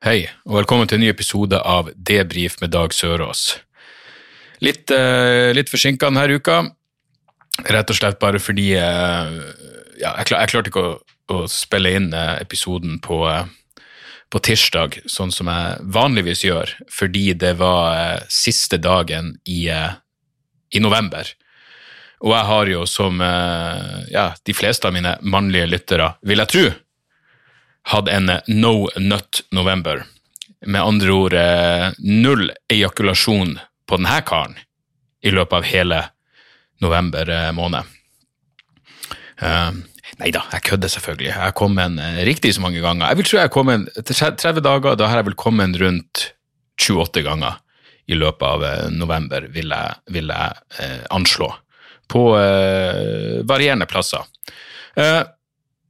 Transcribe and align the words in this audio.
Hei, 0.00 0.30
og 0.48 0.54
velkommen 0.56 0.88
til 0.88 0.96
en 0.96 1.02
ny 1.04 1.10
episode 1.12 1.58
av 1.60 1.90
Debrif 1.92 2.54
med 2.62 2.70
Dag 2.72 2.94
Sørås. 2.96 3.58
Litt, 4.64 4.88
uh, 4.88 5.52
litt 5.52 5.68
forsinka 5.68 6.08
denne 6.08 6.38
uka, 6.40 6.54
rett 7.68 7.92
og 7.92 7.98
slett 7.98 8.16
bare 8.22 8.40
fordi 8.40 8.70
eh, 8.80 9.34
ja, 10.00 10.14
jeg, 10.14 10.30
klar, 10.30 10.40
jeg 10.40 10.52
klarte 10.54 10.72
ikke 10.72 10.86
å, 10.86 10.94
å 11.36 11.42
spille 11.52 11.92
inn 11.98 12.08
eh, 12.16 12.32
episoden 12.40 12.96
på, 13.04 13.20
eh, 13.28 13.84
på 14.32 14.40
tirsdag, 14.48 15.02
sånn 15.04 15.36
som 15.36 15.52
jeg 15.52 15.76
vanligvis 15.92 16.46
gjør, 16.46 16.72
fordi 16.88 17.34
det 17.36 17.58
var 17.60 17.92
eh, 17.92 18.26
siste 18.32 18.80
dagen 18.80 19.34
i, 19.44 19.66
eh, 19.68 19.98
i 20.72 20.80
november. 20.80 21.28
Og 22.24 22.32
jeg 22.38 22.48
har 22.54 22.72
jo, 22.72 22.86
som 22.88 23.20
eh, 23.20 24.06
ja, 24.16 24.30
de 24.48 24.56
fleste 24.56 24.88
av 24.88 24.96
mine 24.96 25.18
mannlige 25.20 25.68
lyttere, 25.68 26.14
vil 26.24 26.40
jeg 26.46 26.56
tro, 26.56 26.70
hatt 27.88 28.08
en 28.08 28.30
no 28.46 28.88
nut 28.96 29.42
november. 29.50 30.04
Med 30.66 30.82
andre 30.82 31.12
ord 31.12 31.36
eh, 31.36 31.86
null 31.98 32.50
ejakulasjon 32.68 33.56
på 33.88 33.98
denne 33.98 34.18
karen 34.28 34.58
i 35.24 35.32
løpet 35.32 35.56
av 35.56 35.68
hele 35.68 36.00
november 36.84 37.30
eh, 37.32 37.48
måned. 37.56 37.88
Eh, 39.40 39.70
nei 40.20 40.32
da, 40.34 40.44
jeg 40.52 40.66
kødder 40.68 40.92
selvfølgelig. 40.92 41.32
Jeg 41.32 41.56
kommet 41.56 41.88
en, 41.88 42.20
riktig 42.28 42.52
så 42.56 42.64
mange 42.64 42.82
ganger. 42.84 43.08
Jeg 43.08 43.20
vil 43.20 43.30
tro 43.30 43.40
jeg 43.40 43.54
kommet 43.54 43.88
til 43.96 44.20
30 44.20 44.62
dager, 44.66 45.00
da 45.00 45.08
har 45.08 45.22
jeg 45.22 45.30
vel 45.30 45.40
kommet 45.40 45.70
en 45.70 45.80
rundt 45.80 46.26
28 46.80 47.24
ganger 47.24 47.58
i 48.10 48.18
løpet 48.18 48.42
av 48.42 48.92
november, 48.92 49.44
vil 49.54 49.70
jeg, 49.70 49.98
vil 50.10 50.32
jeg 50.32 50.94
anslå. 51.14 51.46
På 52.10 52.24
varierende 53.46 53.86
plasser. 53.86 54.24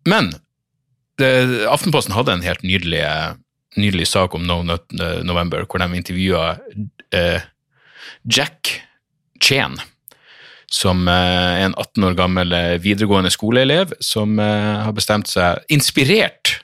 Men 0.05 0.28
det, 1.21 1.31
Aftenposten 1.71 2.15
hadde 2.17 2.35
en 2.39 2.45
helt 2.45 2.65
nydelig, 2.67 3.03
eh, 3.07 3.33
nydelig 3.81 4.09
sak 4.11 4.35
om 4.37 4.47
No 4.49 4.61
Nut 4.67 4.87
eh, 4.99 5.21
November, 5.27 5.67
hvor 5.69 5.83
de 5.83 6.01
intervjua 6.01 6.57
eh, 7.15 7.47
Jack 8.25 8.81
Chen, 9.41 9.79
som 10.71 11.09
eh, 11.09 11.61
er 11.61 11.67
en 11.69 11.77
18 11.77 12.09
år 12.11 12.17
gammel 12.19 12.55
eh, 12.57 12.79
videregående 12.83 13.33
skoleelev 13.35 13.95
som 14.05 14.39
eh, 14.39 14.81
har 14.85 14.95
bestemt 14.97 15.31
seg, 15.31 15.65
inspirert 15.73 16.61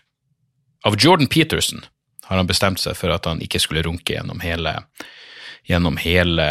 av 0.87 0.99
Jordan 1.01 1.27
Peterson, 1.31 1.83
har 2.29 2.41
han 2.41 2.49
bestemt 2.49 2.83
seg 2.83 2.99
for 2.99 3.15
at 3.15 3.27
han 3.27 3.43
ikke 3.43 3.61
skulle 3.63 3.85
runke 3.87 4.15
gjennom 4.15 4.43
hele, 4.45 4.77
gjennom 5.67 5.99
hele 6.01 6.47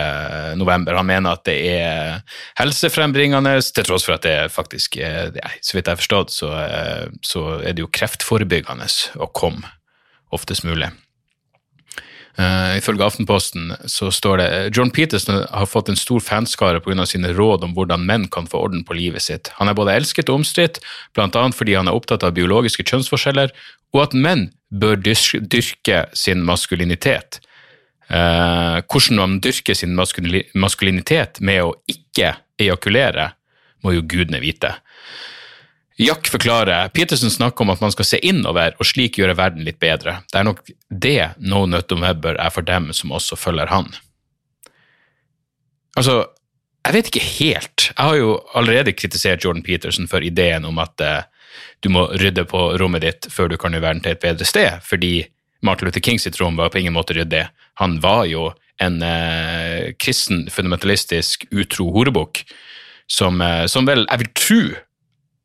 november. 0.60 0.98
Han 1.00 1.08
mener 1.08 1.38
at 1.38 1.46
det 1.48 1.56
er 1.72 2.20
helsefrembringende, 2.60 3.56
til 3.76 3.88
tross 3.88 4.08
for 4.08 4.18
at 4.18 4.26
det 4.28 4.36
faktisk 4.54 5.00
ja, 5.00 5.30
så 5.62 5.78
vidt 5.78 5.88
jeg 5.88 5.94
har 5.94 6.02
forstått, 6.02 6.36
så, 6.36 6.52
eh, 6.66 7.08
så 7.26 7.48
er 7.62 7.76
det 7.76 7.86
jo 7.86 7.92
kreftforebyggende 7.96 8.90
å 9.24 9.32
komme 9.32 9.72
oftest 10.36 10.68
mulig. 10.68 10.92
Uh, 12.36 12.76
ifølge 12.76 13.06
Aftenposten 13.06 13.70
så 13.88 14.10
står 14.12 14.42
det 14.42 14.48
John 14.76 14.90
Peterson 14.92 15.46
har 15.48 15.70
fått 15.72 15.88
en 15.88 15.96
stor 15.96 16.20
fanskare 16.20 16.82
pga. 16.84 17.06
sine 17.08 17.32
råd 17.32 17.64
om 17.64 17.72
hvordan 17.78 18.04
menn 18.04 18.28
kan 18.28 18.48
få 18.52 18.60
orden 18.66 18.84
på 18.84 18.98
livet 18.98 19.24
sitt. 19.24 19.54
Han 19.56 19.72
er 19.72 19.78
både 19.78 19.96
elsket 19.96 20.28
og 20.28 20.42
omstridt, 20.42 20.82
bl.a. 21.16 21.30
fordi 21.56 21.78
han 21.80 21.88
er 21.88 21.96
opptatt 21.96 22.28
av 22.28 22.36
biologiske 22.36 22.84
kjønnsforskjeller, 22.84 23.56
og 23.96 24.02
at 24.04 24.14
menn 24.14 24.50
bør 24.68 25.00
dyrke 25.00 26.04
sin 26.12 26.44
maskulinitet. 26.44 27.40
Uh, 28.06 28.84
hvordan 28.86 29.18
man 29.18 29.40
dyrker 29.42 29.74
sin 29.74 29.96
maskulinitet 29.98 31.40
med 31.42 31.64
å 31.64 31.74
ikke 31.90 32.36
ejakulere, 32.62 33.32
må 33.84 33.96
jo 33.96 34.06
gudene 34.06 34.42
vite. 34.42 34.76
Jack 35.98 36.28
forklarer 36.28 36.90
Peterson 36.92 37.32
snakker 37.32 37.64
om 37.64 37.72
at 37.72 37.82
man 37.82 37.94
skal 37.94 38.08
se 38.08 38.20
innover 38.20 38.76
og 38.80 38.88
slik 38.88 39.20
gjøre 39.20 39.38
verden 39.40 39.64
litt 39.64 39.80
bedre. 39.80 40.20
Det 40.32 40.42
er 40.42 40.48
nok 40.48 40.64
det 40.92 41.20
No 41.40 41.64
Nut 41.70 41.94
November 41.94 42.36
er 42.36 42.52
for 42.52 42.68
dem 42.68 42.90
som 42.94 43.14
også 43.16 43.38
følger 43.40 43.72
han. 43.72 43.88
Altså, 45.96 46.26
jeg 46.86 46.98
vet 46.98 47.10
ikke 47.10 47.28
helt. 47.40 47.86
Jeg 47.94 48.10
har 48.10 48.18
jo 48.20 48.34
allerede 48.54 48.94
kritisert 48.94 49.46
Jordan 49.46 49.64
Peterson 49.64 50.10
for 50.12 50.26
ideen 50.26 50.68
om 50.68 50.82
at 50.84 51.02
eh, 51.02 51.24
du 51.80 51.88
må 51.94 52.10
rydde 52.20 52.44
på 52.50 52.66
rommet 52.82 53.06
ditt 53.06 53.30
før 53.32 53.50
du 53.50 53.56
kan 53.58 53.72
gjøre 53.72 53.88
verden 53.88 54.04
til 54.04 54.18
et 54.18 54.22
bedre 54.22 54.48
sted, 54.48 54.84
fordi 54.84 55.14
Martin 55.66 55.90
Luther 55.90 56.04
King 56.04 56.22
sitt 56.22 56.40
rom 56.42 56.58
var 56.60 56.72
på 56.72 56.80
ingen 56.82 56.96
måte 56.96 57.16
ryddig. 57.18 57.46
Han 57.82 58.00
var 58.04 58.26
jo 58.30 58.50
en 58.84 59.02
eh, 59.02 59.94
kristen, 60.00 60.46
fundamentalistisk, 60.52 61.48
utro 61.52 61.90
horebukk 61.96 62.44
som, 63.08 63.42
eh, 63.42 63.66
som 63.72 63.88
vel, 63.88 64.06
jeg 64.10 64.24
vil 64.24 64.32
tro, 64.40 64.62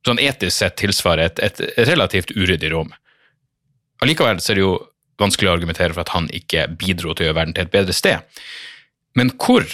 sånn 0.07 0.23
etisk 0.23 0.57
sett 0.57 0.79
tilsvarer 0.81 1.29
et, 1.29 1.43
et, 1.45 1.61
relativt 1.89 2.33
uryddig 2.33 2.73
rom. 2.73 2.93
Allikevel 4.01 4.41
er 4.41 4.57
det 4.57 4.65
jo 4.65 4.77
vanskelig 5.21 5.51
å 5.51 5.55
argumentere 5.59 5.93
for 5.93 6.07
at 6.07 6.15
han 6.15 6.31
ikke 6.33 6.65
bidro 6.81 7.13
til 7.13 7.27
å 7.27 7.29
gjøre 7.29 7.39
verden 7.43 7.57
til 7.57 7.67
et 7.67 7.75
bedre 7.75 7.97
sted. 7.97 8.41
Men 9.19 9.33
hvor 9.37 9.67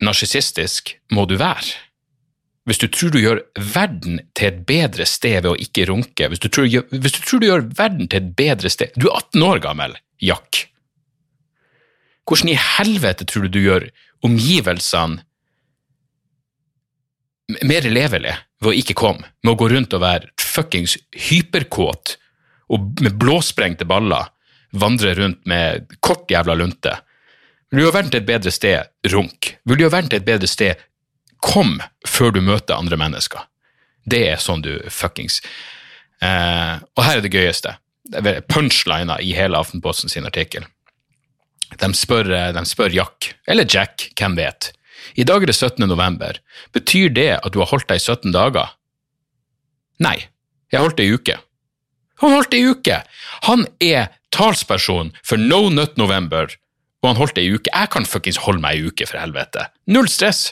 narsissistisk 0.00 0.94
må 1.12 1.26
du 1.28 1.36
være? 1.36 1.76
Hvis 2.68 2.80
du 2.82 2.88
tror 2.92 3.14
du 3.14 3.20
gjør 3.22 3.38
verden 3.72 4.18
til 4.36 4.50
et 4.50 4.58
bedre 4.68 5.06
sted 5.08 5.38
ved 5.40 5.50
å 5.54 5.60
ikke 5.60 5.86
runke, 5.88 6.28
hvis 6.28 6.42
du 6.42 6.50
tror, 6.52 6.66
hvis 6.68 7.14
du, 7.16 7.20
tror 7.24 7.40
du 7.40 7.46
gjør 7.48 7.64
verden 7.78 8.10
til 8.10 8.20
et 8.20 8.34
bedre 8.36 8.68
sted 8.72 8.92
Du 9.00 9.08
er 9.08 9.16
18 9.22 9.46
år 9.46 9.62
gammel, 9.64 9.96
Jack. 10.20 10.66
Hvordan 12.28 12.52
i 12.52 12.58
helvete 12.60 13.24
tror 13.24 13.46
du 13.46 13.56
du 13.56 13.62
gjør 13.64 13.88
omgivelsene 14.26 15.24
mer 17.64 17.86
levelige 17.88 18.36
ved 18.60 18.68
å 18.68 18.76
ikke 18.76 18.96
komme, 18.98 19.30
med 19.40 19.54
å 19.54 19.58
gå 19.60 19.70
rundt 19.72 19.94
og 19.96 20.02
være 20.04 20.28
fuckings 20.42 20.98
hyperkåt 21.28 22.18
og 22.74 23.00
med 23.00 23.16
blåsprengte 23.16 23.86
baller 23.88 24.28
vandre 24.76 25.14
rundt 25.16 25.46
med 25.48 25.88
kort 26.04 26.28
jævla 26.28 26.56
lunte. 26.58 26.92
Vil 27.70 27.80
du 27.80 27.84
gjøre 27.86 27.96
verden 27.98 28.12
til 28.12 28.20
et 28.20 28.28
bedre 28.28 28.52
sted, 28.52 28.92
runk. 29.12 29.54
Vil 29.64 29.78
du 29.78 29.84
gjøre 29.84 29.96
verden 29.96 30.12
til 30.12 30.20
et 30.20 30.28
bedre 30.28 30.50
sted, 30.50 30.84
kom 31.44 31.78
før 32.06 32.34
du 32.34 32.40
møter 32.44 32.78
andre 32.78 32.98
mennesker. 33.00 33.44
Det 34.08 34.24
er 34.30 34.40
sånn 34.40 34.62
du 34.64 34.72
fuckings 34.88 35.42
eh, 36.24 36.78
Og 36.96 37.02
her 37.04 37.18
er 37.18 37.24
det 37.24 37.34
gøyeste. 37.34 37.74
Punchlina 38.48 39.18
i 39.20 39.34
hele 39.36 39.58
Aftenposten 39.60 40.08
sin 40.08 40.26
artikkel. 40.26 40.64
De 41.76 41.90
spør, 41.92 42.30
de 42.56 42.62
spør 42.64 42.94
Jack, 42.94 43.34
eller 43.46 43.68
Jack, 43.68 44.08
hvem 44.16 44.38
vet. 44.38 44.70
I 45.20 45.26
dag 45.28 45.44
er 45.44 45.50
det 45.50 45.58
17. 45.58 45.84
november. 45.88 46.38
Betyr 46.72 47.12
det 47.12 47.30
at 47.36 47.52
du 47.52 47.60
har 47.60 47.68
holdt 47.68 47.88
deg 47.90 48.00
i 48.00 48.06
17 48.06 48.32
dager? 48.32 48.72
Nei, 50.00 50.16
jeg 50.72 50.80
holdt 50.80 50.98
det 50.98 51.08
i 51.08 51.12
uke. 51.12 51.36
Han 52.22 52.34
holdt 52.34 52.50
det 52.54 52.62
i 52.62 52.70
uke! 52.72 53.02
Han 53.46 53.66
er 53.84 54.08
talsperson 54.34 55.12
for 55.22 55.40
No 55.40 55.68
Nut 55.70 55.96
November, 56.00 56.50
og 57.02 57.12
han 57.12 57.20
holdt 57.20 57.36
det 57.38 57.46
i 57.46 57.52
uke. 57.54 57.70
Jeg 57.70 57.92
kan 57.94 58.08
fuckings 58.08 58.40
holde 58.42 58.62
meg 58.62 58.78
i 58.78 58.88
uke, 58.90 59.06
for 59.06 59.20
helvete. 59.20 59.68
Null 59.90 60.10
stress. 60.10 60.48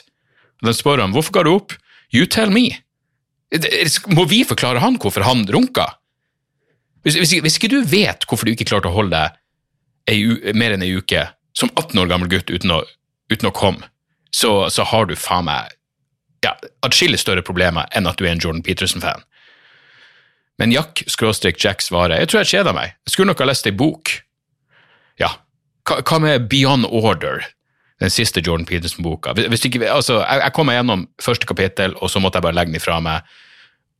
Og 0.61 0.69
de 0.69 0.75
spør 0.75 1.03
ham 1.03 1.13
hvorfor 1.15 1.37
ga 1.37 1.45
du 1.45 1.53
opp. 1.53 1.75
You 2.13 2.25
tell 2.25 2.51
me. 2.53 2.69
Må 4.11 4.27
vi 4.27 4.43
forklare 4.47 4.81
han 4.83 4.97
hvorfor 5.01 5.25
han 5.27 5.45
runka? 5.53 5.87
Hvis, 7.05 7.15
hvis, 7.15 7.37
hvis 7.43 7.59
ikke 7.59 7.71
du 7.71 7.81
vet 7.87 8.25
hvorfor 8.27 8.47
du 8.47 8.51
ikke 8.51 8.67
klarte 8.67 8.89
å 8.89 8.95
holde 8.95 9.15
deg 9.15 10.55
mer 10.55 10.75
enn 10.75 10.83
ei 10.83 10.95
uke 10.97 11.25
som 11.57 11.71
18 11.73 11.99
år 12.01 12.09
gammel 12.11 12.29
gutt 12.31 12.51
uten 12.51 12.73
å, 12.73 12.81
uten 13.31 13.49
å 13.49 13.55
komme, 13.55 13.87
så, 14.35 14.67
så, 14.69 14.85
har 14.87 15.07
du 15.07 15.15
faen 15.17 15.47
meg 15.47 15.73
ja, 16.45 16.53
atskillig 16.85 17.19
større 17.21 17.43
problemer 17.45 17.87
enn 17.95 18.07
at 18.09 18.19
du 18.19 18.27
er 18.27 18.35
en 18.35 18.43
Jordan 18.43 18.63
Peterson-fan. 18.63 19.23
Men 20.59 20.73
Jack 20.73 21.03
skråstrek 21.09 21.59
Jack 21.61 21.83
svarer 21.85 22.21
jeg 22.21 22.31
tror 22.31 22.43
jeg 22.43 22.51
kjeder 22.57 22.75
meg, 22.75 22.95
jeg 23.07 23.15
skulle 23.15 23.31
nok 23.31 23.43
ha 23.43 23.49
lest 23.49 23.69
ei 23.69 23.75
bok. 23.75 24.13
Ja, 25.21 25.31
hva, 25.87 26.01
hva 26.03 26.19
med 26.21 26.47
Beyond 26.51 26.87
Order, 26.91 27.47
den 28.01 28.13
siste 28.13 28.43
Jordan 28.45 28.67
Peterson-boka? 28.69 29.33
Altså, 29.33 30.19
jeg, 30.21 30.41
jeg, 30.43 30.53
kom 30.55 30.69
meg 30.69 30.79
gjennom 30.79 31.05
første 31.23 31.49
kapittel, 31.49 31.95
og 32.01 32.11
så 32.13 32.21
måtte 32.23 32.39
jeg 32.39 32.47
bare 32.47 32.57
legge 32.59 32.73
den 32.73 32.81
ifra 32.81 32.99
meg 33.03 33.37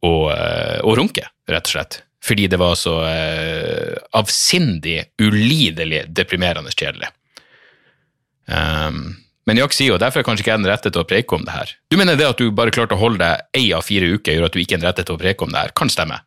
og, 0.05 0.29
eh, 0.33 0.79
og, 0.83 0.97
runke, 0.99 1.25
rett 1.49 1.69
og 1.69 1.75
slett. 1.77 2.01
Fordi 2.27 2.47
det 2.51 2.57
var 2.59 2.73
så 2.75 2.95
uh, 3.05 3.93
avsindig, 4.17 4.97
ulidelig 5.21 6.01
deprimerende 6.17 6.73
kjedelig. 6.73 7.11
Um, 8.49 9.13
men 9.47 9.61
Jack 9.61 9.75
sier 9.77 9.93
jo 9.93 9.99
derfor 10.01 10.19
er 10.19 10.25
kanskje 10.27 10.43
ikke 10.43 10.51
jeg 10.51 10.59
den 10.59 10.69
rette 10.71 10.91
til 10.91 11.03
å 11.03 11.07
preke 11.07 11.37
om 11.37 11.45
det 11.47 11.53
her. 11.55 11.71
Du 11.87 11.95
mener 11.99 12.17
det 12.19 12.27
at 12.27 12.41
du 12.41 12.49
bare 12.51 12.73
klarte 12.73 12.97
å 12.97 12.99
holde 12.99 13.21
deg 13.21 13.61
ei 13.61 13.69
av 13.77 13.85
fire 13.87 14.09
uker, 14.17 14.33
gjør 14.33 14.49
at 14.49 14.57
du 14.57 14.59
ikke 14.59 14.75
er 14.75 14.81
den 14.81 14.89
rette 14.89 15.05
til 15.07 15.15
å 15.15 15.21
preke 15.21 15.45
om 15.45 15.53
det 15.53 15.61
her? 15.61 15.75
Kan 15.77 15.93
stemme. 15.93 16.19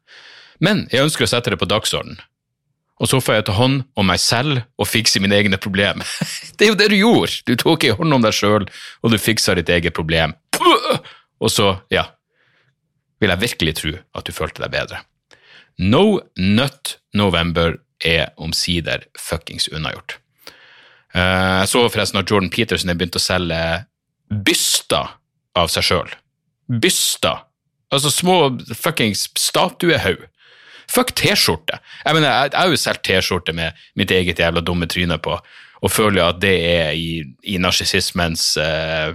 Men 0.64 0.86
jeg 0.94 1.04
ønsker 1.04 1.26
å 1.26 1.32
sette 1.34 1.52
det 1.52 1.60
på 1.60 1.68
dagsorden. 1.68 2.16
Og 3.00 3.08
så 3.08 3.20
får 3.24 3.38
jeg 3.38 3.44
ta 3.48 3.54
hånd 3.56 3.82
om 3.96 4.06
meg 4.10 4.20
selv 4.20 4.60
og 4.76 4.88
fikse 4.90 5.20
mine 5.24 5.36
egne 5.38 5.56
problemer. 5.60 6.04
Det 6.56 6.66
er 6.66 6.72
jo 6.74 6.78
det 6.78 6.90
du 6.92 6.98
gjorde! 6.98 7.38
Du 7.48 7.54
tok 7.56 7.84
i 7.88 7.94
hånd 7.96 8.12
om 8.12 8.20
deg 8.24 8.34
sjøl, 8.36 8.66
og 9.00 9.12
du 9.12 9.16
fiksa 9.16 9.54
ditt 9.56 9.70
eget 9.72 9.96
problem. 9.96 10.34
Og 11.40 11.48
så, 11.48 11.70
ja, 11.88 12.02
vil 13.20 13.32
jeg 13.32 13.40
virkelig 13.40 13.72
tro 13.78 13.92
at 14.18 14.26
du 14.28 14.32
følte 14.36 14.60
deg 14.60 14.74
bedre. 14.74 14.98
No 15.80 16.20
Nut 16.36 16.98
November 17.16 17.78
er 18.04 18.34
omsider 18.36 19.06
fuckings 19.16 19.70
unnagjort. 19.72 20.18
Eh, 21.16 21.60
Jeg 21.62 21.70
så 21.72 21.86
forresten 21.88 22.20
at 22.20 22.28
Jordan 22.30 22.52
Peterson 22.52 22.92
har 22.92 22.98
begynt 23.00 23.16
å 23.16 23.22
selge 23.24 23.60
byster 24.44 25.14
av 25.56 25.72
seg 25.72 25.88
sjøl. 25.88 26.12
Byster. 26.80 27.40
Altså 27.90 28.12
små 28.14 28.36
fuckings 28.76 29.24
statuehaug. 29.40 30.26
Fuck 30.90 31.14
T-skjorte. 31.18 31.78
Jeg 32.04 32.16
mener, 32.16 32.28
jeg, 32.28 32.54
har 32.56 32.70
jo 32.70 32.78
solgt 32.80 33.04
T-skjorte 33.06 33.54
med 33.56 33.78
mitt 33.98 34.10
eget 34.14 34.42
jævla 34.42 34.62
dumme 34.64 34.88
tryne 34.90 35.20
på, 35.22 35.36
og 35.80 35.92
føler 35.92 36.20
jo 36.20 36.26
at 36.26 36.40
det 36.42 36.54
er 36.66 36.92
i, 36.98 37.22
i 37.46 37.56
narsissismens 37.62 38.52
eh, 38.60 39.14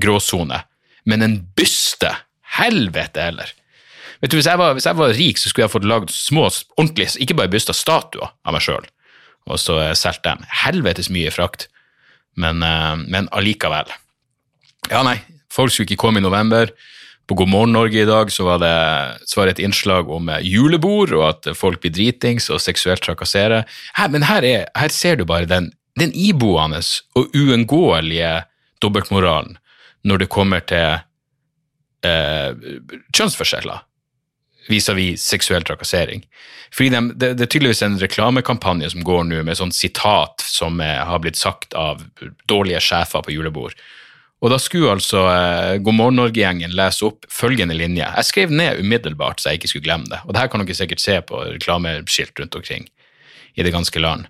gråsone. 0.00 0.62
Men 1.06 1.22
en 1.22 1.38
byste, 1.58 2.12
helvete 2.56 3.26
heller. 3.28 3.52
Vet 4.22 4.32
du, 4.32 4.38
hvis 4.38 4.48
jeg, 4.48 4.58
var, 4.58 4.72
hvis 4.76 4.86
jeg 4.88 4.96
var 4.96 5.14
rik, 5.18 5.38
så 5.38 5.50
skulle 5.50 5.66
jeg 5.66 5.74
fått 5.74 5.88
lagd 5.88 6.12
små, 6.14 6.46
ordentlige, 6.78 7.18
ikke 7.20 7.36
bare 7.36 7.52
byster, 7.52 7.76
statuer 7.76 8.32
av 8.46 8.56
meg 8.56 8.64
sjøl, 8.64 8.86
og 9.50 9.60
så 9.60 9.80
eh, 9.82 9.94
solgt 9.98 10.24
dem. 10.24 10.46
Helvetes 10.64 11.10
mye 11.12 11.32
frakt, 11.34 11.68
men, 12.40 12.62
eh, 12.64 12.94
men 13.04 13.28
allikevel. 13.36 13.90
Ja, 14.88 15.02
nei, 15.06 15.18
folk 15.52 15.74
skulle 15.74 15.90
ikke 15.90 16.06
komme 16.06 16.22
i 16.22 16.24
november. 16.24 16.72
På 17.26 17.34
God 17.34 17.50
morgen 17.50 17.72
Norge 17.74 18.02
i 18.02 18.06
dag 18.06 18.30
så 18.32 18.44
var, 18.46 18.60
det, 18.62 18.74
så 19.26 19.40
var 19.40 19.48
det 19.48 19.56
et 19.56 19.64
innslag 19.66 20.10
om 20.10 20.28
eh, 20.30 20.44
julebord, 20.46 21.14
og 21.16 21.24
at 21.30 21.48
folk 21.58 21.80
blir 21.82 21.94
dritings 21.94 22.46
og 22.54 22.62
seksuelt 22.62 23.02
trakasserer. 23.02 23.66
Her, 23.98 24.12
men 24.14 24.28
her, 24.28 24.46
er, 24.46 24.68
her 24.78 24.94
ser 24.94 25.18
du 25.18 25.26
bare 25.26 25.48
den, 25.50 25.72
den 25.98 26.14
iboende 26.14 26.82
og 27.18 27.34
uunngåelige 27.34 28.44
dobbeltmoralen 28.84 29.58
når 30.06 30.22
det 30.22 30.30
kommer 30.30 30.62
til 30.70 31.00
eh, 32.06 32.54
kjønnsforskjeller 33.10 33.82
vis-à-vis 34.70 35.22
seksuell 35.22 35.66
trakassering. 35.66 36.24
Fordi 36.74 36.90
de, 36.94 37.02
det, 37.14 37.32
det 37.38 37.46
er 37.46 37.50
tydeligvis 37.50 37.82
en 37.86 37.98
reklamekampanje 38.00 38.90
som 38.94 39.04
går 39.06 39.26
nå 39.28 39.42
med 39.46 39.58
sånn 39.58 39.74
sitat 39.74 40.42
som 40.42 40.80
er, 40.82 41.04
har 41.06 41.22
blitt 41.22 41.38
sagt 41.38 41.74
av 41.78 42.02
dårlige 42.50 42.82
sjefer 42.82 43.22
på 43.22 43.34
julebord. 43.34 43.76
Og 44.44 44.52
da 44.52 44.58
skulle 44.60 44.92
altså 44.92 45.22
eh, 45.32 45.78
God 45.80 45.96
morgen 45.96 46.18
Norge-gjengen 46.20 46.74
lese 46.76 47.06
opp 47.08 47.24
følgende 47.32 47.76
linje. 47.76 48.04
Jeg 48.04 48.28
skrev 48.28 48.52
ned 48.52 48.82
umiddelbart 48.82 49.40
så 49.40 49.50
jeg 49.50 49.62
ikke 49.62 49.70
skulle 49.72 49.86
glemme 49.88 50.10
det, 50.12 50.20
og 50.26 50.34
det 50.34 50.42
her 50.42 50.50
kan 50.52 50.62
dere 50.62 50.76
sikkert 50.76 51.02
se 51.02 51.20
på 51.24 51.40
reklameskilt 51.54 52.42
rundt 52.42 52.58
omkring 52.58 52.88
i 53.56 53.64
det 53.64 53.72
ganske 53.72 54.02
land. 54.02 54.28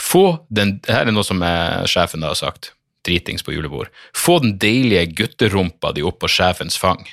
Få 0.00 0.40
den, 0.50 0.80
Her 0.88 1.06
er 1.06 1.14
noe 1.14 1.26
som 1.26 1.42
eh, 1.46 1.84
sjefen 1.90 2.24
da 2.24 2.32
har 2.32 2.40
sagt, 2.40 2.72
dritings 3.06 3.46
på 3.46 3.54
julebord. 3.54 3.92
Få 4.16 4.40
den 4.42 4.56
deilige 4.58 5.06
gutterumpa 5.20 5.92
di 5.94 6.02
opp 6.02 6.18
på 6.24 6.32
sjefens 6.34 6.80
fang. 6.80 7.04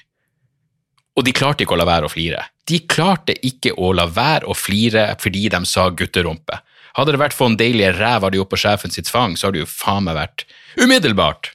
Og 1.19 1.27
de 1.27 1.35
klarte 1.35 1.65
ikke 1.65 1.75
å 1.75 1.81
la 1.81 1.85
være 1.85 2.07
å 2.07 2.11
flire. 2.11 2.47
De 2.65 2.79
klarte 2.89 3.35
ikke 3.45 3.75
å 3.77 3.91
la 3.93 4.07
være 4.09 4.49
å 4.49 4.57
flire 4.57 5.11
fordi 5.21 5.49
de 5.51 5.61
sa 5.69 5.89
gutterumpe. 5.93 6.57
Hadde 6.97 7.13
det 7.13 7.21
vært 7.21 7.35
få 7.35 7.51
den 7.51 7.59
deilige 7.59 7.93
ræva 7.99 8.31
di 8.31 8.39
opp 8.41 8.49
på 8.51 8.59
sjefens 8.59 8.97
fang, 9.11 9.37
så 9.37 9.47
hadde 9.47 9.59
det 9.59 9.65
jo 9.67 9.71
faen 9.71 10.07
meg 10.07 10.17
vært 10.17 10.47
umiddelbart 10.79 11.51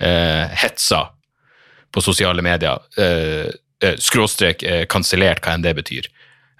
eh, 0.00 0.46
hetsa 0.62 1.08
på 1.94 2.02
sosiale 2.04 2.42
medier. 2.44 2.78
Eh, 2.98 3.50
eh, 3.82 3.98
skråstrek 3.98 4.62
eh, 4.62 4.86
kansellert, 4.90 5.42
hva 5.44 5.56
enn 5.56 5.64
det 5.66 5.74
betyr. 5.78 6.08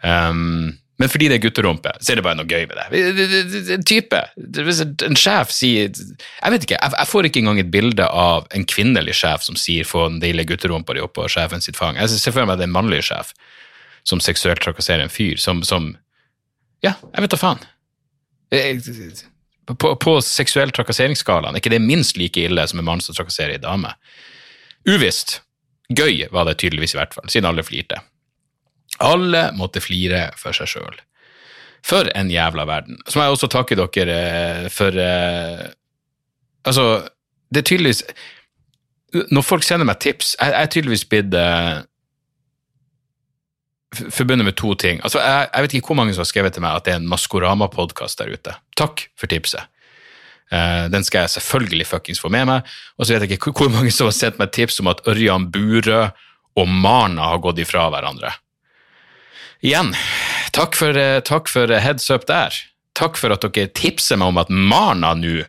Um, 0.03 0.79
men 0.99 1.11
fordi 1.11 1.29
det 1.31 1.39
er 1.39 1.43
gutterumpe, 1.45 1.93
så 2.03 2.13
er 2.13 2.19
det 2.19 2.25
bare 2.27 2.39
noe 2.39 2.49
gøy 2.51 2.65
med 2.67 2.79
det. 2.79 3.69
En 3.77 3.85
type, 3.87 4.19
hvis 4.57 4.81
en 4.83 5.19
sjef 5.19 5.53
sier 5.55 5.93
Jeg 5.95 6.55
vet 6.55 6.67
ikke, 6.67 6.79
jeg, 6.79 7.07
får 7.07 7.29
ikke 7.29 7.43
engang 7.45 7.61
et 7.63 7.71
bilde 7.71 8.07
av 8.07 8.49
en 8.55 8.67
kvinnelig 8.67 9.15
sjef 9.21 9.47
som 9.47 9.59
sier 9.59 9.87
'få 9.87 10.09
den 10.09 10.19
deilige 10.25 10.51
gutterumpa 10.51 10.95
di 10.95 11.05
opp 11.05 11.15
på 11.15 11.29
sjefen 11.31 11.63
sitt 11.63 11.79
fang'. 11.79 11.99
Jeg 12.01 12.11
ser 12.11 12.35
for 12.35 12.47
meg 12.47 12.59
det 12.59 12.67
er 12.67 12.71
en 12.73 12.79
mannlig 12.79 13.05
sjef 13.07 13.33
som 14.03 14.21
seksuelt 14.21 14.61
trakasserer 14.61 15.03
en 15.03 15.13
fyr, 15.13 15.37
som, 15.39 15.63
som 15.63 15.97
Ja, 16.83 16.95
jeg 17.15 17.23
vet 17.23 17.31
da 17.31 17.37
faen. 17.37 17.59
Jeg- 18.51 18.83
På, 19.69 19.93
på 20.01 20.15
seksuell 20.25 20.73
trakasseringsskalaen 20.73 21.53
er 21.53 21.61
ikke 21.61 21.75
det 21.75 21.83
minst 21.85 22.17
like 22.17 22.41
ille 22.41 22.65
som 22.71 22.81
en 22.81 22.87
mann 22.89 23.03
som 23.05 23.17
trakasserer 23.17 23.59
en 23.59 23.67
dame. 23.67 23.93
Uvisst. 24.89 25.43
Gøy 25.89 26.27
var 26.33 26.49
det 26.49 26.59
tydeligvis 26.61 26.95
i 26.95 26.99
hvert 27.01 27.15
fall, 27.17 27.29
siden 27.33 27.49
alle 27.49 27.65
flirte. 27.65 28.01
Alle 29.05 29.49
måtte 29.57 29.83
flire 29.85 30.29
for 30.37 30.57
seg 30.57 30.69
sjøl. 30.73 30.99
For 31.87 32.09
en 32.19 32.31
jævla 32.33 32.65
verden. 32.69 32.99
Så 33.07 33.19
må 33.19 33.27
jeg 33.27 33.37
også 33.37 33.51
takke 33.53 33.79
dere 33.79 34.17
eh, 34.17 34.65
for 34.73 34.97
eh, 34.99 35.69
Altså, 36.67 37.07
det 37.55 37.63
er 37.63 37.69
tydeligvis 37.69 38.03
Når 39.31 39.45
folk 39.47 39.63
sender 39.63 39.87
meg 39.87 40.01
tips 40.03 40.35
Jeg 40.41 40.57
er 40.59 40.67
tydeligvis 40.67 41.05
blitt 41.09 41.37
eh, 41.39 41.79
forbundet 43.95 44.45
med 44.45 44.57
to 44.57 44.75
ting. 44.75 45.01
Altså, 45.05 45.21
jeg, 45.23 45.49
jeg 45.55 45.65
vet 45.65 45.75
ikke 45.79 45.93
hvor 45.93 45.97
mange 45.97 46.15
som 46.15 46.21
har 46.25 46.29
skrevet 46.31 46.55
til 46.57 46.65
meg 46.65 46.77
at 46.77 46.85
det 46.85 46.93
er 46.95 47.01
en 47.01 47.09
Maskorama-podkast 47.09 48.21
der 48.21 48.33
ute. 48.35 48.55
Takk 48.77 49.07
for 49.19 49.31
tipset. 49.31 49.65
Eh, 50.53 50.87
den 50.93 51.05
skal 51.05 51.25
jeg 51.27 51.35
selvfølgelig 51.39 51.87
fuckings 51.89 52.21
få 52.21 52.31
med 52.33 52.49
meg. 52.49 52.69
Og 52.99 53.07
så 53.07 53.15
vet 53.17 53.27
jeg 53.29 53.39
ikke 53.39 53.53
hvor- 53.57 53.73
mange 53.73 53.93
som 53.93 54.09
har 54.09 54.17
sendt 54.17 54.39
meg 54.41 54.53
tips 54.53 54.81
om 54.81 54.89
at 54.93 55.01
Ørjan 55.09 55.51
Burøe 55.53 56.13
og 56.59 56.69
Marna 56.69 57.31
har 57.33 57.39
gått 57.39 57.59
ifra 57.63 57.89
hverandre. 57.93 58.33
Igjen, 59.63 59.95
takk 60.53 60.77
for, 60.79 60.97
eh, 60.97 61.21
takk 61.21 61.49
for 61.49 61.67
heads 61.67 62.11
up 62.11 62.27
der. 62.27 62.55
Takk 62.95 63.17
for 63.17 63.33
at 63.33 63.41
dere 63.41 63.69
tipser 63.69 64.19
meg 64.19 64.29
om 64.29 64.39
at 64.39 64.51
Marna 64.51 65.15
nå 65.15 65.45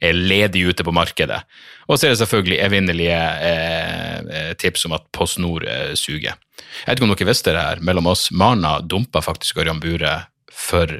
er 0.00 0.16
ledig 0.16 0.66
ute 0.68 0.84
på 0.84 0.94
markedet. 0.94 1.42
Og 1.86 1.98
så 1.98 2.06
er 2.06 2.14
det 2.14 2.20
selvfølgelig 2.20 2.58
evinnelige 2.66 3.18
eh, 3.50 4.16
eh, 4.18 4.54
tips 4.60 4.86
om 4.88 4.96
at 4.96 5.06
PostNord 5.16 5.66
eh, 5.68 5.92
suger. 5.94 6.34
Jeg 6.36 6.88
vet 6.88 6.98
ikke 6.98 7.08
om 7.08 7.14
dere 7.14 7.28
visste 7.28 7.54
det 7.54 7.62
her, 7.62 7.82
mellom 7.84 8.10
oss. 8.10 8.28
Marna 8.30 8.78
dumpa 8.80 9.22
faktisk 9.24 9.60
Ørjan 9.62 9.80
Bure 9.82 10.16
for 10.52 10.98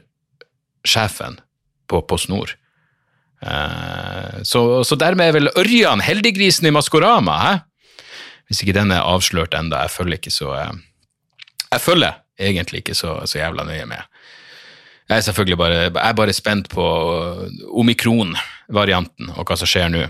sjefen 0.87 1.41
på 1.91 2.03
PostNord. 2.09 2.55
Eh, 3.43 4.43
så, 4.43 4.85
så 4.85 4.99
dermed 4.99 5.29
er 5.29 5.37
vel 5.37 5.53
Ørjan 5.59 6.05
heldiggrisen 6.05 6.69
i 6.69 6.75
Maskorama, 6.75 7.39
hæ? 7.43 7.55
Hvis 8.47 8.63
ikke 8.63 8.77
den 8.77 8.93
er 8.95 9.03
avslørt 9.03 9.57
enda, 9.59 9.83
jeg 9.83 9.91
følger 9.91 10.21
ikke 10.21 10.31
så 10.31 10.53
eh, 10.55 10.77
Jeg 11.73 11.83
følger 11.83 12.21
egentlig 12.39 12.85
ikke 12.85 12.95
så, 12.95 13.19
så 13.27 13.41
jævla 13.41 13.65
nøye 13.67 13.87
med. 13.91 14.03
Jeg 15.09 15.17
er 15.17 15.21
selvfølgelig 15.21 15.59
bare, 15.59 15.75
jeg 15.75 15.93
er 16.03 16.13
bare 16.13 16.33
spent 16.33 16.69
på 16.71 16.87
omikron-varianten 18.67 19.33
og 19.37 19.47
hva 19.47 19.57
som 19.57 19.67
skjer 19.67 19.91
nå. 19.91 20.07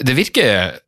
Det 0.00 0.14
virker 0.14 0.80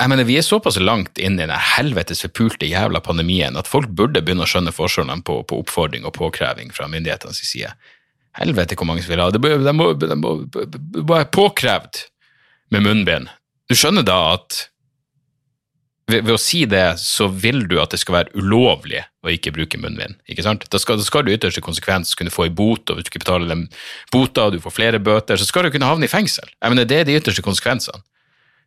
jeg 0.00 0.08
mener, 0.08 0.24
Vi 0.24 0.36
er 0.38 0.42
såpass 0.42 0.80
langt 0.80 1.18
inn 1.18 1.38
i 1.38 1.46
den 1.46 1.50
helvetes 1.50 2.22
forpulte 2.22 2.66
jævla 2.66 3.00
pandemien 3.00 3.56
at 3.56 3.68
folk 3.68 3.88
burde 3.88 4.22
begynne 4.22 4.42
å 4.42 4.46
skjønne 4.46 4.72
forskjellene 4.72 5.22
på, 5.22 5.44
på 5.44 5.60
oppfordring 5.62 6.04
og 6.04 6.14
påkreving 6.14 6.72
fra 6.72 6.88
myndighetenes 6.88 7.38
side. 7.38 7.70
Helvete 8.34 8.74
hvor 8.74 8.86
mange 8.86 9.02
som 9.02 9.12
vil 9.12 9.20
ha 9.20 9.30
det. 9.30 9.38
De 9.38 9.72
må 9.72 9.92
være 11.06 11.30
påkrevd 11.30 12.08
med 12.72 12.82
munnbind. 12.82 13.28
Du 13.68 13.76
skjønner 13.76 14.02
da 14.02 14.32
at 14.32 14.71
ved, 16.10 16.24
ved 16.26 16.34
å 16.34 16.40
si 16.40 16.64
det, 16.68 16.84
så 17.00 17.28
vil 17.30 17.64
du 17.70 17.76
at 17.82 17.94
det 17.94 18.00
skal 18.02 18.16
være 18.18 18.34
ulovlig 18.38 19.02
å 19.22 19.30
ikke 19.32 19.52
bruke 19.54 19.80
munnbind. 19.80 20.18
ikke 20.30 20.44
sant? 20.44 20.66
Da 20.72 20.80
skal, 20.82 20.98
da 20.98 21.06
skal 21.06 21.24
du 21.24 21.32
i 21.32 21.36
ytterste 21.36 21.62
konsekvens 21.64 22.14
kunne 22.18 22.32
få 22.34 22.48
en 22.48 22.56
bot, 22.58 22.84
og 22.90 22.98
hvis 22.98 23.06
du 23.06 23.12
ikke 23.12 23.24
betaler 23.24 23.52
den 23.52 23.66
bota, 24.14 24.48
og 24.48 24.56
du 24.56 24.62
får 24.62 24.76
flere 24.76 25.02
bøter, 25.02 25.38
så 25.38 25.48
skal 25.48 25.66
du 25.66 25.72
kunne 25.74 25.88
havne 25.88 26.08
i 26.08 26.12
fengsel. 26.12 26.48
Jeg 26.58 26.74
mener, 26.74 26.88
Det 26.88 27.00
er 27.00 27.08
de 27.08 27.18
ytterste 27.20 27.44
konsekvensene. 27.44 28.02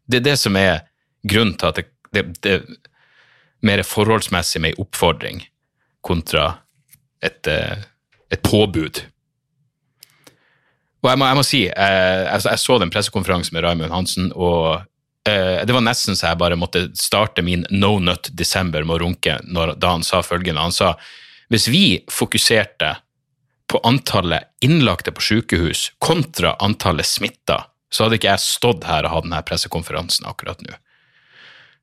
Det 0.07 0.21
er 0.21 0.27
det 0.29 0.37
som 0.39 0.55
er 0.59 0.85
grunnen 1.25 1.57
til 1.57 1.71
at 1.71 1.81
det, 1.81 1.89
det, 2.13 2.25
det 2.45 2.53
er 2.59 2.63
mer 3.65 3.83
forholdsmessig 3.83 4.61
med 4.61 4.75
en 4.75 4.85
oppfordring 4.85 5.43
kontra 6.05 6.51
et, 7.25 7.47
eh, 7.49 7.77
et 8.31 8.41
påbud. 8.45 9.01
Og 11.05 11.09
jeg 11.09 11.21
må, 11.21 11.25
jeg 11.29 11.37
må 11.37 11.45
si, 11.45 11.61
jeg, 11.65 11.71
jeg, 12.25 12.41
jeg 12.45 12.61
så 12.61 12.77
den 12.81 12.93
pressekonferansen 12.93 13.55
med 13.57 13.65
Raymond 13.65 13.93
Hansen, 13.93 14.31
og 14.33 14.75
eh, 14.75 14.85
det 15.25 15.73
var 15.73 15.81
nesten 15.81 16.13
så 16.13 16.27
jeg 16.29 16.37
bare 16.37 16.57
måtte 16.59 16.83
starte 16.93 17.41
min 17.41 17.63
no 17.73 17.95
nut 17.97 18.27
desember 18.37 18.85
med 18.85 18.99
å 18.99 19.03
runke 19.07 19.39
når, 19.41 19.71
da 19.81 19.95
han 19.95 20.05
sa 20.05 20.19
følgende. 20.21 20.61
Han 20.61 20.75
sa 20.75 20.91
hvis 21.49 21.67
vi 21.73 21.85
fokuserte 22.13 22.91
på 23.67 23.81
antallet 23.83 24.43
innlagte 24.61 25.11
på 25.11 25.21
sykehus 25.21 25.91
kontra 25.97 26.55
antallet 26.61 27.05
smitta, 27.05 27.63
så 27.89 28.05
hadde 28.05 28.19
ikke 28.19 28.33
jeg 28.33 28.43
stått 28.43 28.85
her 28.89 29.07
og 29.07 29.13
hatt 29.13 29.27
denne 29.27 29.41
pressekonferansen 29.45 30.27
akkurat 30.29 30.61
nå. 30.65 30.77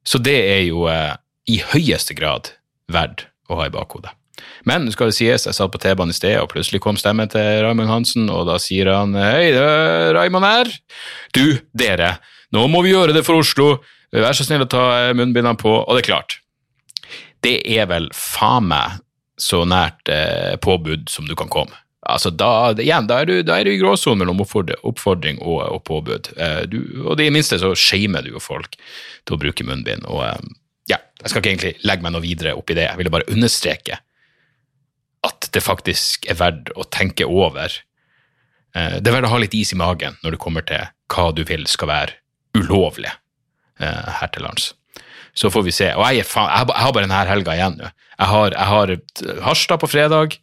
Så 0.07 0.19
det 0.19 0.39
er 0.51 0.65
jo 0.67 0.87
eh, 0.91 1.15
i 1.51 1.61
høyeste 1.73 2.15
grad 2.19 2.53
verdt 2.91 3.29
å 3.51 3.59
ha 3.61 3.69
i 3.69 3.75
bakhodet. 3.75 4.11
Men 4.67 4.89
skal 4.95 5.11
det 5.11 5.17
sies, 5.17 5.47
jeg 5.47 5.55
satt 5.55 5.71
på 5.75 5.79
T-banen 5.83 6.15
i 6.15 6.17
sted, 6.17 6.35
og 6.41 6.51
plutselig 6.51 6.83
kom 6.83 6.99
stemmen 6.99 7.31
til 7.31 7.63
Raymond 7.63 7.91
Hansen, 7.91 8.31
og 8.33 8.49
da 8.51 8.59
sier 8.63 8.91
han 8.91 9.15
hei, 9.19 9.53
det 9.55 9.63
er 9.63 10.15
Raymond 10.17 10.47
her. 10.47 10.71
Du, 11.35 11.45
dere, 11.79 12.17
nå 12.53 12.67
må 12.71 12.83
vi 12.85 12.93
gjøre 12.93 13.17
det 13.17 13.25
for 13.27 13.41
Oslo. 13.43 13.75
Vær 14.13 14.37
så 14.37 14.45
snill 14.45 14.67
å 14.67 14.71
ta 14.71 14.85
eh, 14.99 15.15
munnbindene 15.17 15.57
på. 15.61 15.73
Og 15.83 15.97
det 15.97 16.05
er 16.05 16.11
klart, 16.11 16.39
det 17.43 17.59
er 17.75 17.89
vel 17.91 18.11
faen 18.17 18.69
meg 18.71 19.01
så 19.41 19.65
nært 19.67 20.11
eh, 20.13 20.55
påbud 20.63 21.09
som 21.11 21.27
du 21.29 21.35
kan 21.39 21.51
komme. 21.53 21.75
altså 22.03 22.31
da, 22.35 22.75
igjen, 22.83 23.07
da 23.07 23.21
er 23.23 23.27
du, 23.27 23.35
da 23.47 23.59
er 23.59 23.65
du 23.65 23.73
i 23.73 23.79
gråsonen 23.81 24.23
mellom 24.23 24.43
oppfordring, 24.43 25.39
og, 25.41 25.61
og 25.63 25.83
påbud. 25.89 26.33
Eh, 26.37 26.63
du, 26.71 26.79
og 27.07 27.17
det 27.19 27.29
i 27.31 27.35
minste 27.35 27.59
så 27.63 27.75
shamer 27.79 28.27
du 28.27 28.35
jo 28.35 28.43
folk 28.43 28.77
til 28.77 29.37
å 29.37 29.41
bruke 29.41 29.67
munnbind. 29.67 30.07
Og 30.11 30.25
eh, 30.27 30.41
ja, 30.93 30.99
jeg 31.23 31.33
skal 31.33 31.43
ikke 31.43 31.53
egentlig 31.55 31.75
legge 31.89 32.07
meg 32.07 32.15
noe 32.15 32.25
videre 32.25 32.57
opp 32.59 32.71
i 32.71 32.79
det, 32.79 32.89
jeg 32.91 33.01
ville 33.01 33.15
bare 33.15 33.31
understreke 33.33 34.01
at 35.23 35.47
det 35.55 35.63
faktisk 35.63 36.27
er 36.31 36.39
verdt 36.41 36.73
å 36.75 36.87
tenke 36.91 37.27
over. 37.31 37.75
Eh, 38.75 38.99
det 38.99 39.09
er 39.09 39.17
verdt 39.17 39.31
å 39.31 39.37
ha 39.37 39.43
litt 39.43 39.55
is 39.59 39.75
i 39.75 39.79
magen 39.79 40.19
når 40.23 40.37
det 40.37 40.43
kommer 40.43 40.67
til 40.67 40.91
hva 41.13 41.31
du 41.35 41.45
vil 41.47 41.69
skal 41.71 41.91
være 41.91 42.22
ulovlig 42.59 43.11
eh, 43.81 44.09
her 44.21 44.33
til 44.33 44.47
lands. 44.47 44.73
Så 45.35 45.51
får 45.51 45.65
vi 45.65 45.73
se. 45.73 45.89
Og 45.97 46.05
jeg, 46.13 46.27
faen, 46.29 46.51
jeg, 46.53 46.69
jeg 46.69 46.85
har 46.85 46.93
bare 46.93 47.07
denne 47.09 47.23
helga 47.31 47.57
igjen 47.57 47.79
nå. 47.81 47.93
Jeg 48.19 48.29
har, 48.29 48.55
jeg 48.55 48.69
har 48.73 48.97
Harstad 49.47 49.81
på 49.81 49.89
fredag. 49.91 50.37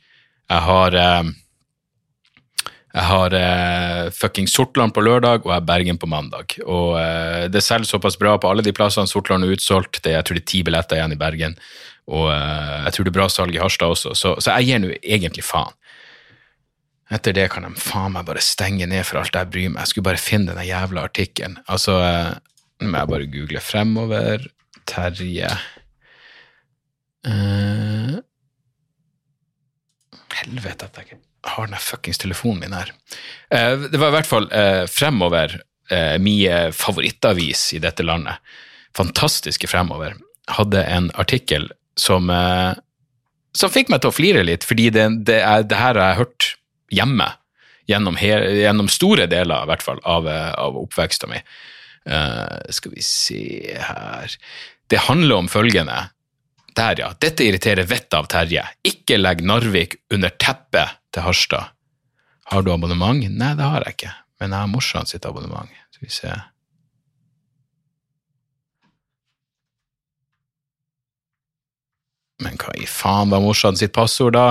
Jeg 0.50 0.66
har 0.66 0.98
eh, 0.98 1.30
jeg 2.90 3.06
har 3.06 3.34
eh, 3.38 4.08
fucking 4.18 4.48
Sortland 4.50 4.96
på 4.96 5.04
lørdag 5.06 5.44
og 5.44 5.52
jeg 5.52 5.60
har 5.60 5.68
Bergen 5.68 6.00
på 6.02 6.10
mandag. 6.10 6.56
Og 6.66 6.98
eh, 6.98 7.46
det 7.52 7.62
selger 7.62 7.86
såpass 7.86 8.18
bra 8.18 8.34
på 8.42 8.50
alle 8.50 8.66
de 8.66 8.74
plassene. 8.74 9.10
Sortland 9.10 9.46
er 9.46 9.54
utsolgt. 9.54 10.02
Det 10.02 10.10
er, 10.10 10.18
jeg 10.18 10.26
tror 10.26 10.40
det 10.40 10.44
er 10.44 10.50
ti 10.50 10.64
billetter 10.66 10.98
igjen 10.98 11.14
i 11.14 11.20
Bergen. 11.20 11.58
Og 12.10 12.32
eh, 12.34 12.80
jeg 12.88 12.96
tror 12.96 13.06
det 13.06 13.14
er 13.14 13.20
bra 13.20 13.28
salg 13.30 13.54
i 13.54 13.62
Harstad 13.62 13.94
også, 13.94 14.16
så, 14.18 14.34
så 14.42 14.58
jeg 14.58 14.72
gir 14.72 14.82
nå 14.82 14.96
egentlig 14.98 15.46
faen. 15.46 15.76
Etter 17.10 17.34
det 17.34 17.48
kan 17.50 17.66
de 17.66 17.74
faen 17.82 18.14
meg 18.14 18.28
bare 18.28 18.42
stenge 18.44 18.86
ned 18.90 19.02
for 19.08 19.18
alt 19.22 19.34
jeg 19.34 19.50
bryr 19.50 19.72
meg. 19.72 19.82
Jeg 19.82 19.94
skulle 19.94 20.10
bare 20.12 20.22
finne 20.22 20.54
den 20.54 20.68
jævla 20.68 21.08
artikkelen. 21.10 21.58
Altså, 21.66 21.98
eh, 22.06 22.36
nå 22.84 22.92
må 22.92 23.02
jeg 23.02 23.12
bare 23.14 23.30
google 23.34 23.64
fremover. 23.66 24.46
Terje 24.90 25.50
uh, 27.30 28.16
Helvete 30.40 30.88
at 30.88 30.96
jeg 30.98 31.06
ikke 31.06 31.20
har 31.50 31.68
den 31.70 31.82
fuckings 31.84 32.22
telefonen 32.22 32.64
min 32.64 32.78
her. 32.78 32.94
Uh, 33.54 33.90
det 33.90 34.00
var 34.00 34.10
i 34.10 34.16
hvert 34.18 34.30
fall 34.30 34.50
uh, 34.54 34.86
fremover 34.90 35.60
min 36.22 36.70
favorittavis 36.78 37.64
i 37.74 37.80
dette 37.82 38.04
landet. 38.06 38.38
Fantastiske 38.94 39.66
fremover. 39.72 40.14
Hadde 40.54 40.84
en 40.86 41.08
artikkel 41.18 41.66
som, 41.98 42.30
som 43.58 43.72
fikk 43.74 43.90
meg 43.90 44.04
til 44.04 44.12
å 44.12 44.14
flire 44.14 44.44
litt, 44.46 44.68
fordi 44.70 44.92
det, 44.94 45.08
det, 45.26 45.40
er, 45.42 45.66
det 45.66 45.80
her 45.80 45.98
har 45.98 46.12
jeg 46.12 46.20
hørt 46.20 46.50
hjemme. 46.94 47.32
Gjennom, 47.90 48.20
gjennom 48.22 48.90
store 48.92 49.26
deler 49.26 49.66
i 49.66 49.70
hvert 49.72 49.82
fall, 49.82 50.00
av, 50.06 50.28
av 50.30 50.78
oppveksten 50.78 51.32
min. 51.32 51.46
Uh, 52.10 52.62
skal 52.72 52.94
vi 52.94 53.02
se 53.04 53.76
her 53.84 54.32
Det 54.90 55.02
handler 55.10 55.44
om 55.44 55.50
følgende. 55.52 55.98
Der, 56.78 57.00
ja. 57.02 57.10
Dette 57.20 57.44
irriterer 57.44 57.86
vettet 57.90 58.16
av 58.18 58.30
Terje. 58.32 58.64
Ikke 58.88 59.18
legg 59.20 59.42
Narvik 59.46 59.98
under 60.14 60.32
teppet 60.32 60.96
til 61.14 61.26
Harstad. 61.26 61.74
Har 62.50 62.64
du 62.66 62.72
abonnement? 62.74 63.20
Nei, 63.20 63.52
det 63.58 63.66
har 63.66 63.84
jeg 63.86 63.98
ikke, 63.98 64.14
men 64.42 64.56
jeg 64.56 64.64
har 64.64 64.72
morsan 64.72 65.10
sitt 65.10 65.26
abonnement. 65.30 65.70
Skal 65.94 66.08
vi 66.08 66.14
se. 66.14 66.38
Men 72.40 72.56
hva 72.58 72.74
i 72.80 72.88
faen 72.88 73.34
var 73.34 73.44
morsan 73.44 73.78
sitt 73.78 73.94
passord, 73.94 74.38
da? 74.38 74.48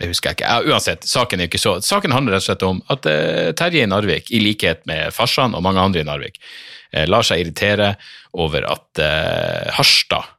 Det 0.00 0.10
husker 0.10 0.32
jeg 0.32 0.40
ikke. 0.40 0.50
Ja, 0.50 0.74
uansett, 0.74 1.06
saken 1.06 1.40
er 1.40 1.48
ikke 1.48 1.60
så. 1.62 1.76
Saken 1.84 2.14
handler 2.14 2.34
rett 2.34 2.44
og 2.44 2.48
slett 2.48 2.64
om 2.66 2.80
at 2.90 3.06
eh, 3.06 3.50
Terje 3.56 3.84
i 3.84 3.90
Narvik, 3.90 4.30
i 4.34 4.40
likhet 4.42 4.82
med 4.90 5.14
farsan 5.14 5.54
og 5.54 5.62
mange 5.62 5.82
andre 5.82 6.02
i 6.02 6.08
Narvik, 6.08 6.40
eh, 6.92 7.06
lar 7.06 7.26
seg 7.26 7.44
irritere 7.44 7.92
over 8.34 8.66
at 8.72 9.02
eh, 9.02 9.70
Harstad, 9.76 10.32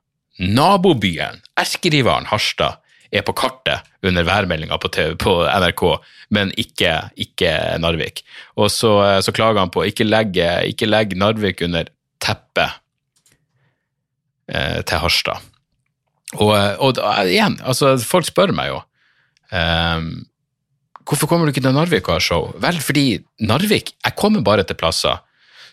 nabobyen, 0.43 1.39
erkerivalen 1.61 2.27
Harstad, 2.27 2.81
er 3.15 3.23
på 3.23 3.35
kartet 3.37 3.85
under 4.03 4.25
værmeldinga 4.27 4.77
på, 4.81 4.89
på 5.21 5.35
NRK, 5.47 5.83
men 6.35 6.51
ikke, 6.59 6.97
ikke 7.21 7.51
Narvik. 7.79 8.25
Og 8.59 8.67
så, 8.73 8.91
eh, 9.05 9.19
så 9.23 9.33
klager 9.35 9.61
han 9.63 9.71
på 9.71 9.85
ikke 9.87 10.07
legge, 10.07 10.49
ikke 10.71 10.89
legge 10.89 11.19
Narvik 11.19 11.63
under 11.63 11.87
teppet 12.23 12.81
eh, 14.51 14.81
til 14.83 15.03
Harstad. 15.05 15.47
Og, 16.35 16.51
eh, 16.57 16.73
og 16.83 16.99
igjen, 17.23 17.55
altså, 17.63 17.95
folk 18.03 18.27
spør 18.27 18.51
meg 18.55 18.73
jo 18.73 18.83
Ehm, 19.53 20.25
hvorfor 21.05 21.29
kommer 21.29 21.45
du 21.45 21.53
ikke 21.53 21.63
til 21.65 21.75
Narvik 21.75 22.09
og 22.09 22.17
har 22.17 22.23
show? 22.23 22.51
Vel, 22.61 22.79
fordi 22.81 23.19
Narvik 23.45 23.93
Jeg 23.93 24.15
kommer 24.17 24.41
bare 24.41 24.63
til 24.63 24.77
plasser 24.79 25.21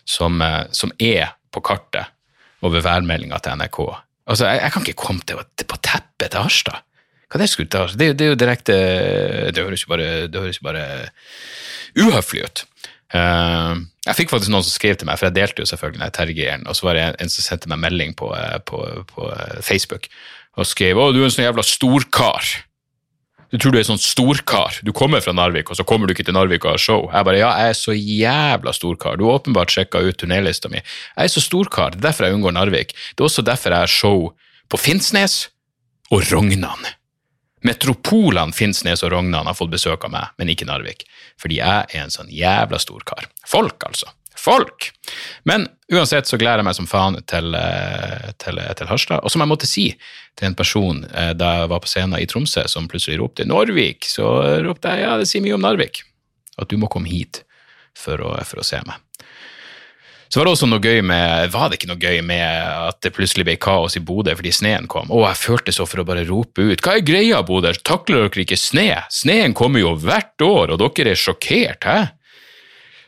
som, 0.05 0.41
eh, 0.41 0.65
som 0.71 0.91
er 0.99 1.33
på 1.51 1.61
kartet 1.61 2.05
over 2.63 2.81
værmeldinga 2.81 3.39
til 3.39 3.57
NRK. 3.57 3.79
Altså, 4.27 4.47
jeg, 4.47 4.61
jeg 4.61 4.71
kan 4.71 4.85
ikke 4.85 5.03
komme 5.03 5.21
til, 5.27 5.39
på 5.67 5.77
teppet 5.83 6.31
til 6.31 6.39
Harstad. 6.39 6.83
Hva 7.31 7.41
det 7.41 7.49
skulle 7.49 7.69
til? 7.69 7.97
Det, 7.97 8.09
er 8.09 8.13
det 8.13 8.25
er 8.25 8.29
jo 8.29 8.37
direkte 8.37 8.75
Det 9.55 9.63
høres 9.63 9.83
jo 9.83 9.89
bare, 9.89 10.27
det 10.29 10.39
høres 10.39 10.59
jo 10.61 10.67
bare 10.67 10.85
uhøflig 11.97 12.43
ut. 12.45 12.65
Uh, 13.13 13.81
jeg 14.07 14.17
fikk 14.17 14.31
faktisk 14.31 14.51
noen 14.53 14.65
som 14.65 14.73
skrev 14.73 14.97
til 14.97 15.07
meg, 15.09 15.19
for 15.19 15.29
jeg 15.29 15.37
delte 15.37 15.61
jo 15.61 15.69
selvfølgelig 15.69 16.13
Terje-greien, 16.17 16.63
og 16.67 16.75
så 16.77 16.87
var 16.87 16.97
det 16.97 17.03
en, 17.03 17.17
en 17.23 17.31
som 17.31 17.45
sendte 17.45 17.69
meg 17.71 17.81
melding 17.83 18.15
på, 18.17 18.31
eh, 18.35 18.57
på, 18.67 18.79
på 19.09 19.27
eh, 19.31 19.59
Facebook 19.61 20.09
og 20.59 20.67
skrev 20.69 20.97
'Å, 20.97 21.11
du 21.13 21.21
er 21.21 21.27
en 21.29 21.33
sånn 21.33 21.47
jævla 21.47 21.63
storkar'. 21.65 22.49
Du 23.53 23.59
tror 23.61 23.75
du 23.75 23.77
er 23.77 23.85
sånn 23.85 24.01
storkar. 24.01 24.79
Du 24.81 24.89
kommer 24.97 25.21
fra 25.21 25.29
Narvik, 25.37 25.69
og 25.69 25.77
så 25.77 25.83
kommer 25.85 26.09
du 26.09 26.15
ikke 26.15 26.25
til 26.25 26.33
Narvik 26.33 26.63
og 26.65 26.73
har 26.73 26.81
show. 26.81 27.03
Jeg 27.11 27.27
bare, 27.27 27.37
ja, 27.37 27.51
jeg 27.61 27.69
er 27.69 27.77
så 27.77 27.93
jævla 27.93 28.73
storkar. 28.73 29.19
Du 29.21 29.27
har 29.27 29.37
åpenbart 29.37 29.69
sjekka 29.69 30.01
ut 30.01 30.17
turnélista 30.17 30.71
mi. 30.73 30.81
Jeg 30.81 31.29
er 31.29 31.29
så 31.29 31.43
storkar, 31.45 31.93
det 31.93 32.01
er 32.01 32.07
derfor 32.07 32.25
jeg 32.25 32.39
unngår 32.39 32.55
Narvik. 32.57 32.95
Det 33.13 33.21
er 33.21 33.27
også 33.27 33.45
derfor 33.45 33.75
jeg 33.75 33.85
har 33.85 33.93
show 33.93 34.25
på 34.73 34.79
Finnsnes 34.81 35.35
og 36.09 36.25
Rognan. 36.31 36.89
Metropolene 37.63 38.57
Finnsnes 38.57 39.05
og 39.05 39.13
Rognan 39.13 39.45
har 39.45 39.59
fått 39.59 39.71
besøk 39.75 40.09
av 40.09 40.15
meg, 40.17 40.33
men 40.41 40.49
ikke 40.49 40.65
Narvik. 40.65 41.05
Fordi 41.37 41.61
jeg 41.61 41.93
er 41.93 42.07
en 42.07 42.17
sånn 42.17 42.33
jævla 42.33 42.81
storkar. 42.81 43.29
Folk, 43.45 43.85
altså. 43.85 44.09
Folk! 44.43 44.89
Men 45.47 45.69
uansett 45.93 46.27
så 46.27 46.39
gleder 46.39 46.59
jeg 46.59 46.67
meg 46.67 46.75
som 46.75 46.89
faen 46.89 47.15
til, 47.29 47.53
eh, 47.55 48.33
til, 48.43 48.59
til 48.79 48.89
Harstad. 48.89 49.23
Og 49.23 49.31
som 49.31 49.43
jeg 49.43 49.51
måtte 49.51 49.69
si 49.69 49.85
til 50.35 50.49
en 50.49 50.57
person 50.59 51.03
eh, 51.07 51.31
da 51.37 51.53
jeg 51.61 51.71
var 51.71 51.83
på 51.83 51.91
scenen 51.91 52.19
i 52.19 52.27
Tromsø, 52.27 52.65
som 52.67 52.89
plutselig 52.91 53.21
ropte 53.21 53.47
'Norvik', 53.47 54.09
så 54.09 54.59
ropte 54.65 54.91
jeg 54.91 55.05
ja, 55.05 55.15
det 55.21 55.29
sier 55.31 55.45
mye 55.45 55.55
om 55.55 55.63
Narvik. 55.63 56.03
At 56.59 56.69
du 56.69 56.77
må 56.77 56.91
komme 56.91 57.07
hit 57.09 57.45
for 57.97 58.19
å, 58.19 58.35
for 58.43 58.59
å 58.59 58.67
se 58.67 58.81
meg. 58.83 58.99
Så 60.33 60.39
var 60.39 60.47
det 60.47 60.55
også 60.55 60.65
noe 60.65 60.81
gøy 60.81 61.03
med 61.05 61.51
Var 61.53 61.67
det 61.69 61.77
ikke 61.77 61.91
noe 61.91 62.01
gøy 62.01 62.23
med 62.25 62.41
at 62.41 63.03
det 63.05 63.11
plutselig 63.13 63.45
ble 63.45 63.53
kaos 63.61 63.93
i 63.99 64.01
Bodø 64.01 64.33
fordi 64.33 64.49
sneen 64.55 64.87
kom? 64.89 65.11
Å, 65.13 65.19
jeg 65.27 65.37
følte 65.37 65.75
så 65.75 65.85
for 65.85 66.01
å 66.01 66.07
bare 66.09 66.25
rope 66.25 66.65
ut 66.73 66.81
Hva 66.81 66.95
er 66.97 67.05
greia, 67.05 67.43
Bodø? 67.45 67.69
Takler 67.85 68.25
dere 68.25 68.41
ikke 68.41 68.57
sne? 68.57 69.03
Sneen 69.13 69.53
kommer 69.53 69.83
jo 69.83 69.93
hvert 70.01 70.41
år, 70.41 70.73
og 70.73 70.81
dere 70.81 71.13
er 71.13 71.21
sjokkert, 71.21 71.85
hæ? 71.85 71.99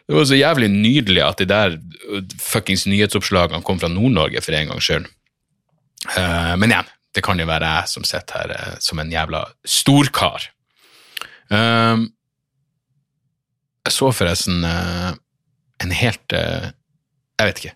Det 0.06 0.14
var 0.14 0.28
så 0.30 0.38
jævlig 0.38 0.70
nydelig 0.70 1.22
at 1.26 1.40
de 1.42 1.48
der 1.50 1.78
uh, 1.78 2.20
fuckings 2.42 2.86
nyhetsoppslagene 2.90 3.64
kom 3.66 3.80
fra 3.82 3.90
Nord-Norge 3.90 4.44
for 4.46 4.54
en 4.54 4.74
gangs 4.74 4.86
skyld. 4.86 5.08
Uh, 6.14 6.54
men 6.62 6.70
igjen, 6.70 6.92
det 7.18 7.24
kan 7.26 7.40
jo 7.42 7.48
være 7.50 7.72
jeg 7.80 7.94
som 7.96 8.06
sitter 8.06 8.44
her 8.44 8.54
uh, 8.54 8.76
som 8.84 9.02
en 9.02 9.14
jævla 9.14 9.46
storkar. 9.66 10.52
Eh, 11.54 12.00
jeg 13.86 13.94
så 13.94 14.08
forresten 14.18 14.64
en 14.66 15.92
helt 15.94 16.34
Jeg 16.34 17.46
vet 17.46 17.60
ikke. 17.62 17.74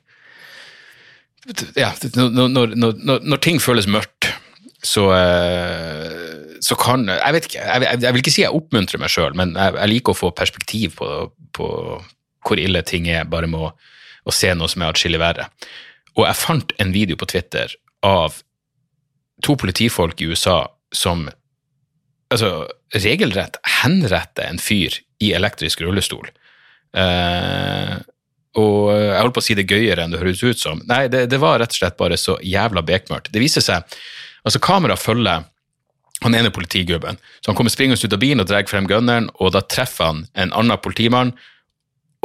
Ja, 1.77 1.91
når, 2.17 2.47
når, 2.49 2.73
når, 2.73 3.19
når 3.21 3.41
ting 3.45 3.61
føles 3.61 3.85
mørkt, 3.85 4.31
så, 4.81 5.05
så 6.65 6.79
kan 6.81 7.05
Jeg 7.13 7.35
vet 7.35 7.45
ikke, 7.45 7.61
jeg, 7.61 7.83
jeg, 7.83 8.01
jeg 8.01 8.13
vil 8.13 8.23
ikke 8.23 8.33
si 8.33 8.41
jeg 8.41 8.57
oppmuntrer 8.57 9.03
meg 9.03 9.13
sjøl, 9.13 9.37
men 9.37 9.53
jeg, 9.53 9.77
jeg 9.77 9.93
liker 9.93 10.17
å 10.17 10.21
få 10.23 10.33
perspektiv 10.33 10.97
på, 10.97 11.11
på 11.53 11.69
hvor 12.49 12.61
ille 12.61 12.81
ting 12.85 13.07
er, 13.11 13.27
bare 13.29 13.49
med 13.49 13.69
å, 13.69 13.71
å 14.25 14.35
se 14.35 14.51
noe 14.57 14.69
som 14.71 14.83
er 14.83 14.93
atskillig 14.93 15.21
verre. 15.21 15.49
Og 16.17 16.25
jeg 16.25 16.41
fant 16.41 16.73
en 16.81 16.93
video 16.95 17.19
på 17.19 17.29
Twitter 17.29 17.73
av 18.05 18.41
to 19.45 19.55
politifolk 19.59 20.21
i 20.21 20.29
USA 20.31 20.63
som 20.95 21.27
altså, 22.33 22.67
regelrett 22.95 23.59
henretter 23.81 24.49
en 24.49 24.61
fyr 24.61 24.99
i 25.23 25.33
elektrisk 25.37 25.83
rullestol. 25.85 26.31
Uh, 26.95 27.99
og 28.57 28.89
jeg 28.95 29.19
holdt 29.21 29.35
på 29.35 29.43
å 29.43 29.45
si 29.45 29.55
det 29.55 29.67
gøyere 29.69 30.03
enn 30.03 30.13
det 30.13 30.21
høres 30.23 30.41
ut 30.41 30.59
som. 30.59 30.81
Nei, 30.89 31.03
det, 31.11 31.27
det 31.29 31.39
var 31.41 31.59
rett 31.61 31.75
og 31.75 31.79
slett 31.79 31.99
bare 31.99 32.17
så 32.17 32.39
jævla 32.41 32.81
bekmørkt. 32.85 33.31
Det 33.33 33.43
viser 33.43 33.65
seg 33.65 33.99
Altså, 34.47 34.61
kamera 34.63 34.95
følger 34.95 35.43
han 36.23 36.35
ene 36.35 36.49
politigubben. 36.49 37.17
Så 37.43 37.51
han 37.51 37.57
kommer 37.57 37.73
springende 37.73 37.99
ut 38.07 38.13
av 38.15 38.21
bilen 38.21 38.39
og 38.39 38.47
drar 38.47 38.63
frem 38.71 38.87
gunneren, 38.87 39.27
og 39.35 39.51
da 39.51 39.61
treffer 39.67 40.07
han 40.07 40.21
en 40.39 40.53
annen 40.55 40.79
politimann. 40.79 41.33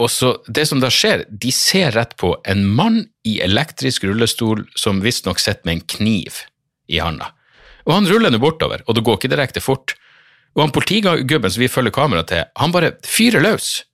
Og 0.00 0.10
så, 0.10 0.32
det 0.50 0.66
som 0.66 0.80
da 0.82 0.90
skjer, 0.90 1.22
de 1.30 1.52
ser 1.54 1.92
rett 1.94 2.16
på 2.18 2.32
en 2.50 2.64
mann 2.66 3.04
i 3.26 3.36
elektrisk 3.44 4.04
rullestol 4.08 4.64
som 4.78 5.02
visstnok 5.04 5.38
sitter 5.38 5.62
med 5.68 5.76
en 5.76 5.84
kniv 5.94 6.40
i 6.90 6.98
handa. 6.98 7.30
Og 7.86 7.94
han 7.94 8.08
ruller 8.10 8.32
nå 8.32 8.40
bortover, 8.42 8.82
og 8.88 8.96
det 8.96 9.04
går 9.06 9.20
ikke 9.20 9.30
direkte 9.30 9.62
fort. 9.62 9.94
Og 10.56 10.64
han 10.64 10.74
politigubben 10.74 11.52
som 11.52 11.62
vi 11.62 11.70
følger 11.70 11.94
kameraet 11.94 12.30
til, 12.32 12.44
han 12.58 12.74
bare 12.74 12.94
fyrer 13.06 13.44
løs. 13.44 13.84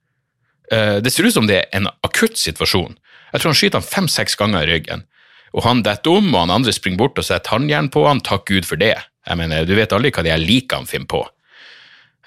Eh, 0.71 0.97
Det 1.01 1.11
ser 1.11 1.27
ut 1.27 1.33
som 1.33 1.47
det 1.47 1.59
er 1.59 1.69
en 1.77 1.87
akutt 2.03 2.37
situasjon. 2.37 2.97
Jeg 3.33 3.41
tror 3.41 3.51
han 3.51 3.59
skyter 3.59 3.79
han 3.81 3.87
fem-seks 3.87 4.35
ganger 4.35 4.65
i 4.65 4.71
ryggen. 4.73 5.05
Og 5.53 5.63
han 5.63 5.83
detter 5.83 6.17
om, 6.17 6.33
og 6.33 6.39
han 6.45 6.55
andre 6.61 6.73
springer 6.73 6.97
bort 6.97 7.19
og 7.19 7.27
setter 7.27 7.51
håndjern 7.51 7.91
på 7.91 8.07
han. 8.07 8.21
Takk 8.23 8.45
Gud 8.47 8.65
for 8.65 8.79
det. 8.79 8.95
Jeg 9.27 9.37
mener, 9.37 9.65
Du 9.65 9.75
vet 9.75 9.91
aldri 9.91 10.11
hva 10.11 10.23
de 10.23 10.31
her 10.31 10.41
likene 10.41 10.87
finner 10.87 11.07
på. 11.11 11.25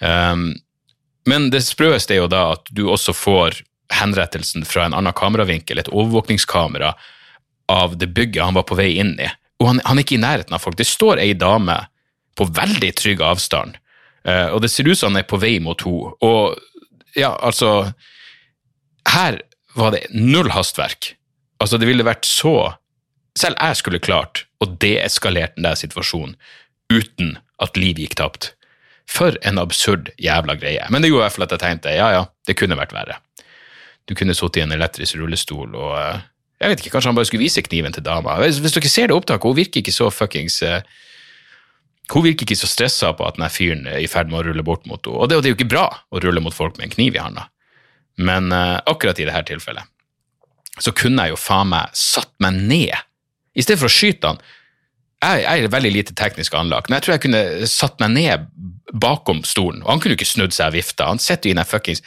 Um, 0.00 0.54
men 1.28 1.48
det 1.52 1.64
sprøeste 1.64 2.16
er 2.16 2.22
jo 2.22 2.30
da 2.30 2.50
at 2.54 2.68
du 2.74 2.86
også 2.92 3.14
får 3.16 3.62
henrettelsen 3.94 4.64
fra 4.68 4.86
en 4.86 4.96
annen 4.96 5.14
kameravinkel, 5.16 5.78
et 5.78 5.90
overvåkningskamera 5.92 6.94
av 7.72 7.96
det 8.00 8.10
bygget 8.16 8.44
han 8.44 8.56
var 8.56 8.66
på 8.68 8.76
vei 8.78 8.94
inn 9.00 9.14
i. 9.20 9.30
Og 9.62 9.70
han, 9.70 9.80
han 9.86 9.98
er 9.98 10.04
ikke 10.04 10.18
i 10.18 10.24
nærheten 10.24 10.56
av 10.56 10.64
folk. 10.64 10.76
Det 10.76 10.88
står 10.88 11.22
ei 11.22 11.32
dame 11.38 11.78
på 12.36 12.48
veldig 12.50 12.90
trygg 12.98 13.22
avstand, 13.24 13.78
uh, 14.28 14.50
og 14.52 14.60
det 14.64 14.72
ser 14.72 14.88
ut 14.88 14.98
som 14.98 15.14
han 15.14 15.22
er 15.22 15.28
på 15.28 15.40
vei 15.40 15.56
mot 15.62 15.80
henne. 15.86 16.14
Og 16.24 16.58
ja, 17.14 17.30
altså 17.38 17.92
Her 19.06 19.38
var 19.78 19.92
det 19.94 20.08
null 20.10 20.50
hastverk. 20.50 21.12
Altså, 21.62 21.78
det 21.78 21.86
ville 21.86 22.06
vært 22.06 22.26
så 22.26 22.74
Selv 23.38 23.58
jeg 23.58 23.76
skulle 23.80 23.98
klart 23.98 24.44
å 24.62 24.66
deeskalere 24.78 25.50
den 25.56 25.66
der 25.66 25.74
situasjonen 25.74 26.36
uten 26.86 27.32
at 27.58 27.74
liv 27.74 27.98
gikk 27.98 28.14
tapt. 28.20 28.52
For 29.10 29.36
en 29.46 29.60
absurd 29.60 30.10
jævla 30.20 30.56
greie. 30.58 30.84
Men 30.90 31.04
det 31.04 31.10
gjorde 31.10 31.24
i 31.24 31.26
hvert 31.26 31.36
fall 31.36 31.46
at 31.46 31.54
jeg 31.56 31.62
tenkte 31.62 31.96
ja, 31.96 32.10
ja, 32.14 32.22
det 32.48 32.56
kunne 32.58 32.78
vært 32.78 32.94
verre. 32.96 33.18
Du 34.08 34.14
kunne 34.16 34.36
sittet 34.36 34.62
i 34.62 34.64
en 34.64 34.74
elektrisk 34.74 35.16
rullestol 35.20 35.76
og 35.76 35.92
uh, 35.96 36.22
jeg 36.62 36.70
vet 36.70 36.80
ikke, 36.80 36.92
Kanskje 36.94 37.10
han 37.10 37.16
bare 37.18 37.28
skulle 37.28 37.44
vise 37.44 37.64
kniven 37.66 37.92
til 37.92 38.04
dama. 38.06 38.38
Hvis, 38.40 38.60
hvis 38.62 38.76
dere 38.76 38.90
ser 38.92 39.10
det 39.10 39.16
opptaket, 39.16 39.48
hun 39.48 39.58
virker 39.58 39.82
ikke 39.82 39.92
så 39.92 40.08
fuckings 40.14 40.60
uh, 40.64 40.80
Hun 42.12 42.24
virker 42.24 42.46
ikke 42.46 42.56
så 42.56 42.68
stressa 42.70 43.12
på 43.16 43.26
at 43.26 43.36
denne 43.36 43.50
fyren 43.52 43.88
er 43.90 44.00
i 44.00 44.08
ferd 44.08 44.30
med 44.32 44.40
å 44.40 44.44
rulle 44.48 44.64
bort 44.64 44.86
mot 44.88 45.00
henne. 45.00 45.18
Og 45.18 45.28
det, 45.28 45.40
det, 45.42 45.50
er 45.50 45.54
jo 45.54 45.58
ikke 45.58 45.72
bra 45.72 45.88
å 46.08 46.22
rulle 46.24 46.44
mot 46.44 46.54
folk 46.54 46.78
med 46.78 46.88
en 46.88 46.94
kniv 46.96 47.16
i 47.16 47.22
handa, 47.24 47.48
men 48.16 48.52
uh, 48.52 48.80
akkurat 48.88 49.20
i 49.20 49.28
dette 49.28 49.48
tilfellet 49.52 49.90
så 50.82 50.90
kunne 50.96 51.26
jeg 51.26 51.34
jo 51.34 51.38
faen 51.38 51.70
meg 51.70 51.92
satt 51.94 52.32
meg 52.42 52.56
ned. 52.66 52.94
I 53.54 53.62
stedet 53.62 53.78
for 53.78 53.90
å 53.90 53.94
skyte 53.94 54.32
han. 54.32 54.40
Jeg, 55.24 55.44
jeg 55.46 55.64
er 55.64 55.72
veldig 55.72 55.92
lite 55.94 56.14
teknisk 56.18 56.54
anlagt, 56.58 56.90
men 56.90 56.98
jeg 56.98 57.06
tror 57.06 57.14
jeg 57.14 57.24
kunne 57.24 57.68
satt 57.70 58.00
meg 58.02 58.14
ned 58.18 58.46
bakom 59.00 59.42
stolen. 59.48 59.82
Og 59.84 59.90
han 59.94 60.02
kunne 60.02 60.14
jo 60.14 60.20
ikke 60.20 60.28
snudd 60.28 60.54
seg 60.54 60.70
og 60.70 60.76
vifta. 60.76 61.08
Han 61.08 61.22
sitter 61.22 61.50
i 61.50 61.56
den 61.56 61.66
fuckings 61.68 62.04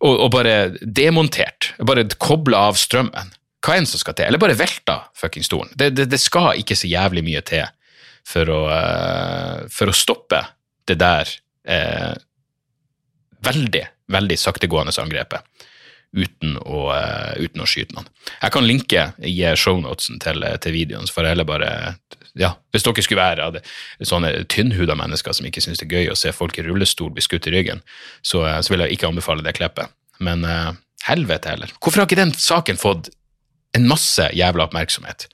og, 0.00 0.12
og, 0.16 0.28
bare 0.34 0.54
demontert. 0.80 1.72
Bare 1.86 2.06
kobla 2.20 2.66
av 2.70 2.80
strømmen 2.80 3.32
hva 3.64 3.78
enn 3.78 3.88
som 3.88 3.96
skal 3.96 4.16
til, 4.16 4.28
eller 4.28 4.40
bare 4.42 4.56
velta 4.58 4.98
fucking 5.16 5.44
stolen. 5.46 5.70
Det, 5.72 5.94
det, 5.96 6.04
det, 6.12 6.20
skal 6.20 6.58
ikke 6.60 6.76
så 6.76 6.90
jævlig 6.90 7.22
mye 7.24 7.40
til 7.48 7.64
for 8.28 8.50
å, 8.52 8.60
uh, 8.68 9.62
for 9.72 9.88
å 9.88 9.96
stoppe 9.96 10.42
det 10.84 10.98
der 11.00 11.30
eh, 11.64 12.12
veldig, 13.44 13.80
veldig 14.12 14.36
saktegående 14.36 14.92
angrepet. 15.00 15.40
Uten 16.14 16.54
å, 16.62 16.84
uh, 16.94 17.32
uten 17.42 17.64
å, 17.64 17.66
skyte 17.66 17.96
noen. 17.96 18.06
Jeg 18.36 18.54
kan 18.54 18.66
linke 18.68 19.08
i 19.26 19.34
shownotesen 19.58 20.20
til, 20.22 20.46
til 20.62 20.76
videoen, 20.76 21.10
får 21.10 21.26
jeg 21.26 21.34
heller 21.34 21.48
bare 21.48 21.70
ja, 22.38 22.52
Hvis 22.74 22.86
dere 22.86 23.02
skulle 23.02 23.22
være 23.22 23.48
det, 23.56 23.60
sånne 24.06 24.30
tynnhuda 24.50 24.96
mennesker 24.98 25.34
som 25.34 25.46
ikke 25.46 25.62
syns 25.62 25.82
det 25.82 25.86
er 25.86 26.00
gøy 26.00 26.12
å 26.12 26.16
se 26.18 26.32
folk 26.34 26.56
i 26.58 26.64
rullestol 26.66 27.12
bli 27.14 27.22
skutt 27.22 27.46
i 27.46 27.52
ryggen, 27.54 27.82
så, 28.26 28.42
så 28.62 28.74
vil 28.74 28.82
jeg 28.82 28.96
ikke 28.96 29.10
anbefale 29.10 29.44
det 29.46 29.54
klippet. 29.54 29.92
Men 30.18 30.42
helvete 31.06 31.52
heller. 31.52 31.70
Hvorfor 31.78 32.02
har 32.02 32.08
ikke 32.08 32.18
den 32.18 32.34
saken 32.34 32.80
fått 32.80 33.12
en 33.74 33.88
masse 33.90 34.28
jævla 34.34 34.68
oppmerksomhet. 34.68 35.26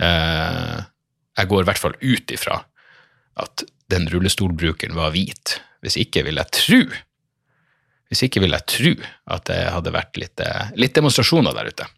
Eh, 0.00 0.76
jeg 1.36 1.50
går 1.50 1.64
i 1.64 1.68
hvert 1.68 1.82
fall 1.82 1.96
ut 2.00 2.32
ifra 2.32 2.60
at 3.42 3.64
den 3.92 4.08
rullestolbrukeren 4.12 4.96
var 4.96 5.12
hvit. 5.14 5.58
Hvis 5.84 5.98
ikke 6.00 6.24
vil 6.26 6.40
jeg 6.40 6.54
tro 6.56 6.80
hvis 8.10 8.22
ikke 8.26 8.42
vil 8.44 8.54
jeg 8.54 8.70
tro 8.70 8.92
at 9.34 9.46
det 9.50 9.60
hadde 9.74 9.94
vært 9.94 10.20
litt, 10.20 10.40
eh, 10.40 10.72
litt 10.78 10.94
demonstrasjoner 10.96 11.56
der 11.56 11.70
ute. 11.72 11.88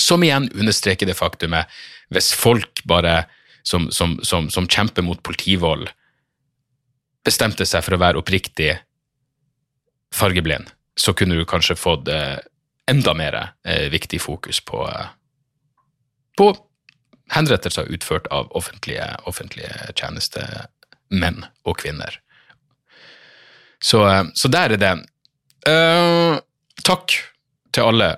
Som 0.00 0.24
igjen 0.24 0.48
understreker 0.54 1.08
det 1.08 1.18
faktumet 1.18 1.70
hvis 2.10 2.32
folk 2.34 2.82
bare 2.88 3.24
som, 3.62 3.90
som, 3.94 4.18
som, 4.26 4.48
som 4.50 4.68
kjemper 4.70 5.04
mot 5.06 5.20
politivold, 5.22 5.90
bestemte 7.26 7.66
seg 7.68 7.84
for 7.84 7.94
å 7.94 8.00
være 8.00 8.20
oppriktig 8.22 8.72
fargeblind, 10.14 10.70
så 10.98 11.12
kunne 11.14 11.36
du 11.38 11.46
kanskje 11.48 11.78
fått 11.78 12.08
eh, 12.10 12.38
enda 12.90 13.14
mer 13.14 13.36
eh, 13.38 13.86
viktig 13.92 14.20
fokus 14.22 14.60
på, 14.64 14.82
på 16.38 16.48
henrettelser 17.30 17.92
utført 17.94 18.26
av 18.34 18.50
offentlige, 18.58 19.06
offentlige 19.30 19.92
tjenestemenn 19.94 21.44
og 21.62 21.78
kvinner. 21.78 22.18
Så, 23.80 24.02
så, 24.34 24.50
der 24.52 24.74
er 24.74 24.80
det. 24.80 24.92
Uh, 25.68 26.40
takk 26.86 27.12
til 27.74 27.84
alle 27.84 28.14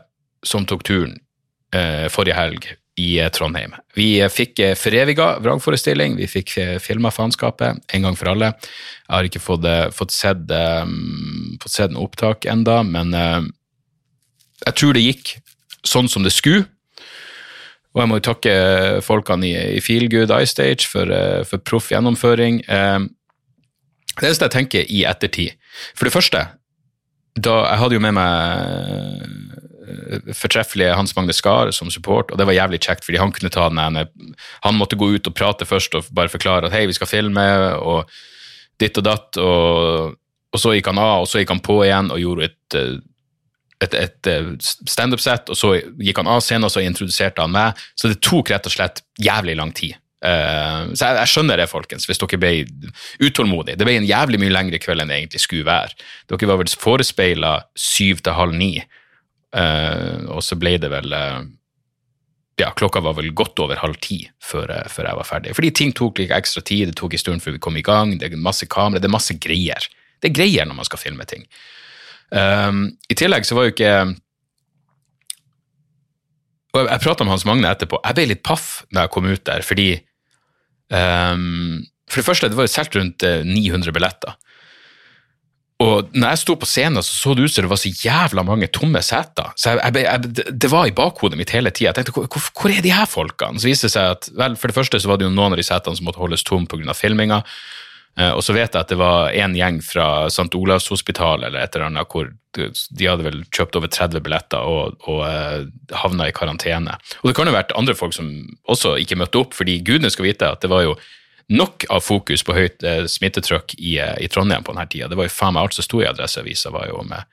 som 0.47 0.67
tok 0.69 0.85
turen 0.87 1.17
uh, 1.75 2.07
forrige 2.13 2.39
helg 2.39 2.69
i 3.01 3.17
Trondheim. 3.33 3.73
Vi 3.97 4.21
fikk 4.31 4.61
foreviga 4.77 5.39
vrangforestilling, 5.41 6.19
vi 6.21 6.29
fikk 6.29 6.53
filma 6.85 7.09
faenskapet 7.11 7.81
en 7.97 8.05
gang 8.05 8.19
for 8.21 8.29
alle. 8.35 8.51
Jeg 8.53 9.15
har 9.15 9.29
ikke 9.29 9.41
fått, 9.41 9.65
fått 9.97 10.13
sett, 10.13 10.45
um, 10.53 11.57
sett 11.65 11.95
noe 11.95 12.05
opptak 12.05 12.45
enda, 12.53 12.83
men 12.85 13.17
uh, 13.17 13.41
jeg 14.67 14.77
tror 14.77 14.95
det 14.95 15.07
gikk 15.07 15.33
sånn 15.89 16.13
som 16.13 16.23
det 16.23 16.35
skulle. 16.37 16.69
Og 17.97 18.05
jeg 18.05 18.11
må 18.13 18.21
jo 18.21 18.27
takke 18.29 18.53
folkene 19.05 19.49
i, 19.49 19.57
i 19.81 19.81
Feelgood 19.85 20.31
iStage 20.37 20.85
for, 20.89 21.09
for 21.49 21.65
proff 21.65 21.91
gjennomføring. 21.93 22.63
Det 22.69 24.29
eneste 24.29 24.47
jeg 24.47 24.55
tenker 24.55 24.89
i 24.89 25.03
ettertid 25.09 25.59
For 25.97 26.09
det 26.09 26.15
første, 26.15 26.45
da, 27.35 27.55
jeg 27.71 27.81
hadde 27.81 27.97
jo 27.97 28.03
med 28.05 28.17
meg 28.17 29.23
uh, 29.89 30.33
fortreffelige 30.37 30.97
Hans 30.97 31.15
Magne 31.17 31.35
Skar 31.37 31.71
som 31.73 31.91
support, 31.93 32.33
og 32.33 32.41
det 32.41 32.47
var 32.49 32.57
jævlig 32.57 32.83
kjekt, 32.85 33.07
fordi 33.07 33.21
han 33.23 33.33
kunne 33.33 33.53
ta 33.53 33.69
den 33.73 33.81
ene 33.83 34.07
Han 34.67 34.77
måtte 34.79 34.99
gå 35.01 35.09
ut 35.15 35.29
og 35.29 35.37
prate 35.37 35.69
først 35.69 35.97
og 35.99 36.11
bare 36.15 36.33
forklare 36.33 36.69
at 36.69 36.77
hei, 36.77 36.85
vi 36.91 36.97
skal 36.97 37.11
filme, 37.11 37.47
og 37.81 38.11
ditt 38.81 38.99
og 38.99 39.07
datt, 39.07 39.39
og, 39.41 40.19
og 40.53 40.61
så 40.61 40.75
gikk 40.77 40.93
han 40.93 41.01
av, 41.01 41.25
og 41.25 41.31
så 41.31 41.41
gikk 41.41 41.55
han 41.55 41.65
på 41.65 41.83
igjen 41.87 42.13
og 42.13 42.21
gjorde 42.23 42.51
et 42.51 43.03
et, 43.83 43.95
et 43.99 44.31
eh, 44.31 44.51
standup-sett, 44.61 45.51
og 45.51 45.59
så 45.59 45.75
gikk 45.77 46.21
han 46.23 46.31
av 46.31 46.43
scenen, 46.45 46.69
og 46.69 46.75
så 46.75 46.85
introduserte 46.85 47.43
han 47.43 47.55
meg. 47.55 47.81
Så 47.99 48.13
det 48.13 48.21
tok 48.25 48.53
rett 48.53 48.69
og 48.69 48.75
slett 48.75 49.03
jævlig 49.23 49.57
lang 49.59 49.73
tid. 49.77 49.99
Uh, 50.23 50.93
så 50.95 51.09
jeg, 51.09 51.17
jeg, 51.19 51.31
skjønner 51.33 51.59
det, 51.59 51.71
folkens, 51.71 52.07
hvis 52.07 52.21
dere 52.23 52.39
ble 52.39 52.53
utålmodige. 53.27 53.79
Det 53.79 53.89
ble 53.89 53.97
en 53.99 54.07
jævlig 54.07 54.39
mye 54.39 54.55
lengre 54.55 54.79
kveld 54.83 55.03
enn 55.03 55.11
det 55.11 55.19
egentlig 55.19 55.43
skulle 55.43 55.67
være. 55.67 55.97
Dere 56.31 56.51
var 56.53 56.61
vel 56.61 56.71
forespeila 56.79 57.57
syv 57.79 58.23
til 58.23 58.39
halv 58.39 58.55
ni, 58.55 58.77
uh, 59.59 60.31
og 60.31 60.45
så 60.47 60.59
ble 60.61 60.77
det 60.83 60.93
vel 60.93 61.17
uh, 61.17 61.43
ja, 62.61 62.71
klokka 62.77 63.03
var 63.03 63.17
vel 63.19 63.33
godt 63.35 63.59
over 63.65 63.81
halv 63.81 63.99
ti 64.05 64.21
før, 64.43 64.71
før, 64.93 65.09
jeg 65.09 65.19
var 65.19 65.29
ferdig. 65.29 65.57
Fordi 65.59 65.73
ting 65.75 65.95
tok 65.97 66.21
litt 66.21 66.35
ekstra 66.35 66.63
tid, 66.63 66.91
det 66.91 66.99
tok 67.01 67.17
en 67.17 67.23
stund 67.23 67.45
før 67.45 67.57
vi 67.57 67.63
kom 67.65 67.79
i 67.81 67.85
gang, 67.87 68.15
det 68.21 68.31
er 68.31 68.39
masse 68.39 68.69
kamera, 68.71 69.03
det 69.03 69.11
er 69.11 69.17
masse 69.17 69.37
greier. 69.43 69.89
Det 70.23 70.31
er 70.31 70.37
greier 70.37 70.69
når 70.69 70.79
man 70.79 70.87
skal 70.87 71.01
filme 71.03 71.27
ting. 71.27 71.47
Um, 72.31 72.93
I 73.11 73.17
tillegg 73.19 73.45
så 73.49 73.59
var 73.59 73.67
jo 73.67 73.75
ikke 73.75 73.95
og 76.73 76.87
Jeg 76.89 77.03
prata 77.05 77.25
med 77.25 77.35
Hans 77.35 77.45
Magne 77.45 77.69
etterpå. 77.69 77.99
Jeg 78.01 78.17
ble 78.17 78.31
litt 78.31 78.41
paff 78.47 78.87
da 78.89 79.05
jeg 79.05 79.13
kom 79.13 79.27
ut 79.29 79.43
der, 79.45 79.65
fordi 79.67 79.91
um, 80.93 81.83
For 82.11 82.21
det 82.21 82.29
første, 82.29 82.51
det 82.53 82.59
var 82.59 82.69
jo 82.69 82.75
solgt 82.75 82.97
rundt 82.99 83.25
900 83.25 83.89
eh, 83.89 83.97
billetter. 83.97 84.39
Og 85.83 86.13
når 86.15 86.35
jeg 86.35 86.41
sto 86.43 86.55
på 86.61 86.69
scenen, 86.69 87.03
så 87.03 87.15
så 87.17 87.35
det 87.35 87.47
ut 87.47 87.53
som 87.53 87.65
det 87.65 87.71
var 87.73 87.81
så 87.81 87.91
jævla 87.91 88.45
mange 88.47 88.69
tomme 88.71 89.01
seter. 89.03 89.51
Så 89.59 89.73
jeg, 89.73 89.95
jeg, 89.97 90.05
jeg, 90.05 90.59
Det 90.63 90.71
var 90.71 90.87
i 90.87 90.95
bakhodet 90.95 91.39
mitt 91.41 91.51
hele 91.51 91.73
tida. 91.75 91.91
Jeg 91.91 91.99
tenkte 91.99 92.15
hvor, 92.15 92.29
hvor, 92.29 92.71
er 92.71 92.85
de 92.85 92.93
her 92.95 93.09
folkene? 93.11 93.59
Så 93.59 93.71
viste 93.71 93.89
det 93.89 93.97
seg 93.97 94.15
at 94.15 94.29
vel, 94.39 94.55
for 94.61 94.71
det 94.71 94.77
første 94.79 95.01
så 95.03 95.11
var 95.11 95.19
det 95.19 95.27
jo 95.27 95.35
noen 95.35 95.57
av 95.57 95.59
de 95.59 95.67
setene 95.67 95.99
som 95.99 96.07
måtte 96.07 96.23
holdes 96.23 96.47
tom 96.47 96.69
pga. 96.71 96.95
filminga. 96.95 97.43
Eh, 98.19 98.31
og 98.31 98.43
så 98.45 98.53
vet 98.53 98.75
jeg 98.75 98.85
at 98.85 98.93
det 98.93 98.99
var 99.01 99.33
en 99.33 99.55
gjeng 99.57 99.81
fra 99.85 100.27
St. 100.29 100.51
Olavs 100.59 100.91
hospital 100.93 101.47
eller 101.47 101.63
et 101.63 101.77
eller 101.77 101.89
annet 101.89 102.13
hvor 102.13 102.29
de 102.53 103.07
hadde 103.09 103.25
vel 103.25 103.39
kjøpt 103.49 103.79
over 103.79 103.89
30 103.89 104.21
billetter 104.21 104.61
og, 104.69 104.99
og 105.09 105.23
uh, 105.25 105.63
havna 105.97 106.27
i 106.29 106.35
karantene. 106.37 106.99
Og 107.23 107.31
det 107.31 107.37
kan 107.39 107.49
jo 107.49 107.55
vært 107.55 107.73
andre 107.79 107.95
folk 107.97 108.13
som 108.13 108.29
også 108.69 108.99
ikke 109.01 109.17
møtte 109.17 109.41
opp, 109.41 109.57
fordi 109.57 109.79
gudene 109.81 110.11
skal 110.13 110.27
vite 110.27 110.51
at 110.53 110.61
det 110.61 110.69
var 110.69 110.85
jo 110.85 110.93
nok 111.53 111.87
av 111.89 112.05
fokus 112.05 112.45
på 112.45 112.53
høyt 112.53 112.85
uh, 112.85 113.07
smittetrykk 113.09 113.73
i, 113.79 113.95
i, 113.97 114.29
Trondheim 114.29 114.67
på 114.67 114.75
denne 114.77 114.85
tida. 114.93 115.09
Det 115.09 115.17
var 115.17 115.31
jo 115.31 115.33
faen 115.33 115.57
meg 115.57 115.65
alt 115.65 115.79
som 115.79 115.87
sto 115.87 116.03
i 116.03 116.11
Adresseavisa, 116.11 116.75
var 116.77 116.91
jo 116.93 117.01
med. 117.09 117.25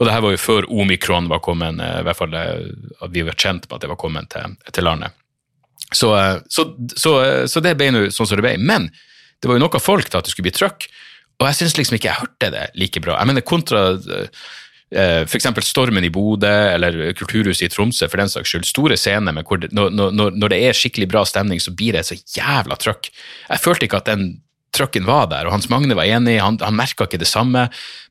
Og 0.00 0.08
det 0.08 0.16
her 0.16 0.24
var 0.24 0.32
jo 0.32 0.40
før 0.40 0.70
omikron 0.72 1.28
var 1.28 1.44
kommet, 1.44 1.76
i 1.76 2.04
hvert 2.08 2.16
fall 2.16 2.32
at 2.36 3.12
vi 3.12 3.24
var 3.28 3.36
kjent 3.36 3.68
med 3.68 3.76
at 3.76 3.84
det 3.84 3.92
var 3.92 4.00
kommet 4.00 4.28
til, 4.32 4.56
til 4.72 4.84
landet. 4.88 5.12
Så, 5.92 6.10
så, 6.48 6.66
så, 6.96 7.12
så, 7.48 7.62
det 7.64 7.76
ble 7.78 7.92
nå 7.92 8.02
sånn 8.12 8.28
som 8.28 8.40
det 8.40 8.44
ble. 8.44 8.56
Men 8.60 8.90
det 9.40 9.50
var 9.50 9.58
jo 9.58 9.64
noe 9.64 9.82
folk 9.82 10.08
til 10.10 10.20
at 10.20 10.26
det 10.26 10.34
skulle 10.34 10.48
bli 10.48 10.56
trøkk, 10.56 10.88
og 11.36 11.50
jeg 11.50 11.58
syns 11.58 11.76
liksom 11.76 11.98
ikke 11.98 12.08
jeg 12.08 12.20
hørte 12.22 12.52
det 12.54 12.68
like 12.80 13.02
bra. 13.04 13.18
Jeg 13.20 13.28
mener 13.28 13.44
kontra 13.44 13.82
eh, 13.92 15.26
f.eks. 15.28 15.48
Stormen 15.66 16.06
i 16.06 16.12
Bodø 16.12 16.48
eller 16.48 16.96
Kulturhuset 17.18 17.66
i 17.66 17.72
Tromsø, 17.72 18.08
for 18.08 18.22
den 18.22 18.32
saks 18.32 18.52
skyld. 18.52 18.64
Store 18.68 18.96
scener 19.00 19.36
men 19.36 19.44
det, 19.60 19.72
når, 19.76 19.92
når, 19.92 20.32
når, 20.32 20.54
det 20.54 20.62
er 20.64 20.78
skikkelig 20.78 21.10
bra 21.12 21.26
stemning, 21.28 21.60
så 21.60 21.74
blir 21.76 21.98
det 21.98 22.06
så 22.08 22.16
jævla 22.16 22.78
trøkk. 22.80 23.10
Jeg 23.50 23.64
følte 23.64 23.88
ikke 23.88 24.00
at 24.00 24.08
den 24.08 24.28
trøkken 24.76 25.06
var 25.08 25.28
der, 25.30 25.48
og 25.48 25.54
Hans 25.54 25.70
Magne 25.72 25.96
var 25.96 26.08
enig, 26.08 26.36
han, 26.42 26.58
han 26.60 26.76
merka 26.76 27.06
ikke 27.06 27.20
det 27.20 27.30
samme. 27.30 27.66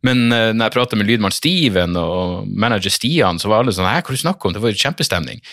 Men 0.05 0.27
uh, 0.33 0.51
når 0.53 0.67
jeg 0.67 0.75
prata 0.77 0.99
med 0.99 1.09
lydmann 1.09 1.33
Steven 1.35 1.97
og 1.99 2.47
manager 2.49 2.93
Stian, 2.93 3.41
så 3.41 3.51
var 3.51 3.63
alle 3.63 3.75
sånn 3.75 3.89
Hæ, 3.89 3.99
hva 4.01 4.15
du 4.15 4.21
snakker 4.21 4.49
om? 4.49 4.55
Det 4.55 4.63
var 4.63 4.73
jo 4.73 4.81
kjempestemning. 4.81 5.43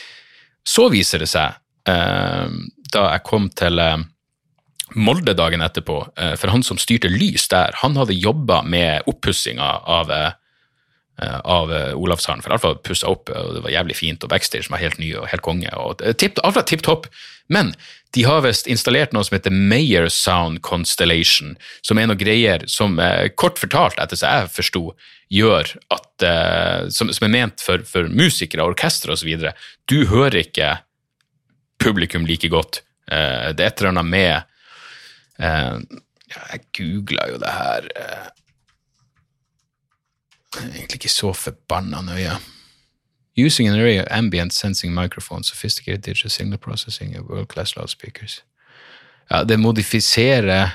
Så 0.69 0.89
viser 0.93 1.25
det 1.25 1.29
seg, 1.33 1.59
uh, 1.91 2.49
da 2.93 3.07
jeg 3.15 3.27
kom 3.29 3.51
til 3.59 3.81
uh, 3.83 3.99
Molde 4.95 5.35
dagen 5.39 5.65
etterpå, 5.65 5.99
eh, 6.17 6.35
for 6.41 6.53
han 6.53 6.65
som 6.67 6.81
styrte 6.81 7.11
lys 7.13 7.49
der, 7.53 7.75
han 7.83 7.97
hadde 7.97 8.17
jobba 8.17 8.63
med 8.63 9.09
oppussinga 9.11 9.71
av, 9.89 10.11
eh, 10.11 11.39
av 11.45 11.73
eh, 11.73 11.95
Olavshallen, 11.95 12.43
for 12.43 12.57
alt 12.57 12.83
pussa 12.87 13.11
opp, 13.11 13.31
og 13.31 13.57
det 13.57 13.65
var 13.67 13.77
jævlig 13.77 13.97
fint, 13.97 14.25
og 14.25 14.33
backstage 14.33 14.71
var 14.73 14.83
helt 14.83 14.99
ny 14.99 15.15
og 15.17 15.29
helt 15.33 15.45
konge, 15.45 15.73
og 15.77 16.03
eh, 16.03 16.17
tipp, 16.17 16.41
tipp 16.67 16.83
topp. 16.83 17.09
Men 17.53 17.75
de 18.13 18.25
har 18.29 18.43
visst 18.45 18.69
installert 18.69 19.15
noe 19.15 19.25
som 19.25 19.39
heter 19.39 19.55
Mayor 19.55 20.09
Sound 20.13 20.61
Constellation, 20.67 21.57
som 21.85 21.99
er 21.99 22.11
noe 22.11 22.21
greier 22.21 22.65
som 22.69 22.99
eh, 23.01 23.31
kort 23.37 23.61
fortalt, 23.61 24.01
etter 24.03 24.21
så 24.21 24.29
jeg 24.29 24.53
forsto, 24.59 24.85
gjør 25.33 25.71
at 25.95 26.27
eh, 26.29 26.89
som, 26.93 27.13
som 27.15 27.29
er 27.29 27.33
ment 27.33 27.65
for, 27.65 27.85
for 27.89 28.09
musikere, 28.13 28.67
orkestre 28.69 29.15
osv. 29.17 29.33
Du 29.89 30.03
hører 30.11 30.43
ikke 30.45 30.75
publikum 31.83 32.29
like 32.29 32.51
godt. 32.53 32.83
Eh, 33.11 33.53
det 33.57 33.65
er 33.65 33.71
et 33.73 33.81
eller 33.81 33.95
annet 33.95 34.13
med 34.13 34.33
eh, 34.35 34.52
Jeg 35.43 36.63
googla 36.77 37.27
jo 37.33 37.39
det 37.43 37.53
her 37.53 37.89
eh, 37.99 38.31
Egentlig 40.61 40.99
ikke 41.01 41.09
så 41.09 41.33
forbanna 41.33 42.03
nøye. 42.05 42.35
Using 43.41 43.69
an 43.69 43.79
array 43.81 43.99
of 43.99 44.07
ambient 44.11 44.53
sensing 44.53 44.93
microphones, 44.95 45.49
sophisticated 45.49 46.03
digital 46.05 46.31
signal 46.31 46.59
processing 46.59 47.17
and 47.17 47.25
world-class 47.25 47.77
loudspeakers. 47.77 48.43
Ja, 49.31 49.45
det 49.45 49.57
modifiserer 49.59 50.71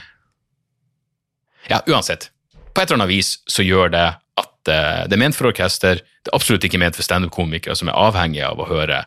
Ja, 1.69 1.83
uansett. 1.87 2.31
På 2.73 2.81
et 2.81 2.91
eller 2.91 3.03
annet 3.03 3.11
vis 3.11 3.39
så 3.45 3.63
gjør 3.63 3.91
det 3.91 4.05
at 4.37 4.69
uh, 4.69 5.03
det 5.09 5.13
er 5.13 5.19
ment 5.19 5.35
for 5.35 5.49
orkester, 5.49 5.99
det 5.99 6.31
er 6.31 6.37
absolutt 6.37 6.63
ikke 6.63 6.79
ment 6.79 6.95
for 6.95 7.05
standup-komikere 7.05 7.75
som 7.75 7.91
er 7.91 7.97
avhengige 7.97 8.47
av 8.47 8.61
å 8.61 8.67
høre, 8.69 9.01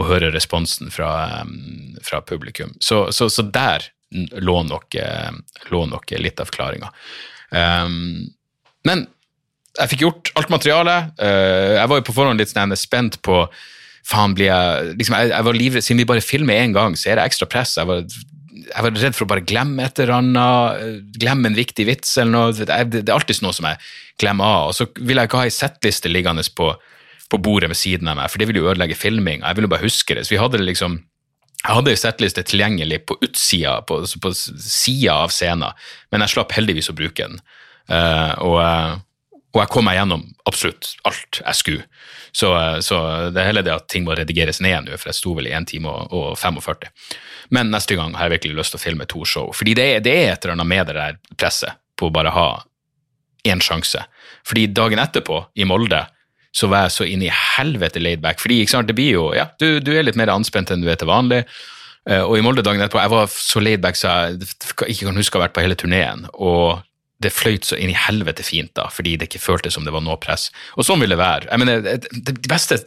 å 0.00 0.06
høre 0.08 0.30
responsen 0.32 0.90
fra, 0.90 1.42
fra 2.02 2.22
publikum. 2.24 2.72
Så, 2.80 3.10
så, 3.12 3.28
så, 3.28 3.44
der 3.44 3.90
lå 4.42 4.56
nok, 4.68 4.96
uh, 5.00 5.32
lå 5.72 5.84
nok 5.90 6.14
litt 6.20 6.40
av 6.42 6.50
forklaringa. 6.50 6.92
Um, 7.52 8.32
men 8.88 9.06
jeg 9.78 9.92
fikk 9.92 10.04
gjort 10.04 10.32
alt 10.38 10.52
materialet. 10.52 11.14
Uh, 11.20 11.78
jeg 11.78 11.92
var 11.92 12.00
jo 12.00 12.08
på 12.08 12.16
forhånd 12.16 12.42
litt 12.42 12.52
sånn 12.52 12.76
spent 12.78 13.20
på 13.24 13.44
faen 14.08 14.34
blir 14.36 14.50
jeg 14.50 14.94
liksom, 14.98 15.16
jeg, 15.18 15.30
jeg 15.30 15.46
var 15.46 15.58
livredd, 15.58 15.86
Siden 15.86 16.02
vi 16.02 16.08
bare 16.10 16.24
filmer 16.24 16.58
én 16.58 16.74
gang, 16.74 16.96
så 16.98 17.12
er 17.12 17.18
det 17.18 17.26
ekstra 17.30 17.48
press. 17.50 17.76
Jeg 17.78 17.88
var, 17.88 18.02
jeg 18.62 18.86
var 18.86 18.96
redd 18.98 19.16
for 19.16 19.26
å 19.26 19.30
bare 19.30 19.44
glemme 19.46 19.86
et 19.86 20.00
eller 20.02 20.16
annet, 20.18 21.12
glemme 21.22 21.50
en 21.50 21.58
viktig 21.58 21.86
vits 21.88 22.16
eller 22.18 22.34
noe. 22.34 22.56
Det, 22.56 22.66
det 22.98 23.04
er 23.06 23.14
alltid 23.14 23.42
noe 23.44 23.56
som 23.56 23.68
jeg 23.70 23.78
glemmer 24.22 24.58
av. 24.58 24.72
Og 24.72 24.76
så 24.78 24.88
vil 24.98 25.20
jeg 25.20 25.30
ikke 25.30 25.42
ha 25.42 25.48
ei 25.48 25.54
settliste 25.54 26.10
liggende 26.10 26.44
på, 26.56 26.72
på, 27.30 27.40
bordet 27.42 27.70
ved 27.72 27.78
siden 27.78 28.10
av 28.10 28.18
meg, 28.18 28.32
for 28.32 28.42
det 28.42 28.50
vil 28.50 28.60
jo 28.60 28.68
ødelegge 28.68 28.98
filming. 28.98 29.46
Jeg 29.46 29.58
vil 29.58 29.68
jo 29.68 29.72
bare 29.72 29.86
huske 29.86 30.18
det. 30.18 30.26
Så 30.26 30.34
vi 30.34 30.42
hadde 30.42 30.62
liksom 30.62 31.00
jeg 31.62 31.76
hadde 31.78 31.92
ei 31.94 32.00
settliste 32.00 32.42
tilgjengelig 32.46 33.04
på 33.06 33.16
utsida, 33.22 33.78
på, 33.86 34.00
på 34.22 34.32
sida 34.34 35.20
av 35.22 35.32
scenen, 35.34 35.78
men 36.10 36.24
jeg 36.24 36.34
slapp 36.34 36.54
heldigvis 36.56 36.90
å 36.90 36.96
bruke 36.98 37.28
den. 37.28 37.40
Uh, 37.90 38.34
og 38.42 38.58
og 39.52 39.60
jeg 39.60 39.68
kom 39.68 39.84
meg 39.84 39.98
gjennom 39.98 40.22
absolutt 40.48 40.94
alt 41.08 41.40
jeg 41.42 41.58
skulle. 41.58 41.84
Så, 42.32 42.48
så 42.80 42.98
det 43.34 43.42
er 43.42 43.50
heller 43.50 43.66
det 43.66 43.74
at 43.74 43.88
ting 43.92 44.06
må 44.06 44.14
redigeres 44.16 44.62
ned 44.64 44.86
nå, 44.86 44.96
for 44.96 45.10
jeg 45.10 45.18
sto 45.18 45.34
vel 45.36 45.50
i 45.50 45.52
1 45.52 45.68
time 45.68 45.92
og, 45.92 46.14
og 46.16 46.38
45. 46.40 46.88
Men 47.52 47.68
neste 47.72 47.98
gang 47.98 48.16
har 48.16 48.30
jeg 48.30 48.38
virkelig 48.38 48.62
lyst 48.62 48.74
til 48.74 48.80
å 48.80 48.84
filme 48.86 49.08
to 49.12 49.26
show. 49.28 49.52
Fordi 49.56 49.74
det 49.76 49.86
er, 49.90 50.00
det 50.04 50.14
er 50.16 50.32
et 50.32 50.46
eller 50.46 50.56
annet 50.56 50.70
med 50.72 50.88
det 50.88 50.96
der 50.96 51.20
presset 51.36 51.76
på 52.00 52.08
å 52.08 52.14
bare 52.14 52.32
ha 52.32 52.46
én 53.44 53.60
sjanse. 53.60 54.00
Fordi 54.48 54.70
dagen 54.72 55.02
etterpå, 55.02 55.42
i 55.60 55.68
Molde, 55.68 56.00
så 56.52 56.68
var 56.68 56.86
jeg 56.86 56.96
så 56.96 57.08
inn 57.08 57.24
i 57.24 57.32
helvete 57.32 58.00
laid 58.02 58.22
back. 58.24 58.40
Fordi 58.42 58.60
ikke 58.62 58.74
sant, 58.74 58.90
det 58.90 58.96
blir 58.98 59.14
jo, 59.16 59.28
ja, 59.36 59.48
du, 59.60 59.80
du 59.80 59.92
er 59.94 60.04
litt 60.04 60.18
mer 60.20 60.32
anspent 60.32 60.72
enn 60.72 60.84
du 60.84 60.90
er 60.92 61.00
til 61.00 61.10
vanlig. 61.10 61.42
Eh, 62.10 62.22
og 62.22 62.36
i 62.36 62.44
Molde 62.44 62.64
dagen 62.66 62.82
etterpå, 62.82 63.02
jeg 63.02 63.14
var 63.14 63.28
så 63.32 63.62
laid 63.62 63.82
back 63.84 63.98
så 63.98 64.14
jeg 64.32 64.48
ikke 64.92 65.06
kan 65.08 65.20
huske 65.20 65.38
å 65.38 65.40
ha 65.40 65.46
vært 65.46 65.56
på 65.56 65.64
hele 65.64 65.78
turneen. 65.78 66.26
Og 66.34 66.82
det 67.22 67.32
fløyt 67.34 67.68
så 67.68 67.78
inn 67.78 67.92
i 67.92 67.98
helvete 67.98 68.44
fint, 68.44 68.72
da, 68.78 68.88
fordi 68.92 69.14
det 69.18 69.28
ikke 69.30 69.42
føltes 69.42 69.76
som 69.76 69.86
det 69.86 69.94
var 69.94 70.04
noe 70.04 70.18
press. 70.20 70.48
Og 70.76 70.86
sånn 70.86 71.02
vil 71.02 71.14
det 71.14 71.20
være. 71.20 71.48
Jeg 71.50 71.62
mener, 71.62 71.84
det, 72.12 72.36
beste 72.50 72.80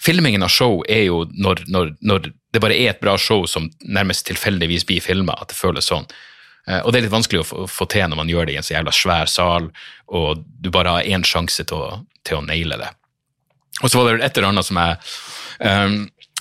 filmingen 0.00 0.46
av 0.46 0.52
show 0.54 0.80
er 0.88 1.04
jo 1.10 1.24
når, 1.30 1.66
når, 1.68 1.94
når, 2.00 2.30
det 2.50 2.62
bare 2.64 2.78
er 2.78 2.94
et 2.94 3.02
bra 3.02 3.18
show 3.20 3.44
som 3.46 3.68
nærmest 3.84 4.26
tilfeldigvis 4.30 4.86
blir 4.88 5.04
filma, 5.04 5.36
at 5.38 5.52
det 5.52 5.58
føles 5.58 5.90
sånn. 5.92 6.08
Eh, 6.66 6.80
og 6.80 6.90
det 6.90 7.00
er 7.00 7.06
litt 7.06 7.14
vanskelig 7.14 7.44
å 7.44 7.66
få, 7.70 7.86
til 7.90 8.08
når 8.08 8.22
man 8.22 8.32
gjør 8.32 8.48
det 8.48 8.56
i 8.56 8.60
en 8.60 8.66
så 8.66 8.78
jævla 8.78 8.94
svær 8.96 9.30
sal, 9.30 9.68
og 10.08 10.46
du 10.64 10.72
bare 10.72 10.96
har 10.96 11.12
én 11.12 11.26
sjanse 11.26 11.66
til 11.68 11.78
å, 11.78 12.00
til 12.26 12.40
å 12.40 12.44
naile 12.44 12.78
det. 12.80 12.90
Og 13.80 13.90
så 13.90 14.00
var 14.00 14.16
det 14.16 14.26
et 14.26 14.38
eller 14.38 14.50
annet 14.50 14.66
som 14.66 14.78
jeg 14.80 14.96
um, 15.64 15.94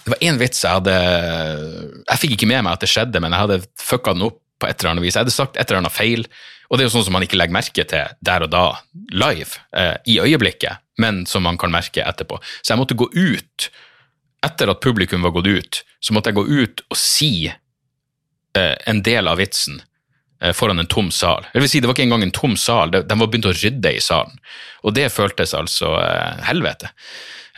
Det 0.03 0.11
var 0.11 0.23
én 0.25 0.39
vits 0.41 0.63
jeg 0.65 0.75
hadde 0.79 0.95
Jeg 2.09 2.21
fikk 2.23 2.33
ikke 2.35 2.49
med 2.49 2.65
meg 2.65 2.73
at 2.75 2.83
det 2.83 2.89
skjedde, 2.91 3.21
men 3.23 3.35
jeg 3.35 3.45
hadde 3.45 3.59
fucka 3.79 4.15
den 4.17 4.27
opp 4.27 4.39
på 4.59 4.67
et 4.67 4.81
eller 4.81 4.93
annet 4.93 5.05
vis. 5.05 5.15
Jeg 5.15 5.23
hadde 5.23 5.35
sagt 5.35 5.55
et 5.55 5.69
eller 5.69 5.83
annet 5.83 5.95
feil. 5.95 6.25
Og 6.69 6.77
det 6.77 6.83
er 6.83 6.89
jo 6.89 6.95
sånn 6.97 7.05
som 7.07 7.15
man 7.15 7.23
ikke 7.25 7.37
legger 7.39 7.55
merke 7.55 7.85
til 7.87 8.17
der 8.25 8.45
og 8.45 8.51
da, 8.53 8.63
live, 9.15 9.61
eh, 9.71 9.95
i 10.11 10.19
øyeblikket, 10.21 10.83
men 11.01 11.23
som 11.29 11.45
man 11.47 11.57
kan 11.57 11.71
merke 11.73 12.03
etterpå. 12.03 12.37
Så 12.61 12.73
jeg 12.73 12.81
måtte 12.81 12.97
gå 12.99 13.07
ut, 13.15 13.69
etter 14.45 14.71
at 14.71 14.83
publikum 14.83 15.23
var 15.25 15.33
gått 15.35 15.49
ut, 15.49 15.79
så 16.03 16.15
måtte 16.15 16.29
jeg 16.29 16.37
gå 16.37 16.45
ut 16.61 16.83
og 16.85 16.99
si 16.99 17.31
eh, 17.47 18.75
en 18.91 19.01
del 19.05 19.31
av 19.31 19.39
vitsen 19.41 19.79
foran 20.55 20.79
en 20.79 20.87
tom 20.87 21.09
sal. 21.11 21.47
Det 21.53 21.63
vil 21.63 21.71
si, 21.71 21.81
det 21.81 21.89
var 21.89 21.97
ikke 21.97 22.07
engang 22.07 22.23
en 22.27 22.35
tom 22.35 22.55
sal, 22.59 22.93
de, 22.95 23.03
var 23.09 23.27
begynt 23.27 23.49
å 23.49 23.55
rydde 23.55 23.91
i 23.95 24.03
salen. 24.03 24.39
Og 24.87 24.95
det 24.95 25.09
føltes 25.11 25.55
altså 25.57 25.97
eh, 25.99 26.39
helvete 26.47 26.93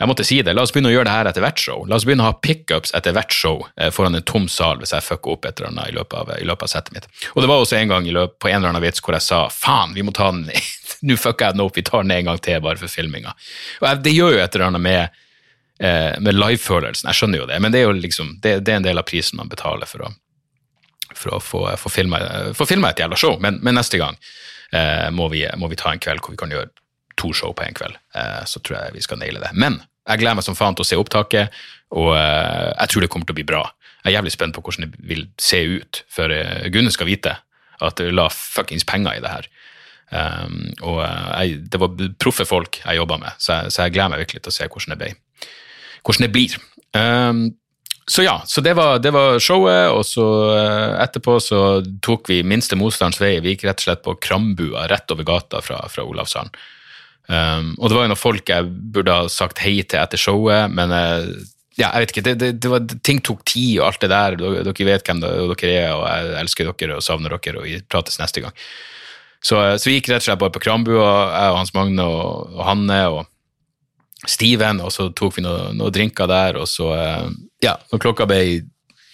jeg 0.02 0.10
måtte 0.10 0.24
si 0.26 0.40
det. 0.42 0.54
La 0.56 0.64
oss 0.64 0.72
begynne 0.74 0.90
å 0.90 0.94
gjøre 0.96 1.06
det 1.06 1.14
her 1.14 1.28
etter 1.30 1.44
hvert 1.44 1.60
show. 1.62 1.84
La 1.86 1.94
oss 1.98 2.06
begynne 2.08 2.24
å 2.24 2.30
ha 2.32 2.38
pickups 2.42 2.94
etter 2.96 3.14
hvert 3.14 3.34
show 3.36 3.60
eh, 3.76 3.92
foran 3.94 4.18
en 4.18 4.24
tom 4.26 4.48
sal 4.50 4.80
hvis 4.80 4.94
jeg 4.96 5.06
fucker 5.06 5.36
opp 5.36 5.46
et 5.46 5.60
eller 5.60 5.70
annet 5.70 5.92
i 5.92 5.96
løpet 5.98 6.16
av, 6.18 6.32
i 6.38 6.48
løpet 6.48 6.66
av 6.66 6.72
settet 6.72 6.96
mitt. 6.96 7.08
Og 7.34 7.42
det 7.44 7.50
var 7.50 7.62
også 7.62 7.78
en 7.78 7.92
gang 7.92 8.08
løpet, 8.08 8.38
på 8.42 8.50
en 8.50 8.58
eller 8.58 8.72
annen 8.72 8.82
vits 8.82 9.02
hvor 9.04 9.14
jeg 9.14 9.26
sa 9.28 9.44
faen, 9.52 9.94
vi 9.94 10.02
må 10.06 10.14
ta 10.16 10.32
den 10.34 10.48
Nå 11.06 11.16
fucker 11.18 11.48
jeg 11.48 11.56
den 11.56 11.64
opp, 11.64 11.74
vi 11.74 11.82
tar 11.82 12.04
den 12.04 12.12
en 12.14 12.28
gang 12.28 12.36
til 12.38 12.60
bare 12.62 12.78
for 12.78 12.90
filminga. 12.90 13.32
Og 13.80 13.86
jeg, 13.88 14.02
det 14.04 14.12
gjør 14.14 14.36
jo 14.36 14.42
et 14.42 14.54
eller 14.54 14.68
annet 14.68 14.82
med, 14.84 15.22
eh, 15.82 16.12
med 16.22 16.36
livefølelsen, 16.36 17.08
jeg 17.10 17.18
skjønner 17.18 17.42
jo 17.42 17.48
det, 17.50 17.56
men 17.58 17.74
det 17.74 17.80
er 17.80 17.88
jo 17.88 17.96
liksom, 17.96 18.36
det, 18.44 18.52
det 18.62 18.74
er 18.74 18.78
en 18.78 18.86
del 18.86 19.02
av 19.02 19.08
prisen 19.08 19.40
man 19.40 19.50
betaler 19.50 19.90
for 19.90 20.06
å, 20.06 20.12
for 21.18 21.36
å 21.36 21.42
få, 21.42 21.64
få 21.78 21.92
filma 21.92 22.90
et 22.90 23.02
jævla 23.02 23.18
show. 23.18 23.38
Men, 23.42 23.60
men 23.64 23.78
neste 23.78 24.00
gang 24.00 24.18
eh, 24.72 25.08
må, 25.14 25.28
vi, 25.32 25.44
må, 25.60 25.70
vi, 25.72 25.78
ta 25.80 25.92
en 25.92 26.02
kveld 26.02 26.22
hvor 26.24 26.34
vi 26.34 26.40
kan 26.40 26.52
gjøre 26.52 26.70
to 27.20 27.32
show 27.36 27.54
på 27.56 27.66
en 27.66 27.76
kveld. 27.76 27.98
Eh, 28.16 28.42
så 28.48 28.60
tror 28.60 28.78
jeg 28.78 28.96
vi 28.96 29.04
skal 29.04 29.20
naile 29.22 29.42
det. 29.42 29.52
Men 29.54 29.80
jeg 30.08 30.22
gleder 30.22 30.38
meg 30.38 30.46
som 30.46 30.58
faen 30.58 30.76
til 30.76 30.84
å 30.84 30.88
se 30.88 30.98
opptaket, 30.98 31.62
og 31.94 32.12
eh, 32.16 32.68
jeg 32.72 32.92
tror 32.92 33.04
det 33.04 33.12
kommer 33.12 33.28
til 33.28 33.36
å 33.36 33.40
bli 33.40 33.48
bra. 33.48 33.62
Jeg 34.02 34.10
er 34.10 34.18
jævlig 34.18 34.34
spent 34.34 34.56
på 34.56 34.62
hvordan 34.66 34.90
det 34.90 35.04
vil 35.06 35.26
se 35.38 35.60
ut, 35.62 36.02
for 36.10 36.32
uh, 36.34 36.64
Gunne 36.74 36.90
skal 36.90 37.06
vite 37.06 37.36
at 37.82 38.00
det 38.00 38.10
la 38.10 38.24
fuckings 38.34 38.86
penger 38.88 39.14
i 39.14 39.22
det 39.22 39.30
her. 39.30 39.46
Um, 40.12 40.72
og 40.82 40.98
uh, 41.04 41.28
jeg, 41.38 41.60
det 41.70 41.78
var 41.80 41.94
proffe 42.20 42.44
folk 42.44 42.80
jeg 42.82 42.98
jobba 42.98 43.20
med, 43.22 43.38
så 43.38 43.60
jeg, 43.60 43.72
så 43.72 43.84
jeg, 43.84 43.94
gleder 43.94 44.10
meg 44.12 44.24
virkelig 44.24 44.42
til 44.42 44.50
å 44.50 44.56
se 44.56 44.66
hvordan 44.66 44.98
det. 44.98 45.12
Hvordan 46.02 46.26
det 46.26 46.32
blir. 46.34 46.56
Um, 46.98 47.44
så 48.06 48.22
ja, 48.22 48.42
så 48.46 48.60
det 48.60 48.74
var, 48.74 48.98
det 48.98 49.12
var 49.14 49.38
showet, 49.38 49.92
og 49.94 50.02
så 50.06 50.26
etterpå 50.98 51.36
så 51.40 51.60
tok 52.02 52.30
vi 52.32 52.40
minste 52.42 52.76
motstands 52.78 53.20
vei. 53.22 53.36
Vi 53.42 53.54
gikk 53.54 53.66
rett 53.68 53.82
og 53.82 53.86
slett 53.86 54.02
på 54.02 54.16
Krambua, 54.22 54.88
rett 54.90 55.14
over 55.14 55.26
gata 55.28 55.62
fra, 55.62 55.78
fra 55.92 56.06
Olavshallen. 56.06 56.50
Um, 57.30 57.72
og 57.78 57.88
det 57.88 57.96
var 57.96 58.04
jo 58.04 58.10
noen 58.10 58.18
folk 58.18 58.50
jeg 58.50 58.70
burde 58.92 59.14
ha 59.14 59.28
sagt 59.30 59.62
hei 59.62 59.76
til 59.86 60.00
etter 60.02 60.20
showet, 60.20 60.72
men 60.74 60.90
uh, 60.90 61.22
ja, 61.78 61.92
jeg 61.94 62.02
vet 62.02 62.12
ikke, 62.12 62.24
det, 62.26 62.34
det, 62.40 62.48
det 62.60 62.72
var, 62.72 62.88
ting 63.06 63.22
tok 63.24 63.44
tid 63.48 63.78
og 63.78 63.86
alt 63.92 64.02
det 64.02 64.10
der. 64.12 64.36
Dere, 64.42 64.88
vet 64.90 65.06
hvem 65.06 65.22
dere 65.22 65.70
er, 65.70 65.92
og 65.94 66.02
jeg 66.04 66.34
elsker 66.42 66.72
dere 66.72 66.98
og 66.98 67.06
savner 67.06 67.36
dere, 67.38 67.62
og 67.62 67.68
vi 67.68 67.78
prates 67.86 68.18
neste 68.20 68.42
gang. 68.44 68.56
Så, 69.42 69.56
uh, 69.56 69.76
så 69.78 69.88
vi 69.88 70.00
gikk 70.00 70.10
rett 70.10 70.24
og 70.24 70.26
slett 70.26 70.42
bare 70.42 70.54
på 70.54 70.64
Krambua, 70.66 71.12
jeg 71.30 71.54
og 71.54 71.60
Hans 71.62 71.74
Magne 71.78 72.08
og, 72.08 72.58
og 72.58 72.66
Hanne 72.66 72.98
og 73.14 73.22
Steven, 74.28 74.80
og 74.84 74.92
så 74.94 75.08
tok 75.16 75.38
vi 75.38 75.44
noen 75.44 75.78
noe 75.80 75.90
drinker 75.94 76.30
der, 76.30 76.60
og 76.60 76.68
så 76.70 76.92
uh, 76.94 77.30
Ja, 77.62 77.76
når 77.90 78.02
klokka 78.04 78.26
ble 78.30 78.42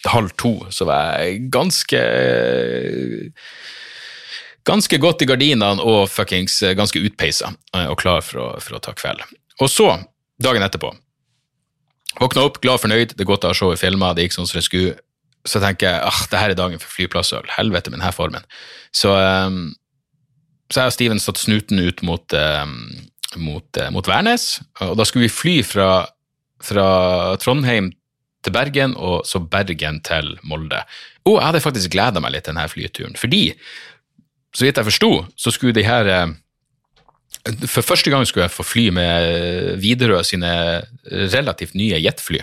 halv 0.09 0.31
to, 0.41 0.53
så 0.73 0.87
var 0.89 1.19
jeg 1.23 1.49
ganske 1.53 2.03
ganske 4.69 5.01
godt 5.01 5.25
i 5.25 5.29
gardinene 5.29 5.85
og 5.85 6.09
fuckings 6.13 6.61
eh, 6.63 6.77
ganske 6.79 7.01
utpeisa 7.01 7.53
eh, 7.75 7.89
og 7.89 7.99
klar 8.03 8.25
for 8.25 8.43
å, 8.43 8.49
for 8.63 8.79
å 8.79 8.83
ta 8.85 8.95
kveld. 8.97 9.25
Og 9.65 9.71
så, 9.73 9.89
dagen 10.43 10.65
etterpå, 10.65 10.93
våkna 12.21 12.47
opp, 12.47 12.61
glad 12.63 12.79
og 12.79 12.85
fornøyd, 12.85 13.15
det 13.17 13.25
er 13.25 13.31
godt 13.31 13.47
å 13.47 13.53
ha 13.53 13.59
showet 13.59 13.81
filma, 13.81 14.13
det 14.15 14.27
gikk 14.27 14.39
sånn 14.39 14.51
som 14.51 14.61
det 14.61 14.67
skulle. 14.69 14.97
Så 15.49 15.63
tenker 15.63 15.89
jeg 15.89 16.05
ah, 16.05 16.23
det 16.31 16.41
her 16.43 16.53
er 16.53 16.59
dagen 16.59 16.83
for 16.83 16.93
flyplassøl, 16.93 17.47
helvete 17.57 17.93
med 17.93 18.01
denne 18.01 18.15
formen. 18.15 18.45
Så, 18.95 19.15
um, 19.15 19.71
så 20.69 20.83
jeg 20.83 20.93
og 20.93 20.97
Steven 20.97 21.23
satt 21.23 21.41
snuten 21.41 21.81
ut 21.81 22.03
mot, 22.05 22.37
um, 22.37 22.75
mot, 23.41 23.69
uh, 23.81 23.91
mot, 23.95 24.09
Værnes, 24.09 24.59
og 24.85 24.97
da 24.99 25.07
skulle 25.09 25.29
vi 25.29 25.35
fly 25.35 25.57
fra, 25.67 25.91
fra 26.65 26.89
Trondheim 27.43 27.93
til 28.45 28.55
Bergen, 28.55 28.97
og 28.97 29.27
så 29.27 29.41
Bergen 29.43 30.03
til 30.07 30.35
Molde. 30.47 30.83
Og 31.27 31.39
jeg 31.39 31.47
hadde 31.47 31.65
faktisk 31.65 31.95
gleda 31.95 32.23
meg 32.23 32.35
litt 32.35 32.47
til 32.47 32.55
denne 32.55 32.69
flyturen, 32.71 33.17
fordi 33.19 33.47
så 34.55 34.65
vidt 34.65 34.79
jeg 34.81 34.89
forsto, 34.89 35.11
så 35.37 35.53
skulle 35.53 35.77
de 35.77 35.85
her 35.87 36.09
eh, 36.09 36.29
For 37.69 37.85
første 37.85 38.11
gang 38.11 38.25
skulle 38.27 38.47
jeg 38.47 38.55
få 38.55 38.65
fly 38.67 38.89
med 38.93 39.81
Widerøe 39.83 40.25
sine 40.27 40.51
relativt 41.07 41.77
nye 41.79 42.01
jetfly. 42.01 42.41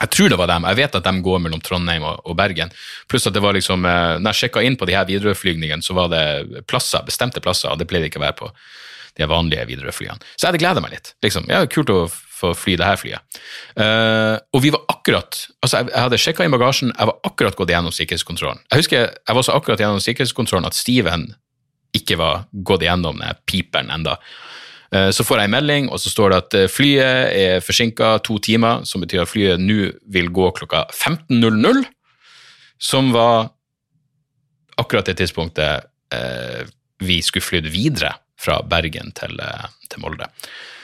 Jeg 0.00 0.10
tror 0.10 0.32
det 0.32 0.38
var 0.40 0.48
dem. 0.48 0.64
Jeg 0.66 0.78
vet 0.80 0.96
at 0.98 1.04
de 1.04 1.22
går 1.24 1.40
mellom 1.44 1.60
Trondheim 1.60 2.04
og, 2.08 2.32
Bergen. 2.36 2.72
Pluss 3.08 3.28
at 3.28 3.34
det 3.36 3.42
var 3.44 3.54
liksom, 3.54 3.84
eh, 3.84 4.18
når 4.18 4.32
jeg 4.32 4.40
sjekka 4.40 4.64
inn 4.64 4.76
på 4.80 4.88
de 4.88 4.96
her 4.96 5.06
Widerøe-flygningene, 5.08 5.84
så 5.84 5.96
var 5.96 6.10
det 6.12 6.64
plasser, 6.66 7.04
bestemte 7.06 7.44
plasser, 7.44 7.70
og 7.70 7.78
det 7.80 7.88
pleide 7.90 8.08
ikke 8.10 8.20
å 8.20 8.26
være 8.26 8.38
på 8.40 8.50
de 9.18 9.28
vanlige 9.28 9.66
Widerøe-flyene. 9.68 10.20
Så 10.34 10.46
jeg 10.46 10.52
hadde 10.52 10.62
gleda 10.62 10.82
meg 10.84 10.94
litt. 10.96 11.12
liksom. 11.24 11.48
Ja, 11.50 11.64
Kult 11.70 11.92
å 11.92 12.06
få 12.42 12.52
fly 12.58 12.76
det 12.80 12.88
her 12.88 12.98
flyet. 13.00 13.40
Uh, 13.76 14.36
og 14.54 14.64
vi 14.64 14.72
var 14.74 14.82
akkurat 14.90 15.44
altså 15.62 15.78
Jeg, 15.78 15.92
jeg 15.92 16.04
hadde 16.06 16.20
sjekka 16.20 16.46
inn 16.46 16.54
bagasjen, 16.54 16.90
jeg 16.90 17.10
var 17.10 17.28
akkurat 17.28 17.58
gått 17.58 17.70
gjennom 17.72 17.94
sikkerhetskontrollen. 17.94 18.62
Jeg 18.72 18.82
husker 18.82 19.04
jeg 19.12 19.38
var 19.38 19.46
så 19.46 19.54
akkurat 19.56 19.82
gjennom 19.82 20.02
sikkerhetskontrollen 20.02 20.68
at 20.68 20.78
Steven 20.78 21.28
ikke 21.96 22.16
var 22.20 22.46
gått 22.64 22.86
gjennom 22.86 23.20
den 23.20 23.40
piperen 23.46 23.92
enda. 23.92 24.16
Eh, 24.92 25.10
så 25.12 25.24
får 25.28 25.42
jeg 25.42 25.50
en 25.50 25.54
melding, 25.54 25.88
og 25.92 26.00
så 26.00 26.12
står 26.12 26.32
det 26.32 26.38
at 26.40 26.56
eh, 26.56 26.70
flyet 26.72 27.36
er 27.36 27.64
forsinka 27.64 28.14
to 28.24 28.38
timer, 28.42 28.86
som 28.88 29.04
betyr 29.04 29.24
at 29.24 29.30
flyet 29.30 29.60
nå 29.60 29.90
vil 30.14 30.30
gå 30.32 30.48
klokka 30.56 30.86
15.00, 30.88 31.84
som 32.82 33.12
var 33.14 33.52
akkurat 34.80 35.06
det 35.06 35.20
tidspunktet 35.20 35.88
vi 37.00 37.14
skulle 37.24 37.44
flydd 37.44 37.70
videre 37.72 38.10
fra 38.40 38.60
Bergen 38.66 39.12
til, 39.16 39.40
til, 39.88 40.02
Molde. 40.02 40.28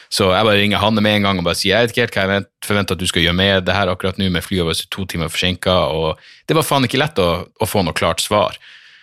Så 0.08 0.30
jeg 0.32 0.46
bare 0.46 0.60
ringer 0.60 0.80
Hanne 0.80 1.02
med 1.04 1.18
en 1.18 1.28
gang 1.28 1.40
og 1.40 1.44
bare 1.44 1.58
sier 1.58 1.74
jeg 1.74 1.88
vet 1.88 1.92
ikke 1.92 2.04
helt 2.06 2.16
hva 2.16 2.38
jeg 2.38 2.48
forventer 2.64 2.96
at 2.96 3.02
du 3.02 3.08
skal 3.10 3.26
gjøre 3.26 3.36
med 3.36 3.66
det 3.68 3.76
her 3.76 3.92
akkurat 3.92 4.20
nå, 4.20 4.30
med 4.32 4.44
flyet 4.44 4.64
vårt 4.64 4.86
to 4.94 5.04
timer 5.10 5.28
forsinka, 5.32 5.74
og 5.92 6.22
det 6.48 6.56
var 6.56 6.64
faen 6.64 6.88
ikke 6.88 7.00
lett 7.02 7.20
å, 7.20 7.30
å 7.44 7.68
få 7.68 7.84
noe 7.84 7.96
klart 7.96 8.24
svar. 8.24 8.56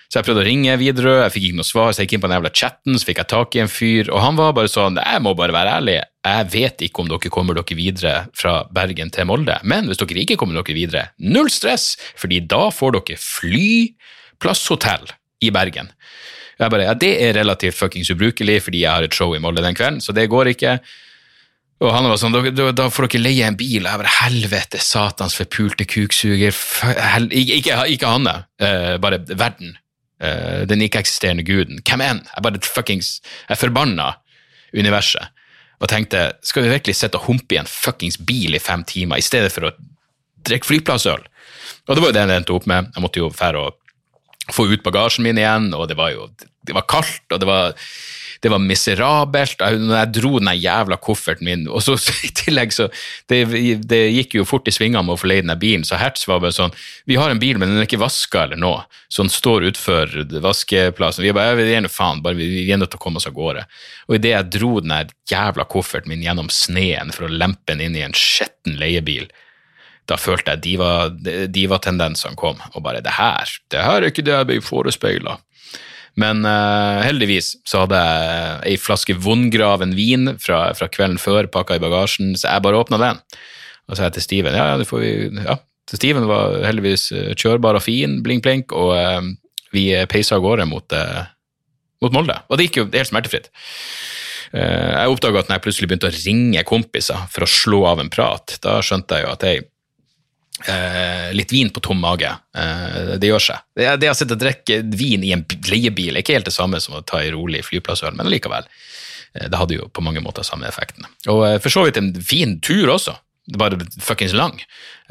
Så 0.06 0.20
jeg 0.20 0.28
prøvde 0.28 0.44
å 0.44 0.48
ringe 0.48 0.76
Widerøe, 0.80 1.24
jeg 1.26 1.34
fikk 1.34 1.46
ikke 1.48 1.60
noe 1.60 1.68
svar, 1.68 1.90
så 1.92 2.02
jeg 2.02 2.08
gikk 2.08 2.18
inn 2.18 2.24
på 2.24 2.30
den 2.30 2.38
jævla 2.38 2.52
chatten, 2.56 2.98
så 2.98 3.08
fikk 3.08 3.22
jeg 3.24 3.30
tak 3.32 3.58
i 3.58 3.62
en 3.64 3.72
fyr, 3.72 4.12
og 4.14 4.22
han 4.22 4.38
var 4.38 4.54
bare 4.56 4.70
sånn 4.72 5.00
Jeg 5.02 5.24
må 5.26 5.34
bare 5.38 5.56
være 5.56 5.74
ærlig, 5.80 5.98
jeg 6.26 6.48
vet 6.54 6.84
ikke 6.88 7.04
om 7.04 7.10
dere 7.10 7.32
kommer 7.34 7.58
dere 7.58 7.78
videre 7.78 8.14
fra 8.38 8.54
Bergen 8.74 9.12
til 9.14 9.28
Molde, 9.30 9.58
men 9.66 9.90
hvis 9.90 10.00
dere 10.02 10.22
ikke 10.22 10.38
kommer 10.42 10.58
dere 10.60 10.78
videre, 10.78 11.04
null 11.18 11.50
stress, 11.54 11.96
fordi 12.22 12.40
da 12.46 12.70
får 12.74 13.00
dere 13.00 13.20
flyplasshotell 13.22 15.10
i 15.46 15.52
Bergen. 15.54 15.92
Jeg 16.60 16.72
bare, 16.72 16.88
ja, 16.88 16.94
Det 16.94 17.12
er 17.22 17.36
relativt 17.36 17.76
fuckings 17.76 18.12
ubrukelig 18.14 18.62
fordi 18.68 18.86
jeg 18.86 18.92
har 18.92 19.04
et 19.04 19.16
show 19.16 19.34
i 19.36 19.42
Molde 19.44 19.64
den 19.66 19.76
kvelden, 19.76 20.02
så 20.02 20.16
det 20.16 20.30
går 20.32 20.54
ikke. 20.54 20.78
Og 21.84 21.92
han 21.92 22.08
var 22.08 22.20
sånn, 22.20 22.36
da, 22.36 22.70
da 22.72 22.88
får 22.94 23.10
dere 23.10 23.26
leie 23.26 23.48
en 23.48 23.58
bil. 23.60 23.84
Og 23.84 23.90
Jeg 23.90 24.02
bare, 24.02 24.14
helvete, 24.22 24.80
satans 24.80 25.36
forpulte 25.36 25.88
kuksuger. 25.92 26.56
Hel, 26.96 27.28
ikke, 27.36 27.82
ikke 27.92 28.14
da. 28.24 28.38
uh, 28.64 28.94
bare 29.04 29.20
verden. 29.34 29.76
Uh, 30.24 30.64
den 30.70 30.86
ikke-eksisterende 30.86 31.44
guden. 31.44 31.82
Hvem 31.84 32.04
enn? 32.06 32.22
Jeg 32.32 32.46
bare 32.46 32.62
fuckings 32.64 33.18
Jeg 33.50 33.60
forbanna 33.60 34.14
universet 34.76 35.36
og 35.84 35.90
tenkte 35.92 36.20
skal 36.46 36.64
vi 36.64 36.72
virkelig 36.72 36.96
sitte 36.96 37.20
og 37.20 37.28
humpe 37.28 37.56
i 37.56 37.60
en 37.60 37.70
fuckings 37.70 38.16
bil 38.24 38.56
i 38.56 38.64
fem 38.64 38.86
timer 38.88 39.20
i 39.20 39.26
stedet 39.26 39.52
for 39.54 39.68
å 39.68 39.74
drikke 40.48 40.70
flyplassøl? 40.70 41.26
Og 41.86 41.92
det 41.92 42.02
var 42.02 42.12
jo 42.12 42.16
det 42.16 42.24
jeg 42.24 42.40
endte 42.40 42.56
opp 42.56 42.68
med. 42.70 42.88
Jeg 42.96 43.04
måtte 43.04 43.22
jo 43.22 43.32
fære 43.34 43.62
og 43.62 43.85
få 44.54 44.68
ut 44.72 44.84
bagasjen 44.86 45.26
min 45.26 45.40
igjen, 45.42 45.72
og 45.74 45.88
det 45.90 45.98
var 45.98 46.14
jo 46.14 46.30
det 46.66 46.74
var 46.74 46.86
kaldt, 46.90 47.26
og 47.32 47.42
det 47.42 47.50
var 47.50 47.74
det 48.44 48.52
var 48.52 48.62
miserabelt. 48.62 49.62
Når 49.62 49.96
jeg 49.96 50.12
dro 50.20 50.32
den 50.38 50.52
jævla 50.60 50.98
kofferten 51.02 51.48
min 51.48 51.64
Og 51.72 51.82
så 51.86 51.96
i 52.28 52.30
tillegg 52.36 52.74
så 52.76 52.90
det, 53.32 53.40
det, 53.90 54.02
gikk 54.14 54.36
jo 54.38 54.46
fort 54.46 54.68
i 54.70 54.74
svingene 54.76 55.02
med 55.08 55.16
å 55.16 55.22
få 55.22 55.32
leid 55.32 55.48
den 55.48 55.58
bilen, 55.62 55.86
så 55.88 55.98
Hertz 55.98 56.28
var 56.30 56.44
bare 56.44 56.54
sånn 56.54 56.76
Vi 57.10 57.18
har 57.18 57.32
en 57.32 57.42
bil, 57.42 57.58
men 57.58 57.72
den 57.72 57.82
er 57.82 57.88
ikke 57.88 58.04
vaska 58.04 58.44
eller 58.46 58.60
noe. 58.62 58.84
Så 59.10 59.26
den 59.26 59.34
står 59.34 59.66
utfor 59.72 60.14
vaskeplassen. 60.44 61.26
Vi 61.26 61.34
bare 61.36 61.56
vi 61.58 61.80
noe 61.80 61.92
faen, 61.92 62.22
bare 62.26 62.38
vi 62.38 62.68
er 62.68 62.82
nødt 62.82 62.94
til 62.94 63.02
å 63.02 63.06
komme 63.08 63.22
oss 63.22 63.30
av 63.30 63.34
gårde. 63.38 63.66
Og 64.10 64.20
idet 64.20 64.36
jeg 64.36 64.52
dro 64.60 64.76
den 64.84 65.16
jævla 65.32 65.66
kofferten 65.72 66.14
min 66.14 66.26
gjennom 66.26 66.52
sneen 66.54 67.16
for 67.16 67.26
å 67.26 67.34
lempe 67.34 67.72
den 67.72 67.82
inn 67.88 67.98
i 67.98 68.06
en 68.06 68.18
skitten 68.18 68.78
leiebil, 68.82 69.30
da 70.10 70.18
følte 70.22 70.54
jeg 70.54 70.78
diva-tendensene 71.56 72.36
diva 72.36 72.40
kom, 72.40 72.62
og 72.74 72.84
bare 72.86 73.02
det 73.06 73.16
her, 73.18 73.50
det 73.74 73.82
her 73.82 74.02
er 74.04 74.12
ikke 74.12 74.26
det 74.26 74.36
jeg 74.36 74.50
ble 74.52 74.62
forespeila. 74.62 75.40
Men 76.20 76.46
uh, 76.48 77.04
heldigvis 77.04 77.56
så 77.68 77.84
hadde 77.84 78.00
jeg 78.00 78.60
ei 78.72 78.80
flaske 78.80 79.18
vondgraven 79.20 79.96
vin 79.98 80.36
fra, 80.40 80.70
fra 80.78 80.88
kvelden 80.92 81.20
før 81.20 81.50
pakka 81.52 81.76
i 81.76 81.84
bagasjen, 81.84 82.34
så 82.40 82.54
jeg 82.54 82.64
bare 82.64 82.80
åpna 82.80 83.00
den. 83.02 83.20
Og 83.86 83.94
så 83.94 84.00
sa 84.00 84.08
jeg 84.08 84.18
til 84.18 84.28
Steven 84.30 84.56
ja, 84.56 84.70
det 84.80 84.88
får 84.90 85.04
vi, 85.04 85.16
ja. 85.44 85.60
Så 85.86 86.00
Steven 86.00 86.26
var 86.26 86.64
heldigvis 86.66 87.12
eh, 87.14 87.34
kjørbar 87.38 87.78
og 87.78 87.84
fin, 87.86 88.18
blink-blink, 88.26 88.74
og 88.74 88.96
uh, 88.96 89.28
vi 89.76 89.92
peisa 90.10 90.40
av 90.40 90.46
gårde 90.46 90.66
mot, 90.72 90.96
uh, 90.96 91.28
mot, 92.02 92.16
Molde. 92.16 92.40
Og 92.50 92.58
det 92.58 92.70
gikk 92.70 92.80
jo 92.80 92.88
helt 92.90 93.12
smertefritt. 93.12 93.52
Jeg 94.56 95.12
oppdaga 95.12 95.42
at 95.42 95.50
når 95.50 95.58
jeg 95.58 95.64
plutselig 95.66 95.88
begynte 95.90 96.08
å 96.08 96.16
ringe 96.16 96.62
kompiser 96.64 97.26
for 97.34 97.44
å 97.44 97.50
slå 97.50 97.80
av 97.90 98.00
en 98.00 98.12
prat, 98.14 98.54
da 98.64 98.78
skjønte 98.86 99.18
jeg 99.18 99.26
jo 99.26 99.32
at 99.34 99.44
jeg 99.44 99.66
Eh, 100.64 101.34
litt 101.36 101.52
vin 101.52 101.70
på 101.70 101.80
tom 101.84 102.00
mage. 102.00 102.30
Eh, 102.58 103.16
det 103.20 103.28
gjør 103.28 103.44
seg. 103.44 103.64
Det, 103.76 103.90
det 104.00 104.12
å 104.12 104.16
sitte 104.16 104.38
og 104.38 104.42
drikke 104.42 104.80
vin 104.96 105.26
i 105.28 105.34
en 105.36 105.44
leiebil 105.68 106.16
er 106.16 106.24
ikke 106.24 106.38
helt 106.38 106.48
det 106.48 106.56
samme 106.56 106.80
som 106.80 106.96
å 106.96 107.04
ta 107.04 107.20
en 107.20 107.36
rolig 107.36 107.66
flyplassøl, 107.68 108.16
men 108.16 108.32
likevel. 108.32 108.68
Eh, 109.36 109.50
det 109.52 109.60
hadde 109.60 109.82
jo 109.82 109.90
på 109.92 110.04
mange 110.06 110.24
måter 110.24 110.48
samme 110.48 110.68
effekten. 110.70 111.08
Og 111.28 111.44
eh, 111.50 111.60
for 111.60 111.74
så 111.74 111.86
vidt 111.86 112.00
en 112.00 112.14
fin 112.24 112.60
tur 112.64 112.94
også. 112.96 113.18
Det 113.46 113.60
var 113.62 113.76
fuckings 114.02 114.34
lang. 114.34 114.56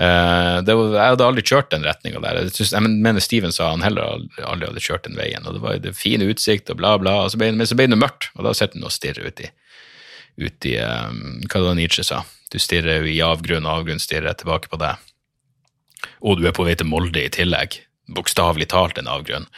Eh, 0.00 0.56
var, 0.64 0.80
jeg 0.96 1.12
hadde 1.12 1.28
aldri 1.28 1.44
kjørt 1.46 1.70
den 1.70 1.84
retninga 1.86 2.24
der. 2.24 2.40
Jeg, 2.40 2.56
synes, 2.56 2.72
jeg, 2.74 2.94
mener 3.04 3.22
Steven 3.22 3.54
sa 3.54 3.68
han 3.70 3.84
heller 3.84 4.24
aldri 4.42 4.72
hadde 4.72 4.82
kjørt 4.82 5.04
den 5.06 5.20
veien. 5.20 5.44
og 5.44 5.58
Det 5.58 5.62
var 5.62 5.82
det 5.84 5.94
fin 5.98 6.24
utsikt 6.24 6.72
og 6.72 6.80
bla, 6.80 6.96
bla. 6.98 7.20
Og 7.26 7.34
så 7.34 7.38
ble, 7.38 7.52
men 7.54 7.68
så 7.68 7.78
ble 7.78 7.86
det 7.92 8.00
mørkt, 8.00 8.32
og 8.34 8.48
da 8.48 8.56
sitter 8.56 8.80
han 8.80 8.88
og 8.88 8.96
stirrer 8.96 9.28
uti 9.28 9.52
ut 10.34 10.66
i 10.66 10.72
um, 10.82 11.44
Hva 11.46 11.60
det 11.62 11.76
Nietzsche 11.78 12.02
sa? 12.02 12.24
Du 12.50 12.56
stirrer 12.58 13.06
i 13.06 13.20
avgrunn, 13.22 13.68
og 13.68 13.84
avgrunn 13.84 14.02
stirrer 14.02 14.34
tilbake 14.34 14.66
på 14.72 14.80
deg 14.82 14.98
og 16.24 16.40
du 16.40 16.46
er 16.48 16.56
på 16.56 16.64
vei 16.66 16.76
til 16.78 16.88
Molde 16.88 17.22
i 17.22 17.32
tillegg. 17.32 17.78
Bokstavelig 18.14 18.70
talt 18.72 18.98
en 19.00 19.10
avgrunn. 19.10 19.48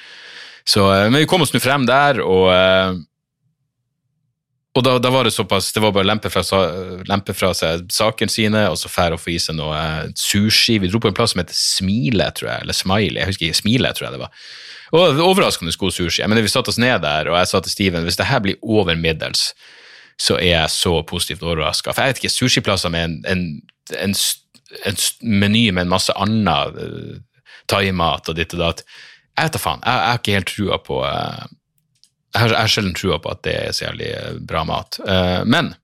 Så, 0.66 0.86
eh, 0.94 1.10
men 1.10 1.22
vi 1.22 1.28
kom 1.30 1.44
oss 1.44 1.54
nå 1.54 1.62
frem 1.62 1.86
der, 1.86 2.20
og, 2.24 2.48
eh, 2.52 2.96
og 4.76 4.84
da, 4.84 4.98
da, 5.00 5.08
var 5.08 5.24
det 5.24 5.32
såpass 5.32 5.70
Det 5.72 5.80
var 5.80 5.94
bare 5.94 6.04
å 6.04 6.10
lempe 6.10 6.28
lempe 7.08 7.32
fra 7.32 7.52
seg 7.56 7.86
sakene 7.88 8.32
sine, 8.32 8.66
og 8.68 8.76
så 8.76 8.90
fære 8.92 9.16
å 9.16 9.20
få 9.20 9.32
i 9.32 9.38
seg 9.40 9.56
noe 9.56 9.78
eh, 9.78 10.10
sushi. 10.18 10.80
Vi 10.82 10.90
dro 10.90 11.00
på 11.00 11.08
en 11.08 11.16
plass 11.16 11.32
som 11.32 11.40
heter 11.40 11.56
Smile, 11.56 12.28
tror 12.36 12.50
jeg, 12.50 12.66
eller 12.66 12.76
Smiley, 12.76 13.20
jeg 13.22 13.30
husker 13.30 13.48
ikke, 13.48 13.62
Smile, 13.62 13.94
tror 13.96 14.08
jeg 14.08 14.16
det 14.18 14.24
var. 14.26 14.44
Og 14.96 15.22
Overraskende 15.22 15.74
god 15.78 15.94
sushi. 15.94 16.26
Men 16.26 16.42
vi 16.42 16.50
satte 16.50 16.70
oss 16.74 16.82
ned 16.82 17.00
der, 17.02 17.30
og 17.30 17.38
jeg 17.40 17.50
sa 17.50 17.62
til 17.62 17.74
Steven 17.74 18.06
hvis 18.06 18.18
det 18.20 18.28
her 18.28 18.42
blir 18.42 18.60
over 18.62 18.98
middels, 18.98 19.48
så 20.20 20.38
er 20.40 20.52
jeg 20.52 20.72
så 20.72 20.92
positivt 21.08 21.44
overraska. 21.44 21.92
For 21.92 22.02
jeg 22.02 22.14
vet 22.14 22.22
ikke, 22.22 22.32
sushiplasser 22.32 22.92
med 22.92 23.04
en, 23.04 23.16
en, 23.28 23.42
en 24.00 24.14
en 24.84 24.98
meny 25.22 25.70
med 25.72 25.86
en 25.86 25.92
masse 25.92 26.14
annen 26.18 26.48
uh, 26.78 27.16
thaimat 27.70 28.28
og 28.28 28.38
ditt 28.38 28.54
og 28.56 28.62
datt. 28.62 28.84
Jeg 29.36 29.48
vet 29.48 29.56
da 29.56 29.62
faen. 29.62 29.82
Jeg, 29.84 30.02
jeg, 30.02 30.10
har 30.10 30.20
ikke 30.20 30.36
helt 30.38 30.52
trua 30.52 30.78
på 30.82 31.00
uh, 31.04 31.46
Jeg 32.34 32.42
har, 32.42 32.54
jeg 32.60 32.74
sjelden 32.74 32.96
trua 32.98 33.18
på 33.22 33.32
at 33.32 33.42
det 33.46 33.56
er 33.56 33.74
så 33.76 33.88
jævlig 33.88 34.12
uh, 34.14 34.38
bra 34.40 34.64
mat. 34.68 35.00
Men 35.46 35.74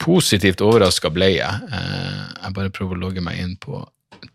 positivt 0.00 0.62
overraska 0.64 1.10
ble 1.12 1.34
jeg. 1.34 1.70
jeg 1.70 2.54
bare 2.56 2.72
prøver 2.72 2.96
å 2.96 3.02
logge 3.02 3.20
meg 3.20 3.36
inn 3.42 3.58
på 3.60 3.82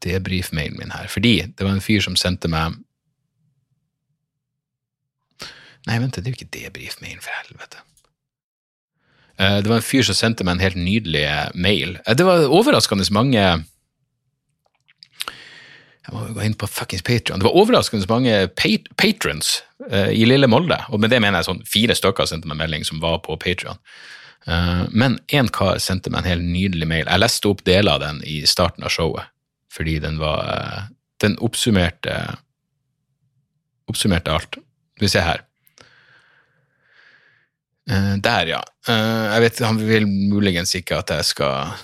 debrief-mailen 0.05 0.77
min 0.77 0.93
her, 0.93 1.07
fordi 1.09 1.39
det 1.47 1.65
var 1.65 1.73
en 1.73 1.81
fyr 1.81 2.03
som 2.05 2.17
sendte 2.19 2.51
meg 2.51 2.77
Nei, 5.85 5.99
vent, 6.01 6.17
det 6.17 6.25
er 6.25 6.33
jo 6.33 6.39
ikke 6.39 6.53
debrief-mailen, 6.53 7.21
for 7.21 7.33
helvete. 7.43 7.83
Eh, 9.37 9.57
det 9.61 9.69
var 9.69 9.79
en 9.79 9.85
fyr 9.85 10.05
som 10.07 10.17
sendte 10.17 10.45
meg 10.47 10.57
en 10.57 10.65
helt 10.65 10.79
nydelig 10.79 11.23
eh, 11.27 11.47
mail. 11.53 11.97
Eh, 12.05 12.15
det 12.15 12.27
var 12.27 12.47
overraskende 12.47 13.07
mange 13.15 13.41
jeg 16.05 16.13
må 16.13 16.21
gå 16.35 16.43
inn 16.45 16.53
på 16.53 16.67
fuckings 16.69 17.01
Patron. 17.01 17.41
Det 17.41 17.47
var 17.47 17.55
overraskende 17.57 18.05
mange 18.11 18.33
pat 18.53 18.91
patrons 18.93 19.63
i 19.89 20.21
lille 20.29 20.45
Molde. 20.45 20.77
Og 20.93 21.01
med 21.01 21.09
det 21.09 21.17
mener 21.17 21.41
jeg 21.41 21.47
sånn 21.47 21.63
fire 21.65 21.95
stykker 21.97 22.27
sendte 22.29 22.45
meg 22.45 22.59
melding 22.59 22.85
som 22.85 22.99
var 23.01 23.23
på 23.25 23.33
Patron. 23.41 23.79
Uh, 24.45 24.85
men 24.93 25.15
én 25.33 25.49
kar 25.49 25.79
sendte 25.81 26.11
meg 26.13 26.21
en 26.21 26.29
helt 26.29 26.45
nydelig 26.45 26.85
mail. 26.91 27.07
Jeg 27.09 27.23
leste 27.23 27.49
opp 27.49 27.63
deler 27.65 27.97
av 27.97 28.03
den 28.03 28.19
i 28.29 28.35
starten 28.45 28.85
av 28.85 28.93
showet, 28.93 29.33
fordi 29.73 29.97
den 30.03 30.21
var 30.21 30.91
Den 31.23 31.39
oppsummerte 31.41 32.13
Oppsummerte 33.89 34.33
alt. 34.33 34.57
Vi 35.01 35.09
ser 35.09 35.25
her. 35.25 35.41
Uh, 37.91 38.15
der, 38.17 38.49
ja. 38.49 38.61
Uh, 38.89 39.25
jeg 39.35 39.43
vet, 39.43 39.59
Han 39.61 39.77
vil 39.77 40.07
muligens 40.07 40.73
ikke 40.77 40.97
at 41.03 41.11
jeg 41.13 41.25
skal 41.27 41.75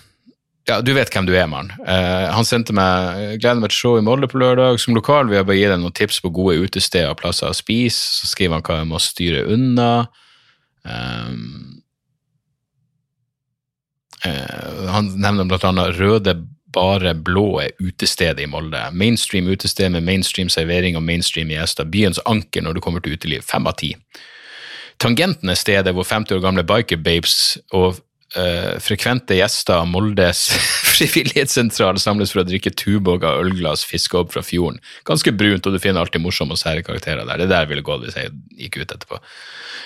Ja, 0.69 0.79
du 0.81 0.93
vet 0.97 1.11
hvem 1.13 1.27
du 1.27 1.33
er, 1.35 1.45
mann. 1.49 1.71
Uh, 1.85 2.29
han 2.33 2.47
sendte 2.47 2.73
meg 2.73 3.37
gleder 3.41 3.61
meg 3.61 3.73
til 3.73 3.79
show 3.83 3.99
i 3.99 4.05
Molde 4.05 4.29
på 4.29 4.41
lørdag. 4.41 4.79
Som 4.81 4.97
lokal 4.97 5.29
vil 5.29 5.39
jeg 5.39 5.49
bare 5.49 5.59
gi 5.59 5.67
deg 5.69 5.81
noen 5.81 5.97
tips 5.97 6.21
på 6.23 6.33
gode 6.33 6.57
utesteder 6.61 7.13
og 7.13 7.19
plasser 7.21 7.49
å 7.49 7.57
spise. 7.57 8.21
Så 8.21 8.31
skriver 8.33 8.57
han 8.57 8.65
hva 8.65 8.79
jeg 8.81 8.89
må 8.89 9.01
styre 9.01 9.45
unna. 9.53 9.91
Um, 10.85 11.77
han 14.21 15.07
nevner 15.17 15.47
blant 15.49 15.65
annet 15.65 15.97
Røde 15.97 16.35
bare 16.71 17.13
blå 17.17 17.45
er 17.61 17.73
utestedet 17.81 18.43
i 18.43 18.49
Molde. 18.49 18.81
Mainstream 18.93 19.49
utested 19.51 19.91
med 19.91 20.05
mainstream 20.07 20.49
servering 20.49 20.95
og 20.97 21.03
mainstream 21.03 21.51
gjester. 21.51 21.89
Byens 21.89 22.21
anker 22.25 22.63
når 22.63 22.77
du 22.77 22.83
kommer 22.85 23.03
til 23.03 23.17
uteliv. 23.17 23.43
Fem 23.47 23.67
av 23.67 23.77
ti. 23.81 23.93
Tangenten 25.01 25.49
er 25.49 25.57
stedet 25.57 25.93
hvor 25.97 26.05
50 26.05 26.37
år 26.37 26.43
gamle 26.43 26.63
biker 26.67 26.99
babes 27.01 27.57
og 27.73 27.95
uh, 28.37 28.77
frekvente 28.83 29.37
gjester 29.39 29.79
av 29.79 29.87
Moldes 29.89 30.43
frivillighetssentral 30.91 31.97
samles 32.01 32.33
for 32.33 32.43
å 32.43 32.45
drikke 32.45 32.73
Tuborg 32.77 33.25
av 33.25 33.41
ølglass 33.41 33.81
fiska 33.87 34.19
opp 34.21 34.35
fra 34.35 34.43
fjorden. 34.45 34.77
Ganske 35.07 35.33
brunt, 35.33 35.65
og 35.65 35.73
du 35.73 35.81
finner 35.81 36.03
alltid 36.03 36.21
morsomme 36.21 36.53
og 36.53 36.61
sære 36.61 36.83
karakterer 36.85 37.25
der. 37.25 37.41
Det 37.41 37.47
er 37.47 37.53
der 37.55 37.71
ville 37.71 37.85
gått 37.85 38.05
hvis 38.05 38.19
jeg 38.19 38.35
gikk 38.59 38.77
ut 38.83 38.93
etterpå. 38.93 39.17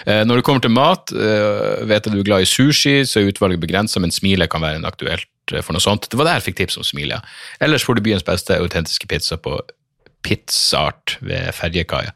Uh, 0.04 0.26
når 0.28 0.42
det 0.42 0.48
kommer 0.50 0.66
til 0.66 0.76
mat, 0.76 1.16
uh, 1.16 1.86
vet 1.88 2.10
jeg 2.10 2.12
du 2.12 2.20
er 2.20 2.28
glad 2.28 2.44
i 2.44 2.52
sushi, 2.52 2.98
så 3.08 3.22
er 3.22 3.32
utvalget 3.32 3.64
begrensa, 3.64 4.04
men 4.04 4.12
smile 4.12 4.50
kan 4.52 4.66
være 4.66 4.82
en 4.82 4.90
aktuelt 4.90 5.32
for 5.62 5.78
noe 5.78 5.84
sånt. 5.84 6.10
Det 6.10 6.20
var 6.20 6.28
der 6.28 6.42
jeg 6.42 6.50
fikk 6.50 6.60
tips 6.64 6.80
om 6.82 6.88
smile. 6.88 7.22
Ellers 7.64 7.86
får 7.88 8.00
du 8.00 8.06
byens 8.10 8.26
beste 8.26 8.58
autentiske 8.58 9.08
pizza 9.08 9.38
på 9.40 9.60
Pizzart 10.26 11.20
ved 11.22 11.54
ferjekaia. 11.54 12.16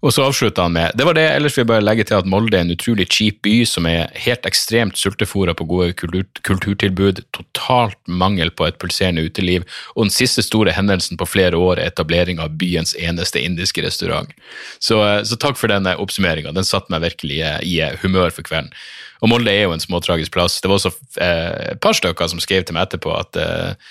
Og 0.00 0.14
så 0.14 0.24
avslutta 0.24 0.64
han 0.64 0.72
med 0.72 0.94
Det 0.96 1.04
var 1.04 1.16
det, 1.16 1.26
ellers 1.28 1.56
vil 1.56 1.64
jeg 1.64 1.70
bare 1.70 1.84
legge 1.84 2.06
til 2.08 2.16
at 2.16 2.28
Molde 2.28 2.56
er 2.56 2.64
en 2.64 2.72
utrolig 2.72 3.06
cheap 3.12 3.42
by 3.44 3.52
som 3.68 3.88
er 3.88 4.08
helt 4.24 4.46
ekstremt 4.48 4.96
sultefòra 4.96 5.54
på 5.56 5.66
gode 5.68 5.92
kultur 6.00 6.24
kulturtilbud, 6.46 7.20
totalt 7.36 7.98
mangel 8.08 8.50
på 8.50 8.66
et 8.66 8.78
pulserende 8.80 9.24
uteliv, 9.26 9.66
og 9.94 10.06
den 10.06 10.14
siste 10.14 10.42
store 10.44 10.72
hendelsen 10.72 11.20
på 11.20 11.28
flere 11.28 11.58
år 11.58 11.78
er 11.78 11.90
etablering 11.92 12.40
av 12.40 12.56
byens 12.60 12.94
eneste 12.96 13.42
indiske 13.44 13.84
restaurant. 13.84 14.32
Så, 14.80 15.00
eh, 15.04 15.22
så 15.28 15.36
takk 15.36 15.60
for 15.60 15.72
denne 15.72 15.96
oppsummeringa, 16.00 16.54
den 16.56 16.66
satte 16.66 16.92
meg 16.92 17.04
virkelig 17.04 17.40
i, 17.40 17.76
i 17.76 17.78
humør 18.02 18.32
for 18.34 18.46
kvelden. 18.46 18.72
Og 19.20 19.28
Molde 19.28 19.52
er 19.52 19.66
jo 19.66 19.74
en 19.74 19.82
småtragisk 19.82 20.32
plass. 20.32 20.60
Det 20.60 20.70
var 20.70 20.80
også 20.80 20.94
eh, 21.20 21.74
et 21.74 21.80
par 21.84 21.96
stykker 21.96 22.30
som 22.32 22.40
skrev 22.40 22.64
til 22.64 22.76
meg 22.76 22.88
etterpå 22.88 23.12
at 23.18 23.36
eh, 23.36 23.90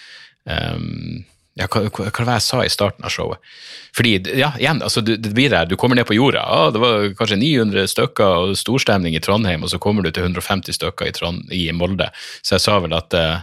um, 0.50 1.22
ja, 1.60 1.68
hva, 1.68 1.82
hva, 1.92 2.08
hva 2.08 2.24
var 2.24 2.30
det 2.30 2.38
jeg 2.38 2.46
sa 2.46 2.62
i 2.64 2.72
starten 2.72 3.06
av 3.06 3.12
showet? 3.12 3.52
Fordi, 3.98 4.14
ja, 4.38 4.52
igjen, 4.62 4.80
altså, 4.86 5.02
du, 5.04 5.16
det 5.20 5.32
blir 5.36 5.52
der, 5.52 5.68
du 5.68 5.76
kommer 5.80 5.98
ned 5.98 6.08
på 6.08 6.16
jorda. 6.16 6.44
Ah, 6.46 6.70
det 6.72 6.80
var 6.80 7.08
kanskje 7.20 7.40
900 7.42 7.90
stykker 7.92 8.44
og 8.46 8.60
storstemning 8.60 9.18
i 9.18 9.22
Trondheim, 9.24 9.66
og 9.66 9.74
så 9.74 9.80
kommer 9.82 10.06
du 10.06 10.12
til 10.14 10.28
150 10.30 10.78
stykker 10.78 11.10
i, 11.10 11.16
Trond, 11.16 11.50
i 11.56 11.66
Molde. 11.76 12.08
Så 12.40 12.56
jeg 12.56 12.64
sa 12.64 12.78
vel 12.84 12.96
at 12.96 13.18
uh, 13.18 13.42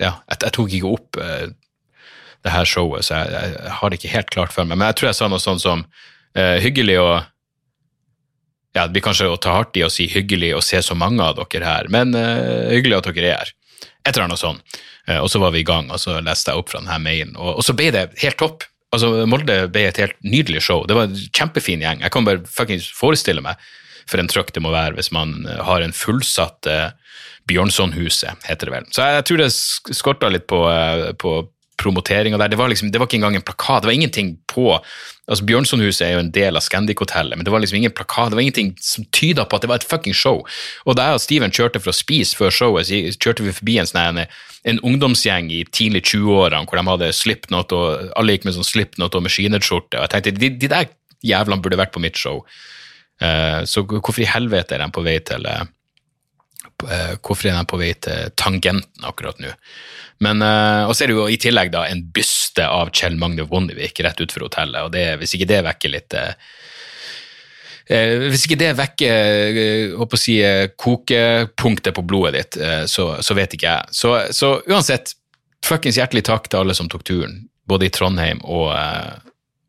Ja, 0.00 0.14
jeg, 0.30 0.38
jeg, 0.40 0.54
tok 0.56 0.72
ikke 0.72 0.94
opp 0.94 1.20
uh, 1.20 1.52
det 2.44 2.54
her 2.54 2.68
showet, 2.68 3.04
så 3.06 3.20
jeg, 3.20 3.34
jeg, 3.34 3.76
har 3.80 3.90
det 3.90 4.00
ikke 4.00 4.14
helt 4.14 4.32
klart 4.32 4.56
for 4.56 4.68
meg. 4.68 4.78
Men 4.78 4.88
jeg 4.92 5.00
tror 5.00 5.10
jeg 5.10 5.18
sa 5.20 5.30
noe 5.32 5.42
sånn 5.42 5.62
som 5.62 5.86
hyggelig 6.34 6.96
å 6.98 7.08
ja, 8.74 8.88
Det 8.88 8.90
blir 8.96 9.04
kanskje 9.04 9.28
å 9.30 9.36
ta 9.38 9.52
hardt 9.54 9.76
i 9.78 9.84
å 9.86 9.90
si 9.92 10.08
hyggelig 10.10 10.48
å 10.56 10.62
se 10.66 10.80
så 10.82 10.96
mange 10.98 11.22
av 11.22 11.36
dere 11.38 11.68
her, 11.68 11.86
men 11.94 12.10
hyggelig 12.72 12.96
at 12.96 13.08
dere 13.12 13.28
er 13.28 13.36
her. 13.44 13.52
Et 14.04 14.12
eller 14.12 14.28
annet 14.28 14.40
sånt. 14.40 14.78
Eh, 15.08 15.18
og 15.18 15.30
så 15.32 15.40
var 15.42 15.54
vi 15.54 15.62
i 15.64 15.68
gang, 15.68 15.90
og 15.92 16.00
så 16.02 16.18
leste 16.24 16.52
jeg 16.52 16.60
opp 16.60 16.72
fra 16.72 16.82
denne 16.82 16.98
mailen. 17.02 17.36
Og, 17.36 17.58
og 17.60 17.66
så 17.66 17.76
ble 17.76 17.90
det 17.94 18.08
helt 18.22 18.40
topp. 18.40 18.66
Altså, 18.94 19.10
Molde 19.26 19.64
ble 19.74 19.88
et 19.88 19.98
helt 20.00 20.18
nydelig 20.22 20.62
show. 20.66 20.84
Det 20.88 20.96
var 20.96 21.08
en 21.08 21.24
kjempefin 21.34 21.82
gjeng. 21.82 22.04
Jeg 22.04 22.14
kan 22.14 22.26
bare 22.26 22.44
fuckings 22.46 22.86
forestille 22.94 23.42
meg 23.44 23.58
for 24.10 24.20
en 24.20 24.28
trøkk 24.28 24.52
det 24.52 24.60
må 24.60 24.72
være 24.74 24.98
hvis 24.98 25.10
man 25.16 25.46
eh, 25.48 25.62
har 25.64 25.84
en 25.84 25.96
fullsatt 25.96 26.68
uh, 26.68 26.92
Bjørnsonhuset, 27.48 28.46
heter 28.48 28.68
det 28.68 28.74
vel. 28.74 28.86
Så 28.92 29.04
jeg, 29.04 29.18
jeg 29.18 29.26
tror 29.28 29.40
det 29.42 29.96
skorta 29.98 30.30
litt 30.32 30.46
på, 30.48 30.60
uh, 30.64 31.10
på 31.20 31.38
promoteringa 31.80 32.38
der. 32.40 32.52
Det 32.52 32.60
var, 32.60 32.70
liksom, 32.72 32.92
det 32.92 33.00
var 33.00 33.08
ikke 33.08 33.18
engang 33.20 33.38
en 33.38 33.44
plakat. 33.44 33.82
Det 33.82 33.90
var 33.90 33.98
ingenting 33.98 34.36
på 34.50 34.68
altså 35.30 35.46
Bjørnsonhuset 35.48 36.04
er 36.06 36.12
jo 36.14 36.22
en 36.24 36.32
del 36.34 36.58
av 36.58 36.64
Scandic-hotellet, 36.64 37.38
men 37.38 37.46
det 37.46 37.52
var 37.52 37.62
liksom 37.62 37.78
ingen 37.78 37.94
plakat, 37.94 38.32
det 38.32 38.38
var 38.38 38.44
ingenting 38.44 38.74
som 38.82 39.06
tyda 39.14 39.46
på 39.48 39.56
at 39.56 39.64
det 39.64 39.70
var 39.70 39.80
et 39.80 39.88
fucking 39.88 40.16
show. 40.16 40.42
Og 40.84 40.98
da 40.98 41.08
jeg 41.08 41.18
og 41.18 41.22
Steven 41.24 41.54
kjørte 41.54 41.80
for 41.82 41.92
å 41.92 41.96
spise 41.96 42.36
før 42.38 42.52
showet, 42.54 42.90
så 42.90 43.00
kjørte 43.16 43.46
vi 43.46 43.54
forbi 43.56 43.78
en 43.80 43.88
sånn 43.88 44.24
en 44.64 44.80
ungdomsgjeng 44.80 45.50
i 45.52 45.64
tidlig 45.68 46.04
20-årene 46.08 46.68
hvor 46.68 46.80
de 46.80 46.86
hadde 46.88 47.14
slipknot, 47.16 47.72
og 47.76 48.12
alle 48.16 48.36
gikk 48.36 48.46
med 48.48 48.56
sånn 48.56 48.68
slipknot 48.68 49.16
og 49.16 49.26
maskinerskjorte, 49.26 49.98
og 49.98 50.06
jeg 50.06 50.14
tenkte 50.14 50.36
de, 50.40 50.52
de 50.60 50.72
der 50.72 50.92
jævlene 51.24 51.64
burde 51.64 51.80
vært 51.80 51.94
på 51.94 52.02
mitt 52.04 52.20
show. 52.20 52.44
Uh, 53.22 53.62
så 53.68 53.84
hvorfor 53.86 54.24
i 54.24 54.28
helvete 54.28 54.74
er 54.74 54.82
de 54.82 54.90
på 54.92 55.04
vei 55.06 55.18
til 55.22 55.44
uh, 55.46 55.62
Hvorfor 56.82 57.48
er 57.48 57.58
de 57.58 57.68
på 57.70 57.78
vei 57.80 57.92
til 58.02 58.32
tangenten 58.40 59.06
akkurat 59.06 59.38
nå? 59.40 59.52
Men, 60.22 60.42
uh, 60.42 60.86
og 60.88 60.94
så 60.94 61.04
er 61.04 61.10
det 61.10 61.16
jo 61.16 61.26
i 61.30 61.40
tillegg 61.40 61.72
da 61.74 61.86
en 61.88 62.04
byste 62.14 62.66
av 62.68 62.92
Kjell 62.94 63.16
Magne 63.20 63.46
Bondevik 63.50 63.98
rett 64.04 64.20
utenfor 64.20 64.46
hotellet, 64.46 64.86
og 64.86 64.92
det, 64.94 65.08
hvis 65.20 65.34
ikke 65.36 65.50
det 65.50 65.64
vekker 65.66 65.94
litt 65.94 66.16
uh, 66.18 66.30
hvis 67.84 68.46
ikke 68.46 68.56
det 68.62 68.70
vekker 68.78 69.96
håper 70.00 70.16
å 70.16 70.20
si, 70.22 70.38
kokepunktet 70.80 71.92
på 71.92 72.04
blodet 72.08 72.38
ditt, 72.38 72.56
så, 72.88 73.10
så, 73.20 73.34
vet 73.36 73.52
ikke 73.58 73.74
jeg. 73.74 73.92
Så, 73.92 74.12
så 74.32 74.54
uansett, 74.72 75.12
fuckings 75.60 75.98
hjertelig 76.00 76.22
takk 76.24 76.48
til 76.48 76.62
alle 76.62 76.72
som 76.78 76.88
tok 76.88 77.04
turen, 77.04 77.42
både 77.68 77.84
i 77.84 77.92
Trondheim 77.92 78.40
og, 78.40 78.72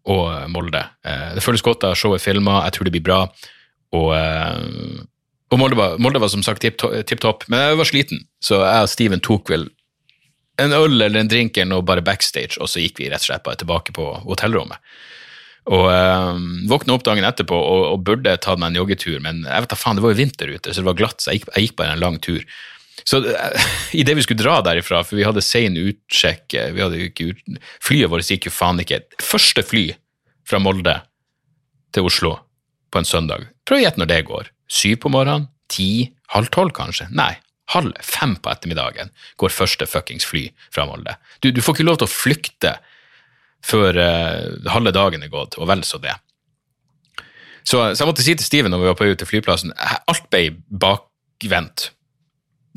og 0.08 0.48
Molde. 0.48 0.86
det 1.04 1.44
føles 1.44 1.66
godt 1.68 1.84
å 1.84 1.92
ha 1.92 2.00
showet 2.00 2.24
filma, 2.24 2.62
jeg 2.70 2.78
tror 2.78 2.88
det 2.88 2.96
blir 2.96 3.04
bra. 3.04 3.20
Og, 4.00 4.16
og 5.54 5.62
Molde, 5.62 5.78
var, 5.78 5.98
Molde 6.02 6.22
var 6.22 6.32
som 6.34 6.44
sagt 6.46 6.64
tipp 6.66 6.80
topp, 7.22 7.46
men 7.52 7.62
jeg 7.62 7.80
var 7.80 7.90
sliten, 7.90 8.24
så 8.44 8.64
jeg 8.64 8.86
og 8.88 8.92
Steven 8.92 9.22
tok 9.24 9.52
vel 9.54 9.68
en 10.62 10.74
øl 10.74 11.02
eller 11.02 11.20
en 11.20 11.30
drink 11.30 11.58
eller 11.58 11.74
noe 11.74 11.86
bare 11.86 12.04
backstage, 12.06 12.58
og 12.60 12.70
så 12.72 12.82
gikk 12.82 13.02
vi 13.02 13.10
rett 13.12 13.24
og 13.24 13.30
slett 13.30 13.46
bare 13.46 13.60
tilbake 13.60 13.96
på 13.96 14.08
hotellrommet. 14.24 14.80
Og 15.76 15.88
øh, 15.90 16.40
våkna 16.70 16.96
opp 16.96 17.04
dagen 17.08 17.26
etterpå 17.26 17.58
og, 17.58 17.84
og 17.96 18.06
burde 18.06 18.36
tatt 18.42 18.62
meg 18.62 18.72
en 18.72 18.80
joggetur, 18.84 19.18
men 19.24 19.44
jeg 19.48 19.66
vet 19.66 19.74
da 19.74 19.80
faen, 19.80 19.98
det 19.98 20.06
var 20.06 20.14
jo 20.14 20.22
vinter 20.22 20.54
ute, 20.54 20.72
så 20.72 20.82
det 20.82 20.90
var 20.92 20.98
glatt, 21.00 21.20
så 21.22 21.34
jeg 21.34 21.42
gikk, 21.42 21.52
jeg 21.56 21.68
gikk 21.68 21.78
bare 21.82 21.98
en 21.98 22.04
lang 22.04 22.20
tur. 22.24 22.46
Så 23.04 23.22
øh, 23.34 23.68
idet 23.98 24.18
vi 24.18 24.26
skulle 24.26 24.44
dra 24.44 24.60
derifra, 24.66 25.04
for 25.06 25.20
vi 25.20 25.28
hadde 25.28 25.44
sein 25.46 25.78
utsjekk 25.82 26.58
vi 26.78 26.86
hadde 26.86 27.04
ikke 27.10 27.32
ut, 27.34 27.62
Flyet 27.84 28.14
vårt 28.14 28.30
gikk 28.30 28.50
jo 28.50 28.54
faen 28.54 28.82
ikke 28.82 29.04
Første 29.22 29.66
fly 29.66 29.90
fra 30.48 30.62
Molde 30.62 31.00
til 31.96 32.08
Oslo 32.08 32.38
på 32.94 33.02
en 33.02 33.08
søndag. 33.08 33.50
Prøv 33.68 33.82
å 33.82 33.84
gjette 33.84 34.00
når 34.00 34.12
det 34.12 34.26
går. 34.30 34.55
Syv 34.72 35.02
på 35.04 35.12
morgenen? 35.14 35.50
Ti? 35.72 36.12
Halv 36.34 36.50
tolv, 36.54 36.74
kanskje? 36.78 37.08
Nei, 37.16 37.34
halv 37.74 37.96
fem 38.06 38.36
på 38.38 38.52
ettermiddagen 38.52 39.12
går 39.42 39.54
første 39.54 39.88
fuckings 39.90 40.26
fly 40.28 40.48
fra 40.74 40.86
Molde. 40.90 41.16
Du, 41.42 41.52
du 41.54 41.62
får 41.64 41.78
ikke 41.78 41.88
lov 41.88 42.00
til 42.02 42.10
å 42.10 42.14
flykte 42.14 42.76
før 43.66 43.98
uh, 43.98 44.70
halve 44.70 44.94
dagen 44.94 45.26
er 45.26 45.34
gått, 45.34 45.58
og 45.58 45.70
vel 45.70 45.82
så 45.88 46.00
det. 46.02 46.14
Så, 47.66 47.80
så, 47.80 48.04
jeg 48.04 48.10
måtte 48.10 48.26
si 48.26 48.36
til 48.38 48.46
Steven 48.46 48.74
når 48.74 48.84
vi 48.84 48.90
var 48.92 48.98
på 49.00 49.08
vei 49.08 49.16
ut 49.16 49.22
til 49.22 49.30
flyplassen, 49.30 49.74
alt 50.06 50.28
ble 50.30 50.52
bakvendt 50.70 51.90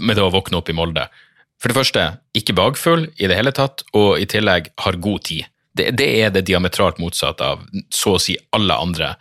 med 0.01 0.17
det 0.17 0.25
å 0.25 0.33
våkne 0.33 0.61
opp 0.61 0.71
i 0.73 0.77
Molde. 0.77 1.05
For 1.61 1.69
det 1.69 1.77
første, 1.77 2.05
ikke 2.39 2.57
bakfull 2.57 3.09
i 3.19 3.29
det 3.29 3.37
hele 3.37 3.53
tatt, 3.53 3.83
og 3.99 4.17
i 4.23 4.29
tillegg 4.31 4.71
har 4.85 5.01
god 5.03 5.27
tid. 5.29 5.49
Det, 5.77 5.91
det 5.99 6.09
er 6.23 6.33
det 6.33 6.47
diametralt 6.49 7.01
motsatte 7.03 7.45
av 7.45 7.67
så 7.93 8.17
å 8.17 8.23
si 8.23 8.39
alle 8.57 8.79
andre 8.79 9.13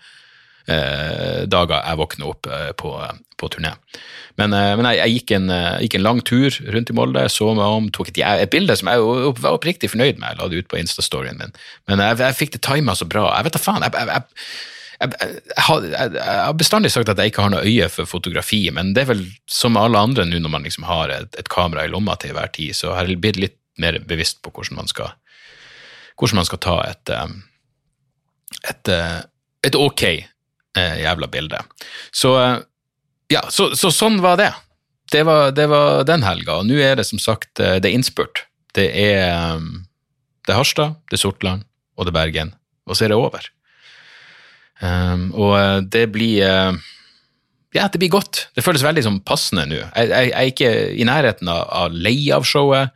dager 0.67 1.79
jeg 1.79 1.99
våkner 2.01 2.31
opp 2.31 2.47
eh, 2.51 2.71
på, 2.75 2.91
på 3.39 3.49
turné. 3.53 3.73
Men, 4.37 4.53
eh, 4.53 4.73
men 4.77 4.87
jeg, 4.89 4.99
jeg, 4.99 5.15
gikk 5.17 5.33
en, 5.37 5.51
jeg, 5.51 5.73
eh, 5.73 5.83
gikk 5.85 5.97
en, 5.97 6.05
lang 6.05 6.21
tur 6.25 6.57
rundt 6.75 6.91
i 6.91 6.95
Molde, 6.97 7.25
så 7.33 7.49
meg 7.57 7.77
om, 7.79 7.89
tok 7.93 8.11
et, 8.11 8.21
et 8.21 8.53
bilde 8.53 8.75
som 8.77 8.91
jeg 8.91 9.05
var 9.41 9.53
oppriktig 9.55 9.91
fornøyd 9.93 10.21
med. 10.21 10.29
Jeg 10.29 10.41
la 10.41 10.49
det 10.51 10.63
ut 10.63 10.71
på 10.71 10.79
Insta-storyen 10.81 11.39
min. 11.41 11.55
Men 11.89 12.03
jeg, 12.03 12.19
jeg 12.23 12.39
fikk 12.41 12.57
det 12.57 12.63
tima 12.67 12.97
så 12.97 13.09
bra. 13.09 13.29
Jeg 13.37 13.47
vet 13.47 13.57
da 13.57 13.63
faen. 13.63 13.87
jeg, 13.87 14.13
jeg, 14.97 15.55
har, 15.67 16.53
bestandig 16.57 16.93
sagt 16.93 17.09
at 17.13 17.21
jeg 17.21 17.33
ikke 17.33 17.47
har 17.47 17.53
noe 17.53 17.65
øye 17.65 17.89
for 17.93 18.09
fotografi, 18.09 18.63
men 18.73 18.93
det 18.97 19.05
er 19.05 19.11
vel 19.13 19.25
som 19.49 19.77
alle 19.79 20.01
andre 20.01 20.25
nå 20.27 20.41
når 20.41 20.53
man 20.53 20.65
liksom 20.67 20.87
har 20.89 21.13
et, 21.13 21.37
et 21.37 21.51
kamera 21.53 21.85
i 21.85 21.93
lomma 21.93 22.17
til 22.21 22.37
hver 22.37 22.53
tid, 22.53 22.77
så 22.77 22.95
har 22.97 23.09
jeg 23.09 23.21
blitt 23.23 23.41
litt 23.41 23.57
mer 23.81 23.99
bevisst 24.09 24.41
på 24.41 24.49
hvordan 24.53 24.79
man 24.79 24.89
skal, 24.89 25.13
hvordan 26.17 26.41
man 26.41 26.49
skal 26.49 26.61
ta 26.65 26.79
et, 26.87 27.13
et, 28.73 28.89
et 29.69 29.77
ok 29.77 30.03
eh, 30.09 30.25
jævla 31.03 31.29
bildet. 31.31 31.87
Så 32.15 32.33
ja, 33.31 33.43
så, 33.51 33.71
så, 33.75 33.91
sånn 33.91 34.21
var 34.23 34.39
det. 34.39 34.51
Det 35.11 35.23
var, 35.27 35.51
det 35.55 35.67
var 35.71 36.03
den 36.07 36.23
helga, 36.23 36.59
og 36.59 36.67
nå 36.67 36.79
er 36.83 36.97
det 36.99 37.07
som 37.07 37.19
sagt 37.21 37.61
eh, 37.63 37.77
det 37.83 37.91
er 37.91 37.97
innspurt. 37.99 38.45
Det 38.75 38.87
er, 38.91 39.61
det 40.45 40.53
er 40.53 40.59
Harstad, 40.59 40.99
det 41.09 41.17
er 41.17 41.23
Sortland 41.23 41.65
og 41.97 42.05
det 42.05 42.11
er 42.11 42.17
Bergen, 42.19 42.51
og 42.85 42.97
så 42.97 43.07
er 43.07 43.13
det 43.13 43.17
over. 43.17 43.47
Um, 44.77 45.31
og 45.33 45.55
eh, 45.57 45.79
det 45.89 46.03
blir 46.13 46.43
Ja, 47.73 47.87
det 47.89 47.97
blir 47.97 48.11
godt. 48.13 48.43
Det 48.53 48.61
føles 48.61 48.83
veldig 48.85 49.01
som 49.07 49.17
passende 49.25 49.65
nå. 49.65 49.79
Jeg, 49.81 50.09
jeg, 50.11 50.29
jeg, 50.29 50.33
er 50.37 50.51
ikke 50.51 50.69
i 50.93 51.07
nærheten 51.07 51.49
av, 51.49 51.63
av 51.65 51.95
lei 51.97 52.29
av 52.33 52.45
showet, 52.47 52.93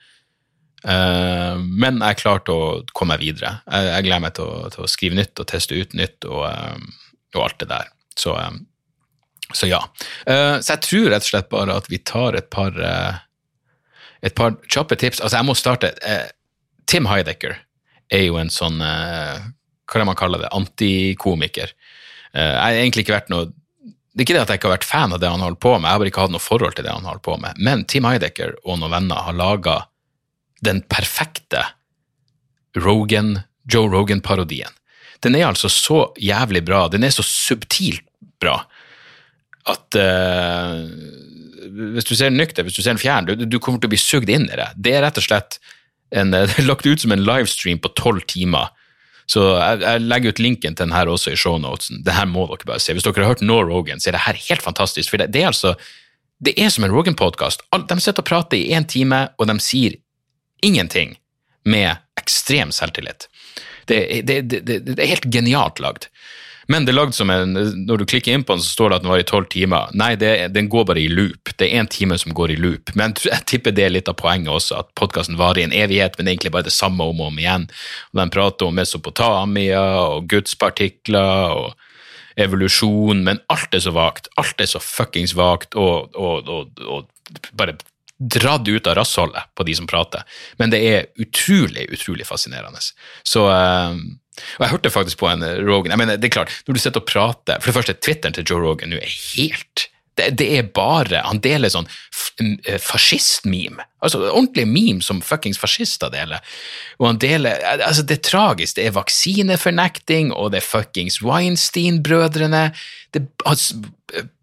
uh, 0.85 1.57
men 1.57 1.99
jeg 1.99 2.07
er 2.07 2.19
klar 2.21 2.43
til 2.45 2.55
å 2.55 2.69
komme 2.93 3.17
meg 3.17 3.25
videre. 3.25 3.57
Jeg, 3.65 3.89
jeg 3.89 4.07
gleder 4.07 4.23
meg 4.27 4.37
til 4.37 4.47
å, 4.47 4.69
til 4.73 4.85
å, 4.85 4.91
skrive 4.91 5.17
nytt 5.17 5.41
og 5.41 5.49
teste 5.51 5.77
ut 5.77 5.97
nytt 5.97 6.29
og, 6.29 6.45
um, 6.45 6.87
og 7.37 7.47
alt 7.47 7.59
det 7.63 7.69
der. 7.71 7.89
Så 8.17 8.35
um, 8.35 8.65
så 9.51 9.67
ja. 9.67 9.81
Uh, 10.23 10.59
så 10.63 10.75
jeg 10.75 10.83
tror 10.87 11.09
rett 11.11 11.25
og 11.25 11.31
slett 11.31 11.49
bare 11.51 11.75
at 11.75 11.89
vi 11.91 11.99
tar 12.07 12.37
et 12.39 12.47
par 12.53 12.75
uh, 12.77 13.19
et 14.23 14.35
par 14.37 14.55
kjappe 14.69 14.95
tips. 14.95 15.19
Altså, 15.19 15.39
jeg 15.39 15.47
må 15.47 15.55
starte 15.57 15.91
Tim 16.87 17.07
Heidecker 17.09 17.57
er 18.11 18.25
jo 18.27 18.35
en 18.37 18.51
sånn 18.53 18.77
Hva 18.77 19.95
er 19.95 20.01
det 20.03 20.07
man 20.07 20.17
kaller 20.19 20.43
det? 20.43 20.51
Antikomiker. 20.53 21.71
jeg 22.35 22.59
har 22.59 22.77
egentlig 22.77 23.05
ikke 23.05 23.15
vært 23.15 23.31
noe 23.31 23.49
det 24.11 24.21
er 24.21 24.25
ikke 24.25 24.35
det 24.35 24.41
at 24.43 24.49
jeg 24.51 24.59
ikke 24.59 24.67
har 24.67 24.75
vært 24.75 24.87
fan 24.89 25.13
av 25.15 25.21
det 25.23 25.29
han 25.31 25.43
holder 25.43 25.61
på 25.63 25.71
med, 25.77 25.87
jeg 25.87 25.95
har 25.95 26.01
bare 26.01 26.11
ikke 26.11 26.23
hatt 26.25 26.33
noe 26.33 26.43
forhold 26.43 26.75
til 26.75 26.83
det 26.83 26.91
han 26.91 27.07
holder 27.07 27.23
på 27.23 27.37
med, 27.39 27.59
men 27.63 27.85
Tim 27.87 28.07
Heidecker 28.09 28.57
og 28.65 28.81
noen 28.81 28.91
venner 28.91 29.23
har 29.23 29.37
laga 29.39 29.75
den 30.67 30.81
perfekte 30.91 31.63
Rogan, 32.75 33.39
Joe 33.71 33.87
Rogan-parodien. 33.91 34.71
Den 35.21 35.37
er 35.37 35.47
altså 35.49 35.69
så 35.69 36.03
jævlig 36.19 36.63
bra, 36.65 36.87
den 36.91 37.05
er 37.05 37.13
så 37.13 37.25
subtilt 37.25 38.05
bra 38.41 38.61
at 39.69 39.97
uh, 39.99 40.81
hvis 41.93 42.07
du 42.07 42.15
ser 42.15 42.31
den 42.31 42.39
nykter, 42.41 42.65
hvis 42.65 42.77
du 42.77 42.81
ser 42.81 42.95
den 42.95 43.01
fjern, 43.01 43.27
du, 43.29 43.45
du 43.45 43.59
kommer 43.61 43.81
til 43.81 43.91
å 43.91 43.93
bli 43.93 44.01
sugd 44.01 44.31
inn 44.33 44.47
i 44.49 44.57
det. 44.57 44.71
Det 44.75 44.95
er 44.97 45.05
rett 45.05 45.19
og 45.21 45.25
slett 45.27 45.59
en, 46.15 46.31
det 46.33 46.57
er 46.57 46.67
lagt 46.67 46.87
ut 46.87 47.03
som 47.03 47.13
en 47.13 47.25
livestream 47.25 47.81
på 47.81 47.93
tolv 47.99 48.25
timer. 48.31 48.73
Så 49.29 49.45
jeg, 49.53 49.83
jeg 49.85 50.03
legger 50.09 50.33
ut 50.33 50.41
linken 50.43 50.75
til 50.75 50.89
den 50.89 50.95
her 50.95 51.07
også 51.07 51.31
i 51.31 51.39
shownotesen. 51.39 52.01
Det 52.03 52.17
her 52.17 52.27
må 52.27 52.47
dere 52.49 52.67
bare 52.73 52.83
se. 52.83 52.95
Hvis 52.97 53.05
dere 53.05 53.23
har 53.23 53.35
hørt 53.35 53.45
No 53.45 53.61
Rogan, 53.63 54.01
så 54.01 54.09
er 54.09 54.17
det 54.17 54.25
her 54.25 54.39
helt 54.49 54.65
fantastisk. 54.65 55.13
For 55.13 55.21
det, 55.21 55.29
det 55.35 55.45
er 55.45 55.51
altså 55.53 55.75
det 56.41 56.55
er 56.57 56.71
som 56.73 56.83
en 56.83 56.91
Rogan-podkast. 56.91 57.61
De 57.69 57.97
sitter 58.01 58.23
og 58.23 58.27
prater 58.27 58.57
i 58.57 58.73
én 58.73 58.87
time, 58.89 59.27
og 59.37 59.45
de 59.45 59.55
sier 59.61 59.99
ingenting 60.65 61.13
med 61.69 62.01
ekstrem 62.17 62.73
selvtillit. 62.73 63.27
Det, 63.91 64.21
det, 64.27 64.41
det, 64.51 64.79
det 64.87 64.97
er 64.97 65.13
helt 65.15 65.27
genialt 65.33 65.83
lagd. 65.83 66.07
Men 66.71 66.85
det 66.85 66.93
er 66.93 66.99
lagd 66.99 67.15
som 67.17 67.31
en, 67.33 67.55
når 67.87 68.01
du 68.01 68.05
klikker 68.07 68.35
inn 68.35 68.43
på 68.47 68.55
den, 68.55 68.63
så 68.63 68.75
står 68.75 68.91
det 68.91 68.97
at 68.99 69.03
den 69.03 69.11
var 69.11 69.21
i 69.21 69.27
tolv 69.27 69.47
timer. 69.51 69.91
Nei, 69.97 70.13
den 70.15 70.69
går 70.71 70.85
bare 70.87 71.01
i 71.01 71.09
loop. 71.11 71.51
Det 71.57 71.67
er 71.67 71.81
én 71.81 71.89
time 71.91 72.17
som 72.21 72.35
går 72.37 72.53
i 72.53 72.59
loop. 72.61 72.93
Men 72.95 73.15
jeg 73.25 73.47
tipper 73.49 73.75
det 73.75 73.87
er 73.87 73.93
litt 73.95 74.11
av 74.11 74.15
poenget 74.21 74.53
også, 74.53 74.79
at 74.79 74.91
podkasten 74.99 75.39
varer 75.41 75.63
i 75.63 75.67
en 75.67 75.75
evighet, 75.75 76.15
men 76.19 76.31
egentlig 76.31 76.53
bare 76.55 76.69
det 76.69 76.75
samme 76.75 77.03
om 77.03 77.19
og 77.19 77.31
om 77.31 77.41
igjen. 77.41 77.67
Og 78.13 78.21
den 78.21 78.33
prater 78.33 78.69
om 78.69 78.77
Mesopotamia 78.77 79.83
og 80.05 80.29
gudspartikler 80.31 81.57
og 81.57 81.89
evolusjon, 82.39 83.25
men 83.27 83.41
alt 83.51 83.75
er 83.75 83.83
så 83.83 83.95
vagt. 83.95 84.31
Alt 84.39 84.61
er 84.63 84.69
så 84.71 84.79
fuckings 84.83 85.35
vagt 85.35 85.75
og, 85.75 86.13
og, 86.15 86.47
og, 86.47 86.85
og 86.87 87.49
bare 87.57 87.75
dratt 88.21 88.67
ut 88.67 88.87
av 88.87 88.95
rassholdet 88.99 89.49
på 89.57 89.65
de 89.65 89.75
som 89.77 89.89
prater. 89.89 90.25
Men 90.61 90.73
det 90.73 90.81
er 90.85 91.07
utrolig, 91.21 91.87
utrolig 91.93 92.27
fascinerende. 92.29 92.83
Så 93.27 93.47
øh, 93.49 94.01
og 94.57 94.63
jeg 94.63 94.71
hørte 94.71 94.89
faktisk 94.93 95.19
på 95.19 95.27
en 95.27 95.43
Rogan 95.67 95.91
jeg 95.91 95.99
mener, 95.99 96.15
det 96.17 96.29
er 96.29 96.37
klart, 96.37 96.53
Når 96.65 96.73
du 96.73 96.79
sitter 96.79 97.01
og 97.01 97.07
prater 97.09 97.59
For 97.59 97.67
det 97.67 97.75
første, 97.75 97.97
Twitteren 97.99 98.33
til 98.33 98.47
Joe 98.47 98.61
Rogan 98.63 98.93
nå 98.93 99.01
er 99.01 99.17
helt 99.35 99.89
det, 100.19 100.29
det, 100.39 100.47
er 100.57 100.67
bare 100.75 101.21
Han 101.23 101.39
deler 101.43 101.71
sånn 101.71 101.87
eh, 102.67 102.79
fascistmeme. 102.81 103.85
Altså 104.03 104.19
ordentlige 104.27 104.67
meme 104.67 105.05
som 105.05 105.21
fuckings 105.23 105.59
fascister 105.61 106.11
deler. 106.13 106.41
Og 106.99 107.07
han 107.07 107.21
deler 107.21 107.61
Altså, 107.77 108.03
det 108.03 108.17
er 108.19 108.27
tragisk. 108.27 108.75
Det 108.77 108.89
er 108.89 108.97
vaksinefornekting, 108.97 110.33
og 110.33 110.51
det 110.51 110.61
er 110.61 110.67
fuckings 110.67 111.21
Weinstein-brødrene. 111.23 112.63
Altså, 113.45 113.81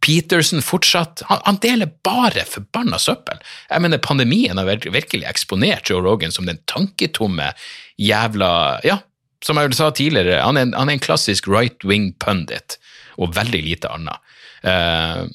Peterson 0.05 0.65
fortsatt 0.65 1.23
han, 1.29 1.43
han, 1.45 1.59
deler 1.61 1.91
bare 2.07 2.47
forbanna 2.49 3.01
søppel. 3.03 3.41
Jeg 3.69 3.85
mener, 3.85 4.01
pandemien 4.01 4.61
har 4.61 4.69
virkelig 4.69 5.29
eksponert 5.29 5.91
Joe 5.91 6.01
Rogan 6.05 6.33
som 6.33 6.49
den 6.49 6.61
tanketomme 6.71 7.53
jævla 8.01 8.51
Ja, 8.87 9.03
som 9.45 9.61
jeg 9.61 9.77
sa 9.77 9.91
tidligere, 9.95 10.41
han 10.43 10.57
er 10.57 10.73
han 10.73 10.89
er 10.89 10.97
en 10.97 11.05
klassisk 11.05 11.47
right 11.51 11.85
wing 11.85 12.13
pundit, 12.23 12.79
og 13.19 13.37
veldig 13.37 13.61
lite 13.67 13.91
annet. 13.93 14.25
Uh, 14.65 15.29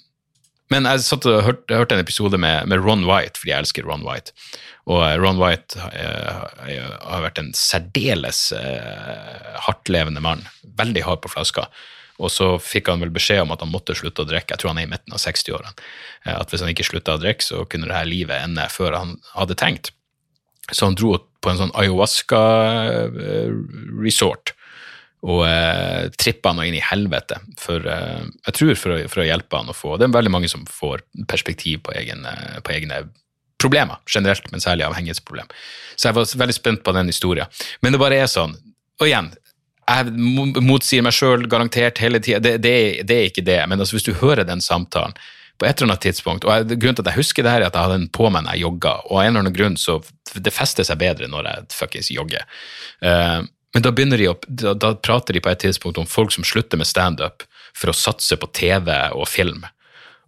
men 0.71 0.87
jeg 0.87 1.03
satt 1.05 1.25
og 1.29 1.43
hørte, 1.45 1.75
hørte 1.75 1.95
en 1.97 2.03
episode 2.03 2.37
med, 2.39 2.67
med, 2.71 2.79
Ron 2.83 3.03
White, 3.07 3.39
fordi 3.39 3.51
jeg 3.51 3.61
elsker 3.65 3.83
Ron 3.87 4.05
White. 4.07 4.29
Og 4.89 4.99
eh, 5.05 5.17
Ron 5.19 5.39
White 5.41 5.69
uh, 5.79 5.87
har 7.09 7.25
vært 7.25 7.39
en 7.41 7.51
særdeles 7.57 8.39
eh, 8.57 9.43
hardtlevende 9.67 10.21
mann. 10.23 10.41
Veldig 10.79 11.03
hard 11.07 11.21
på 11.23 11.33
flaska. 11.35 11.63
Og 12.21 12.29
så 12.31 12.47
fikk 12.61 12.85
han 12.91 13.01
vel 13.03 13.13
beskjed 13.13 13.41
om 13.43 13.53
at 13.55 13.61
han 13.63 13.73
måtte 13.73 13.97
slutte 13.97 14.21
å 14.23 14.29
drikke. 14.29 14.51
Jeg 14.53 14.59
tror 14.61 14.71
han 14.71 14.81
er 14.83 14.87
i 14.87 14.93
midten 14.93 15.13
av 15.15 15.23
60-årene. 15.23 15.71
At 16.29 16.49
hvis 16.51 16.63
han 16.63 16.71
ikke 16.71 16.87
slutta 16.87 17.17
å 17.17 17.21
drikke, 17.21 17.43
så 17.43 17.55
kunne 17.69 17.87
det 17.89 17.97
her 17.97 18.07
livet 18.07 18.37
ende 18.45 18.65
før 18.71 18.91
han 18.99 19.09
hadde 19.33 19.59
tenkt. 19.59 19.85
Så 20.69 20.81
han 20.87 20.99
dro 20.99 21.11
på 21.43 21.47
en 21.51 21.59
sånn 21.59 21.75
ayahuasca-resort 21.75 24.45
og 25.23 25.43
eh, 25.47 26.09
trippa 26.19 26.51
han 26.51 26.65
inn 26.67 26.75
i 26.75 26.83
helvete, 26.83 27.37
for, 27.59 27.85
eh, 27.87 28.23
jeg 28.49 28.55
tror 28.57 28.73
for 28.79 28.95
å, 28.95 28.97
for 29.11 29.23
å, 29.23 29.27
hjelpe 29.27 29.59
han 29.59 29.71
å 29.71 29.75
få 29.75 29.95
Det 29.97 30.09
er 30.09 30.17
veldig 30.17 30.33
mange 30.33 30.49
som 30.51 30.65
får 30.67 31.05
perspektiv 31.31 31.85
på, 31.87 31.93
egen, 31.99 32.25
eh, 32.27 32.57
på 32.63 32.75
egne 32.75 33.05
problemer 33.61 34.01
generelt, 34.11 34.49
men 34.51 34.63
særlig 34.63 34.83
avhengighetsproblem. 34.89 35.47
Så 35.95 36.09
jeg 36.09 36.17
var 36.17 36.27
veldig 36.43 36.57
spent 36.57 36.83
på 36.83 36.95
den 36.97 37.11
historien. 37.11 37.63
Men 37.81 37.95
det 37.95 38.01
bare 38.01 38.19
er 38.19 38.27
sånn, 38.27 38.57
og 38.99 39.07
igjen, 39.07 39.31
jeg 39.83 40.11
motsier 40.63 41.03
meg 41.03 41.15
sjøl 41.15 41.47
garantert 41.51 42.01
hele 42.03 42.19
tida, 42.23 42.41
det, 42.43 42.57
det, 42.63 42.75
det, 43.07 43.15
er 43.15 43.31
ikke 43.31 43.45
det, 43.47 43.61
men 43.67 43.79
altså, 43.79 43.97
hvis 43.97 44.07
du 44.07 44.13
hører 44.19 44.47
den 44.47 44.63
samtalen 44.63 45.15
på 45.59 45.67
et 45.67 45.77
eller 45.77 45.93
annet 45.93 46.03
tidspunkt. 46.03 46.45
og 46.47 46.71
Grunnen 46.71 46.97
til 46.97 47.05
at 47.05 47.11
jeg 47.13 47.21
husker 47.21 47.45
det 47.45 47.51
her, 47.53 47.63
er 47.63 47.69
at 47.69 47.75
jeg 47.77 47.87
hadde 47.87 47.99
den 48.01 48.11
på 48.15 48.27
meg 48.27 48.43
når 48.43 48.57
jeg 48.57 48.65
jogga, 48.65 48.93
og 49.07 49.17
av 49.17 49.23
en 49.23 49.31
eller 49.31 49.43
annen 49.45 49.55
grunn 49.55 49.79
så 49.79 49.99
det 50.33 50.53
fester 50.55 50.87
seg 50.87 50.99
bedre 50.99 51.29
når 51.31 51.49
jeg 51.49 51.67
fuckings 51.77 52.09
jogger. 52.11 52.47
Uh, 53.05 53.43
men 53.73 53.81
da, 53.81 53.91
de 53.91 54.27
opp, 54.29 54.45
da, 54.47 54.73
da, 54.73 54.95
prater 54.95 55.33
de 55.33 55.41
på 55.41 55.49
et 55.49 55.59
tidspunkt 55.65 55.97
om 55.97 56.09
folk 56.09 56.31
som 56.31 56.43
slutter 56.45 56.77
med 56.77 56.87
standup 56.87 57.43
for 57.73 57.89
å 57.89 57.93
satse 57.97 58.37
på 58.37 58.47
TV 58.53 58.91
og 59.17 59.27
film, 59.27 59.65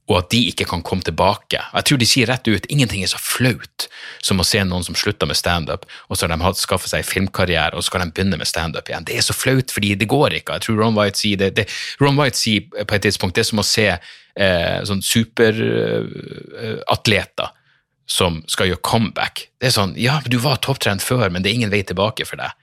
og 0.10 0.18
at 0.20 0.32
de 0.34 0.48
ikke 0.50 0.66
kan 0.70 0.82
komme 0.86 1.02
tilbake. 1.06 1.62
Jeg 1.62 1.84
tror 1.86 1.98
de 2.02 2.08
sier 2.10 2.28
rett 2.30 2.48
ut 2.48 2.66
ingenting 2.74 3.04
er 3.06 3.10
så 3.10 3.18
flaut 3.22 3.88
som 4.26 4.41
å 4.41 4.46
se 4.46 4.64
noen 4.66 4.84
som 4.86 4.96
slutter 4.98 5.28
med 5.30 5.38
standup, 5.38 5.86
og 6.10 6.18
så 6.18 6.26
har 6.26 6.38
de 6.38 6.54
skaffet 6.58 6.89
seg 6.93 7.06
filmkarriere, 7.06 7.74
og 7.74 7.82
så 7.82 7.88
skal 7.91 8.02
de 8.04 8.12
begynne 8.14 8.38
med 8.41 8.50
standup 8.50 8.86
igjen. 8.89 9.06
Det 9.06 9.16
er 9.18 9.24
så 9.26 9.36
flaut, 9.38 9.70
fordi 9.74 9.89
det 9.98 10.08
går 10.10 10.30
ikke. 10.41 10.54
Jeg 10.58 10.64
tror 10.66 10.80
Ron 10.82 10.98
White 10.98 11.20
sier 11.22 11.38
det, 11.41 11.50
det 11.58 11.66
Ron 12.02 12.20
White 12.22 12.39
sier 12.41 12.62
på 12.66 12.93
et 12.98 13.04
tidspunkt 13.06 13.36
det 13.38 13.43
er 13.46 13.52
som 13.52 13.62
å 13.62 13.70
se 13.70 13.88
eh, 13.93 14.78
sånn 14.89 15.06
superatleter 15.06 17.48
eh, 17.50 17.54
som 18.06 18.43
skal 18.50 18.70
gjøre 18.70 18.86
comeback. 18.86 19.48
Det 19.58 19.70
er 19.70 19.74
sånn 19.74 19.96
Ja, 19.98 20.20
du 20.26 20.38
var 20.41 20.62
topptrent 20.62 21.06
før, 21.06 21.30
men 21.30 21.41
det 21.41 21.50
er 21.52 21.58
ingen 21.62 21.74
vei 21.74 21.82
tilbake 21.86 22.26
for 22.30 22.38
deg. 22.41 22.54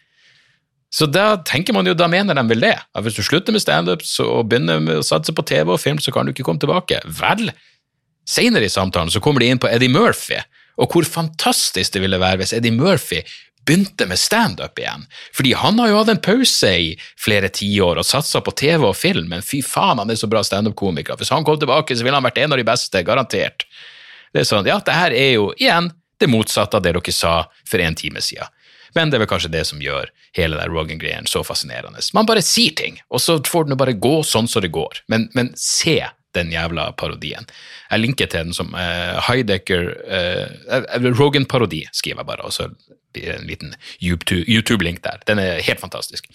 Så 0.93 1.07
da 1.09 1.39
tenker 1.49 1.73
man 1.73 1.89
jo, 1.89 1.95
da 1.97 2.09
mener 2.11 2.37
de 2.37 2.43
vel 2.51 2.67
det. 2.67 2.75
At 2.93 3.05
hvis 3.05 3.17
du 3.17 3.25
slutter 3.25 3.55
med 3.55 3.65
standup 3.65 4.05
og 4.27 4.49
begynner 4.51 4.83
med 4.85 5.01
å 5.01 5.07
satse 5.07 5.33
på 5.33 5.45
TV 5.49 5.73
og 5.73 5.81
film, 5.81 6.01
så 6.03 6.13
kan 6.13 6.29
du 6.29 6.35
ikke 6.35 6.45
komme 6.45 6.61
tilbake. 6.61 7.01
Vel, 7.21 7.49
senere 8.29 8.69
i 8.69 8.73
samtalen 8.73 9.13
så 9.13 9.23
kommer 9.25 9.41
de 9.41 9.49
inn 9.49 9.63
på 9.63 9.71
Eddie 9.73 9.93
Murphy, 9.93 10.43
og 10.77 10.93
hvor 10.93 11.09
fantastisk 11.09 11.97
det 11.97 12.05
ville 12.05 12.21
være 12.21 12.43
hvis 12.43 12.53
Eddie 12.59 12.77
Murphy 12.77 13.23
begynte 13.65 14.07
med 14.11 14.19
standup 14.19 14.79
igjen. 14.79 15.07
Fordi 15.33 15.55
han 15.57 15.79
har 15.81 15.89
jo 15.89 15.99
hatt 16.01 16.13
en 16.13 16.23
pause 16.25 16.71
i 16.77 16.93
flere 17.21 17.49
tiår 17.49 18.01
og 18.03 18.07
satsa 18.07 18.43
på 18.45 18.55
TV 18.59 18.85
og 18.89 18.97
film, 18.99 19.31
men 19.33 19.45
fy 19.47 19.63
faen, 19.65 20.03
han 20.03 20.13
er 20.13 20.19
så 20.19 20.29
bra 20.31 20.43
standup-komiker. 20.45 21.17
Hvis 21.17 21.33
han 21.33 21.47
kom 21.47 21.61
tilbake, 21.63 21.97
så 21.97 22.05
ville 22.05 22.19
han 22.19 22.27
vært 22.27 22.43
en 22.43 22.53
av 22.53 22.61
de 22.61 22.67
beste, 22.69 23.05
garantert. 23.07 23.65
Det 24.33 24.43
er 24.43 24.49
sånn, 24.49 24.69
ja, 24.69 24.81
det 24.85 24.97
her 24.97 25.15
er 25.15 25.31
jo 25.37 25.53
igjen 25.57 25.93
det 26.21 26.29
motsatte 26.31 26.79
av 26.79 26.85
det 26.85 26.95
dere 26.95 27.15
sa 27.15 27.37
for 27.69 27.83
en 27.83 27.97
time 27.99 28.23
siden. 28.25 28.51
Men 28.97 29.11
det 29.11 29.19
er 29.19 29.25
vel 29.25 29.31
kanskje 29.31 29.53
det 29.53 29.67
som 29.69 29.83
gjør 29.83 30.11
hele 30.37 30.59
den 30.59 30.73
Rogan-greien 30.73 31.29
så 31.31 31.45
fascinerende. 31.47 32.03
Man 32.17 32.29
bare 32.29 32.45
sier 32.45 32.75
ting, 32.79 32.99
og 33.09 33.23
så 33.25 33.39
får 33.47 33.69
den 33.69 33.81
bare 33.81 33.97
gå 33.97 34.19
sånn 34.27 34.51
som 34.51 34.65
det 34.65 34.73
går. 34.75 35.05
Men, 35.13 35.29
men 35.37 35.53
se 35.59 36.01
den 36.37 36.53
jævla 36.53 36.93
parodien. 36.97 37.47
Jeg 37.91 38.01
linker 38.01 38.31
til 38.31 38.49
den 38.49 38.57
som 38.57 38.73
uh, 38.73 39.21
Heidecker 39.27 39.91
uh, 40.09 41.11
Rogan-parodi, 41.13 41.85
skriver 41.93 42.23
jeg 42.23 42.31
bare, 42.31 42.49
og 42.49 42.55
så 42.57 42.71
blir 43.13 43.29
det 43.29 43.39
en 43.41 43.49
liten 43.49 43.75
YouTube-link 44.01 45.03
der. 45.05 45.21
Den 45.29 45.43
er 45.43 45.61
helt 45.65 45.81
fantastisk. 45.81 46.29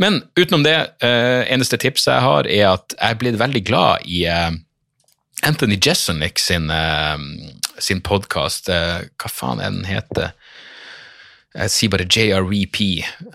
Men 0.00 0.22
utenom 0.36 0.64
det, 0.66 0.76
uh, 1.04 1.42
eneste 1.48 1.80
tipset 1.80 2.12
jeg 2.12 2.26
har, 2.26 2.48
er 2.48 2.68
at 2.74 2.96
jeg 2.96 3.08
er 3.08 3.20
blitt 3.20 3.40
veldig 3.40 3.64
glad 3.64 4.04
i 4.08 4.24
uh, 4.28 4.52
Anthony 5.48 5.78
Jessenick 5.80 6.40
sin, 6.40 6.70
uh, 6.70 7.16
sin 7.80 8.02
podkast. 8.04 8.68
hva 8.68 9.32
faen 9.32 9.60
er 9.60 9.72
den 9.72 9.88
heter? 9.88 10.36
Jeg 11.52 11.72
sier 11.72 11.92
bare 11.92 12.08
JRVP. 12.08 12.78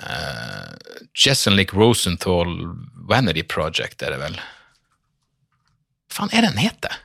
Uh, 0.01 0.73
Jeselnik 1.17 1.73
Rosenthal 1.77 2.49
Vanity 3.09 3.43
Project, 3.45 4.01
er 4.01 4.15
det 4.15 4.21
vel? 4.23 4.39
Hva 6.07 6.23
faen 6.23 6.33
er 6.33 6.47
den 6.47 6.57
heter? 6.61 6.97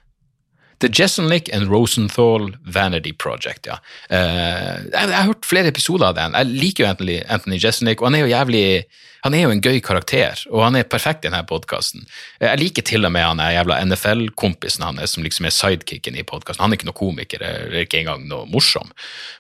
The 0.83 0.91
Jessenlick 0.91 1.49
and 1.55 1.71
Rosenthal 1.71 2.57
Vanity 2.65 3.13
Project, 3.13 3.67
ja. 3.71 3.79
Uh, 4.11 4.83
jeg, 4.91 4.91
jeg, 4.99 5.15
har 5.15 5.31
hørt 5.31 5.47
flere 5.47 5.71
episoder 5.71 6.11
av 6.11 6.19
den. 6.19 6.35
Jeg 6.35 6.51
liker 6.59 6.85
jo 6.85 6.91
Anthony, 6.91 7.17
Anthony 7.31 7.61
Jessenlick, 7.63 8.03
og 8.03 8.11
han 8.11 8.19
er 8.19 8.25
jo 8.27 8.33
jævlig 8.35 8.67
han 9.23 9.37
er 9.39 9.45
jo 9.45 9.53
en 9.55 9.61
gøy 9.63 9.79
karakter, 9.87 10.41
og 10.51 10.65
han 10.65 10.75
er 10.75 10.89
perfekt 10.91 11.23
i 11.23 11.29
denne 11.29 11.45
podkasten. 11.47 12.03
Jeg 12.43 12.59
liker 12.59 12.83
til 12.83 13.07
og 13.07 13.13
med 13.15 13.23
han 13.23 13.39
er 13.43 13.53
jævla 13.55 13.77
NFL-kompisen 13.87 14.83
hans 14.83 15.15
som 15.15 15.23
liksom 15.23 15.47
er 15.47 15.55
sidekicken 15.55 16.17
i 16.19 16.25
podkasten. 16.27 16.65
Han 16.65 16.75
er 16.75 16.81
ikke 16.81 16.89
noe 16.89 16.99
komiker, 16.99 17.45
eller 17.47 17.85
ikke 17.85 18.01
engang 18.01 18.25
noe 18.27 18.49
morsom. 18.51 18.91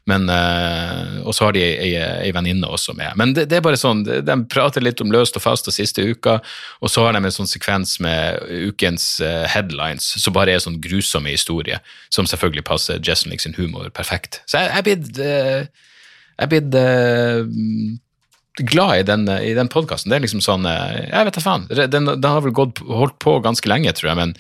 Men, 0.07 0.29
uh, 0.31 1.19
og 1.27 1.35
så 1.35 1.49
har 1.49 1.57
de 1.57 1.65
ei, 1.67 1.91
ei 1.99 2.31
venninne 2.35 2.71
også 2.71 2.95
med. 2.95 3.11
Men 3.19 3.35
det, 3.35 3.49
det, 3.51 3.59
er 3.59 3.67
bare 3.67 3.81
sånn, 3.81 4.05
de 4.07 4.37
prater 4.55 4.87
litt 4.87 5.03
om 5.03 5.11
løst 5.11 5.41
og 5.41 5.43
fast 5.43 5.67
og 5.67 5.75
siste 5.75 6.07
uka, 6.07 6.39
og 6.79 6.93
så 6.93 7.09
har 7.09 7.19
de 7.19 7.25
en 7.25 7.35
sånn 7.35 7.51
sekvens 7.51 7.97
med 8.07 8.39
ukens 8.71 9.17
headlines 9.51 10.13
som 10.23 10.37
bare 10.37 10.55
er 10.55 10.63
sånn 10.63 10.79
grusomme 10.83 11.32
historier, 11.35 11.83
som 12.11 12.29
selvfølgelig 12.29 12.65
passer 12.69 13.03
Jessenlik 13.03 13.43
sin 13.45 13.57
humor 13.59 13.89
perfekt. 13.95 14.43
Så 14.47 14.63
jeg 14.63 14.73
er 14.77 14.87
blitt 14.87 15.19
uh, 15.19 15.89
jeg 16.41 16.51
blitt 16.51 16.77
glad 18.69 19.01
i 19.01 19.03
den, 19.03 19.29
i 19.29 19.55
den 19.55 19.71
podkasten. 19.73 20.11
Det 20.11 20.19
er 20.19 20.25
liksom 20.27 20.43
sånn 20.45 20.67
eh, 20.69 21.09
Jeg 21.09 21.29
vet 21.29 21.39
da 21.39 21.45
faen. 21.45 21.67
Den, 21.71 22.09
den, 22.11 22.29
har 22.29 22.45
vel 22.45 22.55
gått, 22.57 22.83
holdt 22.85 23.19
på 23.23 23.39
ganske 23.45 23.69
lenge, 23.71 23.93
tror 23.97 24.13
jeg, 24.13 24.21
men 24.21 24.35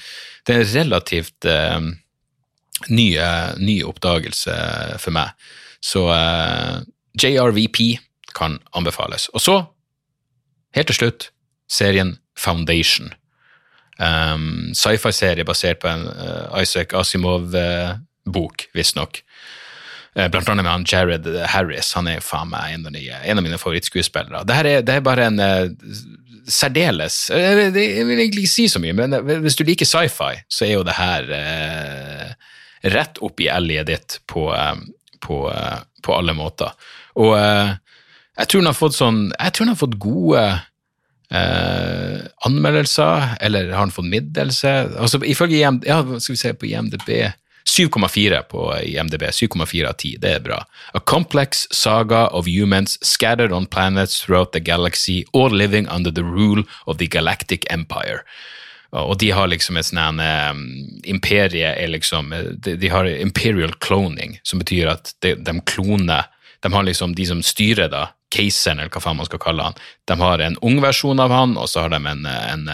det 0.47 0.55
er 0.55 0.64
en 0.64 0.72
relativt 0.74 1.49
uh, 1.49 1.80
ny, 2.90 3.09
uh, 3.16 3.53
ny, 3.62 3.78
oppdagelse 3.86 4.57
for 5.01 5.14
meg. 5.14 5.36
Så 5.82 6.05
uh, 6.11 6.82
JRVP 7.18 7.80
kan 8.36 8.59
anbefales. 8.76 9.28
Og 9.36 9.45
så, 9.45 9.57
helt 10.76 10.90
til 10.93 11.03
slutt, 11.05 11.30
serien 11.70 12.16
Foundation. 12.38 13.12
Um, 13.99 14.72
Sci-fi-serie 14.74 15.45
basert 15.45 15.82
på 15.82 15.90
en 15.90 16.07
uh, 16.09 16.61
Isaac 16.62 16.95
Asimov-bok, 16.97 18.64
uh, 18.64 18.76
visstnok. 18.76 19.20
Uh, 20.16 20.28
blant 20.32 20.49
annet 20.49 20.64
med 20.64 20.72
han 20.72 20.86
Jared 20.88 21.28
Harris. 21.53 21.93
Han 21.99 22.09
er 22.11 22.24
faen 22.24 22.51
meg 22.53 22.76
en 22.76 22.88
av, 22.88 22.97
de, 22.97 23.05
en 23.12 23.43
av 23.43 23.45
mine 23.45 23.61
favorittskuespillere. 23.61 24.45
Det, 24.49 24.59
er, 24.59 24.86
det 24.86 24.97
er 24.97 25.05
bare 25.05 25.28
en 25.28 25.43
uh, 25.43 26.01
særdeles 26.49 27.28
Jeg 27.30 27.70
vil 27.70 28.18
egentlig 28.18 28.49
ikke 28.49 28.51
si 28.51 28.64
så 28.66 28.80
mye, 28.82 28.97
men 28.99 29.14
hvis 29.45 29.55
du 29.61 29.62
liker 29.68 29.86
sci-fi, 29.86 30.40
så 30.51 30.66
er 30.66 30.72
jo 30.74 30.86
det 30.88 30.97
her 30.97 31.28
rett 32.90 33.20
opp 33.22 33.38
i 33.38 33.47
elliet 33.47 33.86
ditt 33.86 34.16
på, 34.26 34.49
på, 35.22 35.36
på, 36.03 36.16
alle 36.16 36.34
måter. 36.34 36.74
Og 37.22 37.36
jeg 37.38 38.49
tror 38.49 38.59
han 38.59 38.70
har 38.72 38.74
fått 38.74 38.97
sånn 38.97 39.20
Jeg 39.28 39.55
tror 39.55 39.68
han 39.68 39.70
har 39.76 39.80
fått 39.84 40.01
gode 40.03 40.43
eh, 41.35 42.18
anmeldelser, 42.47 43.37
eller 43.41 43.70
har 43.72 43.87
han 43.87 43.95
fått 43.95 44.11
middelse? 44.12 44.72
Altså, 44.99 45.22
ifølge 45.24 45.62
IMD, 45.62 45.87
ja, 45.89 46.03
skal 46.18 46.37
vi 46.37 46.43
se 46.45 46.55
på 46.55 46.68
IMDb 46.70 47.33
7,4 47.64 48.43
på 48.43 48.78
IMDb. 48.83 49.22
7,4 49.22 49.87
av 49.87 49.93
10, 49.93 50.16
det 50.18 50.30
er 50.37 50.41
bra. 50.41 50.59
A 50.95 51.01
complex 51.01 51.66
saga 51.70 52.26
of 52.26 52.47
humans 52.47 52.99
scattered 53.07 53.53
on 53.53 53.66
planets 53.66 54.20
throughout 54.20 54.53
the 54.53 54.61
galaxy, 54.61 55.24
all 55.33 55.51
living 55.51 55.89
under 55.89 56.11
the 56.11 56.22
rule 56.22 56.64
of 56.87 56.99
the 56.99 57.07
galactic 57.07 57.64
empire. 57.70 58.22
Og 58.93 59.18
de 59.18 59.30
har 59.33 59.49
liksom 59.49 59.78
et 59.80 59.89
sånn 59.89 60.20
um, 60.20 60.64
Imperie 61.09 61.70
er 61.70 61.89
liksom 61.89 62.28
de, 62.28 62.74
de, 62.76 62.91
har 62.93 63.09
imperial 63.09 63.72
cloning, 63.80 64.37
som 64.45 64.61
betyr 64.61 64.91
at 64.93 65.14
de, 65.24 65.33
de 65.41 65.55
kloner 65.64 66.28
De 66.61 66.70
har 66.74 66.85
liksom 66.85 67.14
de 67.16 67.24
som 67.26 67.41
styrer 67.43 67.89
da 67.89 68.11
caseren, 68.33 68.80
eller 68.80 68.93
hva 68.93 69.03
faen 69.05 69.18
man 69.20 69.28
skal 69.28 69.43
kalle 69.43 69.66
han. 69.68 69.83
De 70.09 70.16
har 70.20 70.43
en 70.43 70.57
ung 70.64 70.80
versjon 70.85 71.20
av 71.22 71.35
han, 71.35 71.57
og 71.61 71.68
så 71.70 71.85
har 71.85 71.93
de 71.93 72.01
en, 72.01 72.24
en, 72.26 72.70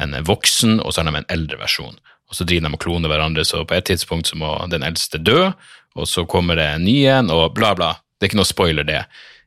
en 0.00 0.16
voksen, 0.26 0.80
og 0.80 0.92
så 0.92 1.02
har 1.02 1.10
de 1.10 1.22
en 1.22 1.30
eldre 1.36 1.60
versjon. 1.60 1.98
Og 2.32 2.38
så 2.38 2.46
driver 2.48 2.70
de 2.70 2.78
og 2.78 2.80
kloner 2.80 3.12
hverandre, 3.12 3.44
så 3.44 3.60
på 3.68 3.76
et 3.76 3.90
tidspunkt 3.90 4.30
så 4.30 4.38
må 4.40 4.54
den 4.72 4.86
eldste 4.86 5.20
dø, 5.20 5.50
og 5.92 6.08
så 6.08 6.24
kommer 6.24 6.56
det 6.56 6.70
en 6.72 6.86
ny 6.88 7.02
en, 7.12 7.28
og 7.32 7.52
bla, 7.56 7.74
bla. 7.76 7.92
Det 8.16 8.26
er 8.26 8.32
ikke 8.32 8.40
noe 8.40 8.48
spoiler, 8.48 8.88
det. 8.88 9.02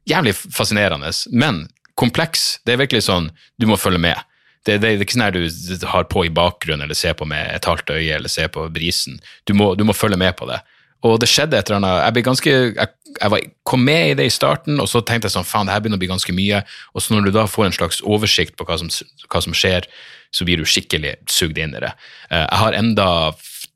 Jævlig 0.06 0.36
fascinerende, 0.38 1.10
men 1.34 1.64
kompleks. 1.98 2.60
Det 2.68 2.76
er 2.76 2.84
virkelig 2.84 3.08
sånn, 3.08 3.32
du 3.58 3.66
må 3.70 3.80
følge 3.80 4.04
med. 4.04 4.22
Det, 4.66 4.80
det, 4.82 4.82
det, 4.82 4.92
er 4.92 5.06
ikke 5.06 5.16
sånn 5.18 5.26
her 5.26 5.36
du 5.36 5.88
har 5.90 6.06
på 6.12 6.26
i 6.28 6.34
bakgrunnen, 6.34 6.86
eller 6.86 6.98
ser 6.98 7.18
på 7.18 7.26
med 7.30 7.50
et 7.54 7.66
halvt 7.70 7.94
øye, 7.96 8.20
eller 8.20 8.32
ser 8.32 8.52
på 8.54 8.68
brisen. 8.74 9.18
Du 9.50 9.56
må, 9.58 9.74
du 9.78 9.86
må 9.88 9.98
følge 9.98 10.20
med 10.22 10.36
på 10.38 10.50
det. 10.50 10.60
Og 11.06 11.20
det 11.22 11.30
skjedde 11.30 11.58
et 11.58 11.70
eller 11.70 11.82
annet 11.82 12.00
Jeg, 12.02 12.14
ble 12.16 12.24
ganske, 12.26 12.54
jeg, 12.74 13.05
jeg 13.22 13.32
var, 13.32 13.48
kom 13.68 13.84
med 13.88 14.12
i 14.12 14.18
det 14.20 14.28
i 14.30 14.34
starten, 14.34 14.80
og 14.82 14.90
så 14.92 15.02
tenkte 15.02 15.30
jeg 15.30 15.36
sånn 15.38 15.48
faen, 15.48 15.70
det 15.70 15.76
her 15.76 15.84
begynner 15.84 16.00
å 16.00 16.04
bli 16.04 16.12
ganske 16.12 16.36
mye. 16.36 16.62
Og 16.94 17.04
så 17.04 17.16
når 17.16 17.28
du 17.28 17.34
da 17.36 17.48
får 17.50 17.70
en 17.70 17.78
slags 17.78 18.02
oversikt 18.04 18.56
på 18.60 18.68
hva 18.68 18.78
som, 18.82 18.92
hva 19.32 19.42
som 19.44 19.56
skjer, 19.56 19.88
så 20.36 20.48
blir 20.48 20.60
du 20.60 20.68
skikkelig 20.68 21.16
sugd 21.32 21.60
inn 21.62 21.76
i 21.78 21.84
det. 21.84 21.92
Eh, 22.30 22.44
jeg 22.44 22.62
har 22.62 22.78
enda 22.78 23.10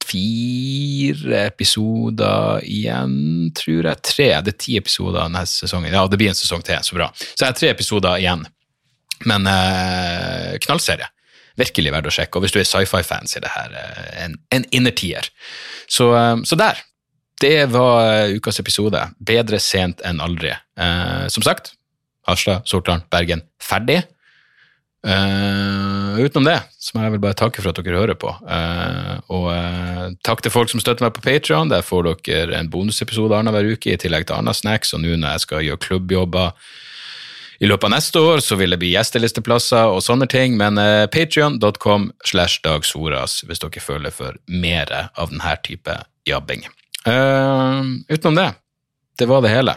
fire 0.10 1.44
episoder 1.46 2.64
igjen, 2.66 3.52
tror 3.58 3.92
jeg. 3.92 4.02
Tre. 4.10 4.30
Det 4.46 4.56
er 4.56 4.60
ti 4.66 4.78
episoder 4.80 5.22
denne 5.22 5.46
sesongen. 5.50 5.94
Ja, 5.94 6.06
det 6.10 6.20
blir 6.20 6.32
en 6.32 6.40
sesong 6.40 6.64
til, 6.66 6.82
så 6.86 6.98
bra. 6.98 7.12
Så 7.20 7.44
jeg 7.44 7.52
har 7.52 7.60
tre 7.60 7.72
episoder 7.76 8.20
igjen. 8.22 8.46
Men 9.30 9.48
eh, 9.52 10.58
knallserie. 10.64 11.10
Virkelig 11.60 11.92
verdt 11.92 12.10
å 12.10 12.14
sjekke. 12.16 12.40
Og 12.40 12.46
hvis 12.46 12.56
du 12.56 12.62
er 12.62 12.68
sci-fi-fans, 12.68 13.36
er 13.36 13.44
det 13.44 13.52
her 13.54 13.76
eh, 13.76 14.12
en, 14.26 14.38
en 14.56 14.68
innertier. 14.76 15.28
Så, 15.92 16.12
eh, 16.16 16.38
så 16.48 16.60
der. 16.60 16.80
Det 17.40 17.70
var 17.72 18.34
ukas 18.36 18.60
episode. 18.60 19.02
Bedre 19.20 19.60
sent 19.64 20.04
enn 20.06 20.20
aldri. 20.24 20.52
Eh, 20.52 21.28
som 21.32 21.46
sagt, 21.46 21.74
Harstad, 22.28 22.66
Sortland, 22.68 23.08
Bergen 23.12 23.46
ferdig. 23.64 24.02
Eh, 25.08 26.20
utenom 26.20 26.50
det 26.50 26.58
så 26.76 26.92
må 26.98 27.06
jeg 27.06 27.14
vel 27.14 27.22
bare 27.24 27.38
takke 27.40 27.62
for 27.64 27.72
at 27.72 27.80
dere 27.80 28.02
hører 28.02 28.18
på. 28.20 28.34
Eh, 28.44 29.16
og 29.32 29.48
uh, 29.54 30.10
takk 30.28 30.44
til 30.44 30.52
folk 30.52 30.72
som 30.72 30.82
støtter 30.84 31.06
meg 31.06 31.16
på 31.16 31.24
Patrion. 31.24 31.72
Der 31.72 31.86
får 31.86 32.10
dere 32.28 32.58
en 32.60 32.72
bonusepisode 32.72 33.38
annenhver 33.38 33.72
uke 33.76 33.94
i 33.94 34.00
tillegg 34.00 34.28
til 34.28 34.40
Anna 34.40 34.56
Snacks. 34.56 34.92
Og 34.96 35.04
nå 35.04 35.16
når 35.16 35.38
jeg 35.38 35.46
skal 35.46 35.66
gjøre 35.68 35.84
klubbjobber 35.86 36.74
i 37.60 37.68
løpet 37.68 37.90
av 37.90 37.96
neste 37.96 38.24
år, 38.24 38.44
så 38.44 38.56
vil 38.60 38.76
det 38.76 38.80
bli 38.82 38.94
gjestelisteplasser 38.94 39.92
og 39.92 40.04
sånne 40.04 40.28
ting. 40.32 40.60
Men 40.60 40.80
eh, 40.82 41.06
patrion.com 41.12 42.12
slash 42.28 42.64
dagsoras 42.68 43.42
hvis 43.48 43.64
dere 43.64 43.84
føler 43.84 44.16
for 44.16 44.40
mer 44.52 44.92
av 45.14 45.32
denne 45.32 45.56
type 45.64 45.96
jabbing. 46.28 46.68
Uh, 47.08 47.84
utenom 48.10 48.36
det, 48.36 48.50
det 49.20 49.28
var 49.30 49.44
det 49.46 49.54
hele. 49.54 49.76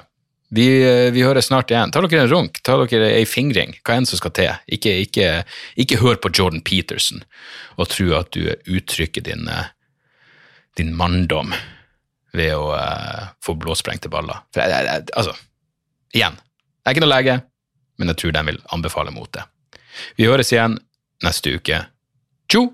Vi, 0.53 0.67
vi, 1.11 1.23
høres 1.25 1.49
snart 1.49 1.71
igjen. 1.73 1.93
Ta 1.95 2.03
dere 2.05 2.27
en 2.27 2.29
runk, 2.29 2.59
ta 2.61 2.75
dere 2.83 3.09
ei 3.17 3.25
fingring, 3.25 3.73
hva 3.81 3.97
enn 3.97 4.09
som 4.09 4.21
skal 4.21 4.35
til. 4.37 4.51
Ikke, 4.77 4.93
ikke, 5.07 5.29
ikke, 5.81 6.01
hør 6.03 6.19
på 6.21 6.29
Jordan 6.29 6.61
Peterson 6.61 7.23
og 7.81 7.89
tro 7.89 8.11
at 8.19 8.35
du 8.37 8.51
uttrykker 8.69 9.25
din, 9.25 9.47
eh, 9.49 9.71
din 10.77 10.93
manndom 10.99 11.55
ved 12.37 12.53
å 12.53 12.69
uh, 12.77 13.33
få 13.45 13.57
blåsprengte 13.57 14.13
baller. 14.13 14.45
For 14.53 14.61
jeg, 14.61 14.85
jeg, 14.91 15.09
altså, 15.17 15.33
igjen, 16.13 16.37
jeg 16.37 16.85
er 16.85 16.97
ikke 16.97 17.05
noen 17.07 17.15
lege, 17.15 17.41
men 17.97 18.13
jeg 18.13 18.21
tror 18.21 18.37
de 18.37 18.47
vil 18.51 18.63
anbefale 18.77 19.17
mot 19.17 19.33
det. 19.33 19.47
Vi 20.21 20.29
høres 20.29 20.53
igjen 20.53 20.77
neste 21.25 21.57
uke. 21.57 21.81
Tjo 22.53 22.67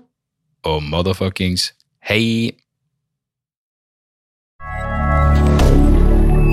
og 0.67 0.83
motherfuckings 0.83 1.71
hei! 2.11 2.51